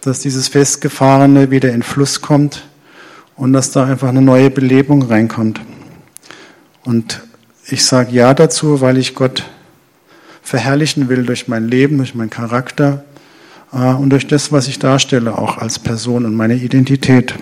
dass 0.00 0.20
dieses 0.20 0.48
Festgefahrene 0.48 1.50
wieder 1.50 1.72
in 1.72 1.82
Fluss 1.82 2.20
kommt 2.20 2.64
und 3.40 3.54
dass 3.54 3.70
da 3.70 3.86
einfach 3.86 4.10
eine 4.10 4.20
neue 4.20 4.50
Belebung 4.50 5.00
reinkommt. 5.00 5.62
Und 6.84 7.22
ich 7.66 7.86
sage 7.86 8.12
Ja 8.12 8.34
dazu, 8.34 8.82
weil 8.82 8.98
ich 8.98 9.14
Gott 9.14 9.44
verherrlichen 10.42 11.08
will 11.08 11.24
durch 11.24 11.48
mein 11.48 11.66
Leben, 11.66 11.96
durch 11.96 12.14
meinen 12.14 12.28
Charakter 12.28 13.02
äh, 13.72 13.94
und 13.94 14.10
durch 14.10 14.26
das, 14.26 14.52
was 14.52 14.68
ich 14.68 14.78
darstelle, 14.78 15.38
auch 15.38 15.56
als 15.56 15.78
Person 15.78 16.26
und 16.26 16.34
meine 16.34 16.54
Identität. 16.54 17.34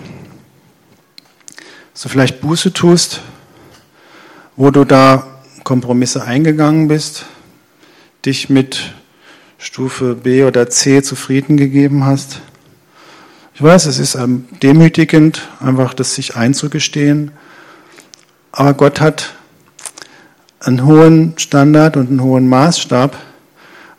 So 1.93 2.07
vielleicht 2.07 2.39
Buße 2.39 2.71
tust, 2.71 3.19
wo 4.55 4.71
du 4.71 4.85
da 4.85 5.27
Kompromisse 5.65 6.23
eingegangen 6.23 6.87
bist, 6.87 7.25
dich 8.25 8.49
mit 8.49 8.93
Stufe 9.57 10.15
B 10.15 10.45
oder 10.45 10.69
C 10.69 11.01
zufrieden 11.01 11.57
gegeben 11.57 12.05
hast. 12.05 12.39
Ich 13.59 13.63
weiß, 13.65 13.87
es 13.87 13.99
ist 13.99 14.17
demütigend, 14.63 15.49
einfach 15.59 15.93
das 15.93 16.15
sich 16.15 16.37
einzugestehen, 16.37 17.31
aber 18.53 18.73
Gott 18.73 19.01
hat 19.01 19.35
einen 20.61 20.85
hohen 20.85 21.33
Standard 21.35 21.97
und 21.97 22.07
einen 22.07 22.23
hohen 22.23 22.47
Maßstab, 22.47 23.17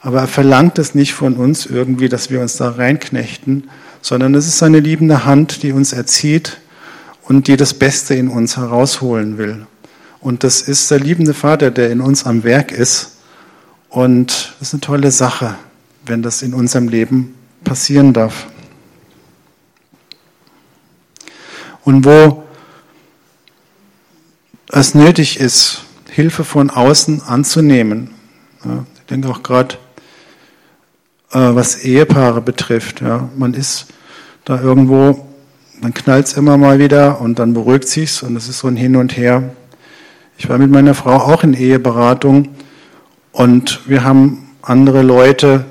aber 0.00 0.20
er 0.20 0.28
verlangt 0.28 0.78
es 0.78 0.94
nicht 0.94 1.12
von 1.12 1.34
uns 1.34 1.66
irgendwie, 1.66 2.08
dass 2.08 2.30
wir 2.30 2.40
uns 2.40 2.56
da 2.56 2.70
reinknechten, 2.70 3.68
sondern 4.00 4.34
es 4.34 4.46
ist 4.46 4.56
seine 4.56 4.80
liebende 4.80 5.26
Hand, 5.26 5.62
die 5.62 5.72
uns 5.72 5.92
erzieht 5.92 6.56
und 7.24 7.46
die 7.46 7.58
das 7.58 7.74
Beste 7.74 8.14
in 8.14 8.28
uns 8.28 8.56
herausholen 8.56 9.36
will. 9.36 9.66
Und 10.20 10.42
das 10.42 10.62
ist 10.62 10.90
der 10.90 11.00
liebende 11.00 11.34
Vater, 11.34 11.70
der 11.70 11.90
in 11.90 12.00
uns 12.00 12.24
am 12.24 12.44
Werk 12.44 12.72
ist. 12.72 13.18
Und 13.90 14.54
das 14.58 14.68
ist 14.68 14.72
eine 14.72 14.80
tolle 14.80 15.10
Sache, 15.10 15.56
wenn 16.06 16.22
das 16.22 16.40
in 16.40 16.54
unserem 16.54 16.88
Leben 16.88 17.34
passieren 17.62 18.14
darf. 18.14 18.46
Und 21.90 22.04
wo 22.04 22.44
es 24.68 24.94
nötig 24.94 25.40
ist, 25.40 25.82
Hilfe 26.08 26.44
von 26.44 26.70
außen 26.70 27.20
anzunehmen. 27.22 28.10
Ja, 28.64 28.84
ich 28.94 29.06
denke 29.06 29.28
auch 29.28 29.42
gerade, 29.42 29.74
äh, 31.32 31.38
was 31.40 31.82
Ehepaare 31.82 32.42
betrifft. 32.42 33.00
Ja, 33.00 33.28
man 33.36 33.54
ist 33.54 33.86
da 34.44 34.62
irgendwo, 34.62 35.26
dann 35.82 35.92
knallt 35.92 36.28
es 36.28 36.34
immer 36.34 36.56
mal 36.56 36.78
wieder 36.78 37.20
und 37.20 37.40
dann 37.40 37.54
beruhigt 37.54 37.88
sich's 37.88 38.22
und 38.22 38.36
es 38.36 38.48
ist 38.48 38.60
so 38.60 38.68
ein 38.68 38.76
Hin 38.76 38.94
und 38.94 39.16
Her. 39.16 39.52
Ich 40.38 40.48
war 40.48 40.58
mit 40.58 40.70
meiner 40.70 40.94
Frau 40.94 41.16
auch 41.16 41.42
in 41.42 41.54
Eheberatung 41.54 42.50
und 43.32 43.80
wir 43.88 44.04
haben 44.04 44.48
andere 44.62 45.02
Leute 45.02 45.64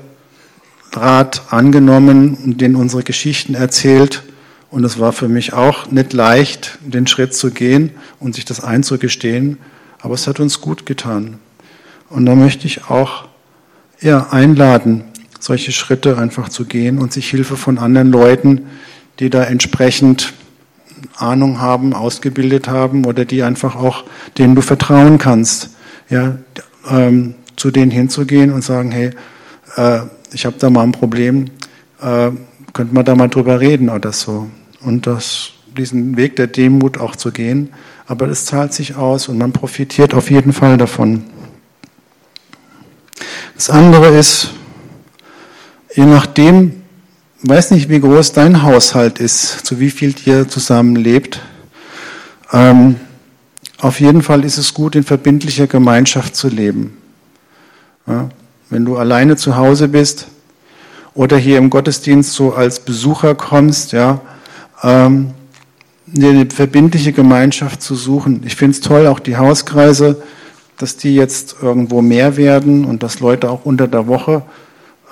Rat 0.92 1.44
angenommen 1.48 2.34
und 2.44 2.60
denen 2.60 2.76
unsere 2.76 3.04
Geschichten 3.04 3.54
erzählt. 3.54 4.22
Und 4.70 4.84
es 4.84 4.98
war 4.98 5.12
für 5.12 5.28
mich 5.28 5.52
auch 5.52 5.90
nicht 5.90 6.12
leicht, 6.12 6.78
den 6.80 7.06
Schritt 7.06 7.34
zu 7.34 7.50
gehen 7.50 7.90
und 8.20 8.34
sich 8.34 8.44
das 8.44 8.62
einzugestehen. 8.62 9.58
Aber 10.00 10.14
es 10.14 10.26
hat 10.26 10.40
uns 10.40 10.60
gut 10.60 10.86
getan. 10.86 11.38
Und 12.08 12.26
da 12.26 12.34
möchte 12.34 12.66
ich 12.66 12.88
auch 12.88 13.28
ja, 14.00 14.28
einladen, 14.30 15.04
solche 15.38 15.72
Schritte 15.72 16.18
einfach 16.18 16.48
zu 16.48 16.64
gehen 16.64 16.98
und 16.98 17.12
sich 17.12 17.28
Hilfe 17.30 17.56
von 17.56 17.78
anderen 17.78 18.10
Leuten, 18.10 18.66
die 19.18 19.30
da 19.30 19.44
entsprechend 19.44 20.32
Ahnung 21.16 21.60
haben, 21.60 21.94
ausgebildet 21.94 22.68
haben 22.68 23.04
oder 23.04 23.24
die 23.24 23.42
einfach 23.42 23.76
auch, 23.76 24.04
denen 24.38 24.54
du 24.54 24.62
vertrauen 24.62 25.18
kannst, 25.18 25.70
ja, 26.08 26.38
ähm, 26.88 27.34
zu 27.56 27.70
denen 27.70 27.90
hinzugehen 27.90 28.52
und 28.52 28.62
sagen, 28.62 28.90
hey, 28.90 29.10
äh, 29.76 30.00
ich 30.32 30.46
habe 30.46 30.56
da 30.58 30.70
mal 30.70 30.82
ein 30.82 30.92
Problem, 30.92 31.46
äh, 32.00 32.30
könnte 32.72 32.94
man 32.94 33.04
da 33.04 33.14
mal 33.14 33.28
drüber 33.28 33.60
reden 33.60 33.88
oder 33.88 34.12
so. 34.12 34.48
Und 34.82 35.06
das, 35.06 35.50
diesen 35.76 36.16
Weg 36.16 36.36
der 36.36 36.46
Demut 36.46 36.98
auch 36.98 37.16
zu 37.16 37.32
gehen, 37.32 37.70
aber 38.06 38.28
es 38.28 38.44
zahlt 38.44 38.72
sich 38.72 38.96
aus 38.96 39.28
und 39.28 39.38
man 39.38 39.52
profitiert 39.52 40.14
auf 40.14 40.30
jeden 40.30 40.52
Fall 40.52 40.76
davon. 40.76 41.24
Das 43.54 43.70
andere 43.70 44.08
ist, 44.08 44.50
je 45.94 46.06
nachdem, 46.06 46.82
weiß 47.42 47.72
nicht, 47.72 47.88
wie 47.88 48.00
groß 48.00 48.32
dein 48.32 48.62
Haushalt 48.62 49.18
ist, 49.18 49.66
zu 49.66 49.80
wie 49.80 49.90
viel 49.90 50.14
ihr 50.24 50.48
zusammen 50.48 50.96
lebt, 50.96 51.40
ähm, 52.52 52.96
auf 53.78 54.00
jeden 54.00 54.22
Fall 54.22 54.44
ist 54.44 54.58
es 54.58 54.74
gut, 54.74 54.94
in 54.94 55.04
verbindlicher 55.04 55.66
Gemeinschaft 55.66 56.36
zu 56.36 56.48
leben. 56.48 56.98
Ja, 58.06 58.28
wenn 58.70 58.84
du 58.84 58.96
alleine 58.96 59.36
zu 59.36 59.56
Hause 59.56 59.88
bist 59.88 60.26
oder 61.14 61.36
hier 61.36 61.58
im 61.58 61.70
Gottesdienst 61.70 62.32
so 62.32 62.54
als 62.54 62.80
Besucher 62.80 63.34
kommst, 63.34 63.92
ja, 63.92 64.20
ähm, 64.82 65.30
eine 66.16 66.46
verbindliche 66.46 67.12
Gemeinschaft 67.12 67.82
zu 67.82 67.94
suchen. 67.94 68.42
Ich 68.44 68.56
finde 68.56 68.72
es 68.72 68.80
toll, 68.80 69.06
auch 69.06 69.20
die 69.20 69.36
Hauskreise, 69.36 70.22
dass 70.76 70.96
die 70.96 71.14
jetzt 71.14 71.56
irgendwo 71.62 72.02
mehr 72.02 72.36
werden 72.36 72.84
und 72.84 73.02
dass 73.02 73.20
Leute 73.20 73.50
auch 73.50 73.64
unter 73.64 73.86
der 73.86 74.06
Woche 74.06 74.42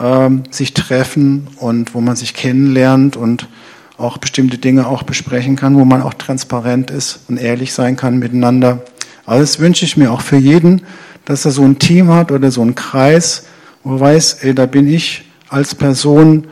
ähm, 0.01 0.45
sich 0.51 0.75
treffen 0.75 1.49
und 1.57 1.95
wo 1.95 2.01
man 2.01 2.17
sich 2.17 2.35
kennenlernt 2.35 3.17
und 3.17 3.49
auch 3.97 4.19
bestimmte 4.19 4.59
Dinge 4.59 4.87
auch 4.87 5.03
besprechen 5.03 5.57
kann, 5.57 5.77
wo 5.77 5.85
man 5.85 6.03
auch 6.03 6.15
transparent 6.15 6.91
ist 6.91 7.21
und 7.29 7.37
ehrlich 7.37 7.73
sein 7.73 7.97
kann 7.97 8.19
miteinander. 8.19 8.83
Also 9.27 9.43
das 9.43 9.59
wünsche 9.59 9.85
ich 9.85 9.97
mir 9.97 10.13
auch 10.13 10.23
für 10.23 10.37
jeden, 10.37 10.83
dass 11.25 11.45
er 11.45 11.51
so 11.51 11.63
ein 11.63 11.79
Team 11.79 12.11
hat 12.11 12.33
oder 12.33 12.51
so 12.51 12.63
einen 12.63 12.75
Kreis, 12.75 13.45
wo 13.85 13.97
er 13.97 14.01
weiß, 14.01 14.39
ey, 14.43 14.55
da 14.55 14.67
bin 14.67 14.89
ich 14.89 15.25
als 15.49 15.75
Person 15.75 16.47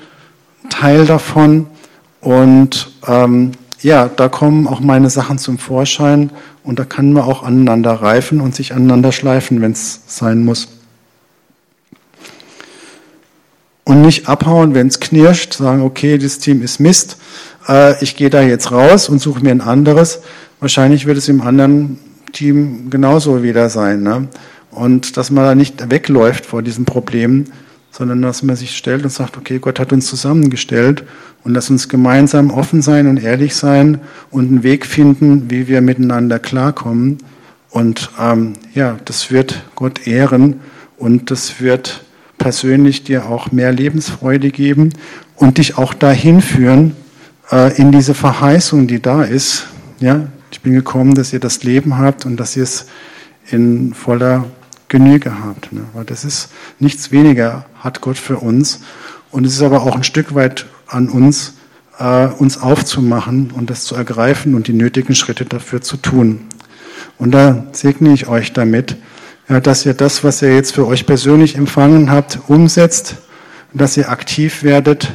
Teil 0.68 1.06
davon 1.06 1.68
und 2.20 2.90
ähm, 3.06 3.52
ja, 3.80 4.08
da 4.08 4.28
kommen 4.28 4.66
auch 4.66 4.80
meine 4.80 5.10
Sachen 5.10 5.38
zum 5.38 5.58
Vorschein 5.58 6.30
und 6.64 6.78
da 6.78 6.84
kann 6.84 7.12
man 7.12 7.22
auch 7.24 7.42
aneinander 7.42 7.92
reifen 7.92 8.40
und 8.40 8.54
sich 8.54 8.72
aneinander 8.72 9.12
schleifen, 9.12 9.60
wenn 9.60 9.72
es 9.72 10.00
sein 10.06 10.44
muss. 10.44 10.68
Und 13.84 14.02
nicht 14.02 14.28
abhauen, 14.28 14.74
wenn 14.74 14.88
es 14.88 14.98
knirscht, 14.98 15.54
sagen, 15.54 15.82
okay, 15.82 16.18
das 16.18 16.38
Team 16.38 16.62
ist 16.62 16.80
Mist, 16.80 17.18
äh, 17.68 18.02
ich 18.02 18.16
gehe 18.16 18.30
da 18.30 18.42
jetzt 18.42 18.72
raus 18.72 19.08
und 19.08 19.20
suche 19.20 19.40
mir 19.40 19.50
ein 19.50 19.60
anderes. 19.60 20.22
Wahrscheinlich 20.58 21.06
wird 21.06 21.18
es 21.18 21.28
im 21.28 21.40
anderen 21.40 21.98
Team 22.32 22.90
genauso 22.90 23.44
wieder 23.44 23.68
sein. 23.68 24.02
Ne? 24.02 24.26
Und 24.72 25.16
dass 25.16 25.30
man 25.30 25.44
da 25.44 25.54
nicht 25.54 25.90
wegläuft 25.90 26.46
vor 26.46 26.62
diesen 26.62 26.84
Problemen, 26.84 27.52
sondern 27.96 28.20
dass 28.20 28.42
man 28.42 28.56
sich 28.56 28.76
stellt 28.76 29.04
und 29.04 29.10
sagt, 29.10 29.38
okay, 29.38 29.58
Gott 29.58 29.80
hat 29.80 29.90
uns 29.90 30.06
zusammengestellt 30.06 31.04
und 31.44 31.54
lass 31.54 31.70
uns 31.70 31.88
gemeinsam 31.88 32.50
offen 32.50 32.82
sein 32.82 33.06
und 33.06 33.16
ehrlich 33.16 33.54
sein 33.54 34.00
und 34.30 34.48
einen 34.48 34.62
Weg 34.62 34.84
finden, 34.84 35.50
wie 35.50 35.66
wir 35.66 35.80
miteinander 35.80 36.38
klarkommen. 36.38 37.16
Und 37.70 38.10
ähm, 38.20 38.52
ja, 38.74 38.98
das 39.06 39.30
wird 39.30 39.62
Gott 39.76 40.06
ehren 40.06 40.60
und 40.98 41.30
das 41.30 41.58
wird 41.62 42.04
persönlich 42.36 43.04
dir 43.04 43.30
auch 43.30 43.50
mehr 43.50 43.72
Lebensfreude 43.72 44.50
geben 44.50 44.90
und 45.34 45.56
dich 45.56 45.78
auch 45.78 45.94
dahin 45.94 46.42
führen 46.42 46.94
äh, 47.50 47.74
in 47.80 47.92
diese 47.92 48.12
Verheißung, 48.12 48.88
die 48.88 49.00
da 49.00 49.22
ist. 49.22 49.68
Ja, 50.00 50.26
ich 50.50 50.60
bin 50.60 50.74
gekommen, 50.74 51.14
dass 51.14 51.32
ihr 51.32 51.40
das 51.40 51.62
Leben 51.64 51.96
habt 51.96 52.26
und 52.26 52.36
dass 52.36 52.58
ihr 52.58 52.64
es 52.64 52.88
in 53.50 53.94
voller 53.94 54.44
Genüge 54.96 55.44
habt. 55.44 55.72
Ne? 55.72 55.82
Weil 55.92 56.04
das 56.04 56.24
ist 56.24 56.48
nichts 56.78 57.12
weniger 57.12 57.66
hat 57.80 58.00
Gott 58.00 58.16
für 58.16 58.38
uns. 58.38 58.80
Und 59.30 59.44
es 59.44 59.52
ist 59.52 59.62
aber 59.62 59.82
auch 59.82 59.94
ein 59.94 60.04
Stück 60.04 60.34
weit 60.34 60.64
an 60.86 61.10
uns, 61.10 61.54
äh, 61.98 62.28
uns 62.28 62.56
aufzumachen 62.58 63.50
und 63.50 63.68
das 63.68 63.84
zu 63.84 63.94
ergreifen 63.94 64.54
und 64.54 64.68
die 64.68 64.72
nötigen 64.72 65.14
Schritte 65.14 65.44
dafür 65.44 65.82
zu 65.82 65.98
tun. 65.98 66.46
Und 67.18 67.32
da 67.32 67.66
segne 67.72 68.14
ich 68.14 68.26
euch 68.26 68.54
damit, 68.54 68.96
ja, 69.50 69.60
dass 69.60 69.84
ihr 69.84 69.92
das, 69.92 70.24
was 70.24 70.40
ihr 70.40 70.54
jetzt 70.54 70.74
für 70.74 70.86
euch 70.86 71.04
persönlich 71.04 71.56
empfangen 71.56 72.10
habt, 72.10 72.38
umsetzt, 72.48 73.16
dass 73.74 73.98
ihr 73.98 74.08
aktiv 74.08 74.62
werdet 74.62 75.12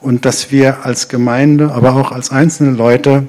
und 0.00 0.26
dass 0.26 0.52
wir 0.52 0.84
als 0.84 1.08
Gemeinde, 1.08 1.72
aber 1.72 1.94
auch 1.94 2.12
als 2.12 2.30
einzelne 2.30 2.72
Leute 2.72 3.26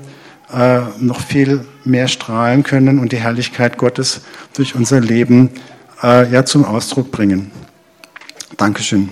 äh, 0.54 0.82
noch 1.00 1.22
viel 1.22 1.66
mehr 1.86 2.10
strahlen 2.10 2.64
können 2.64 3.00
und 3.00 3.14
die 3.14 3.18
Herrlichkeit 3.18 3.78
Gottes 3.78 4.22
durch 4.54 4.76
unser 4.76 5.00
Leben 5.00 5.52
äh, 6.04 6.30
ja 6.32 6.46
zum 6.46 6.66
Ausdruck 6.66 7.12
bringen. 7.12 7.52
Dankeschön. 8.58 9.10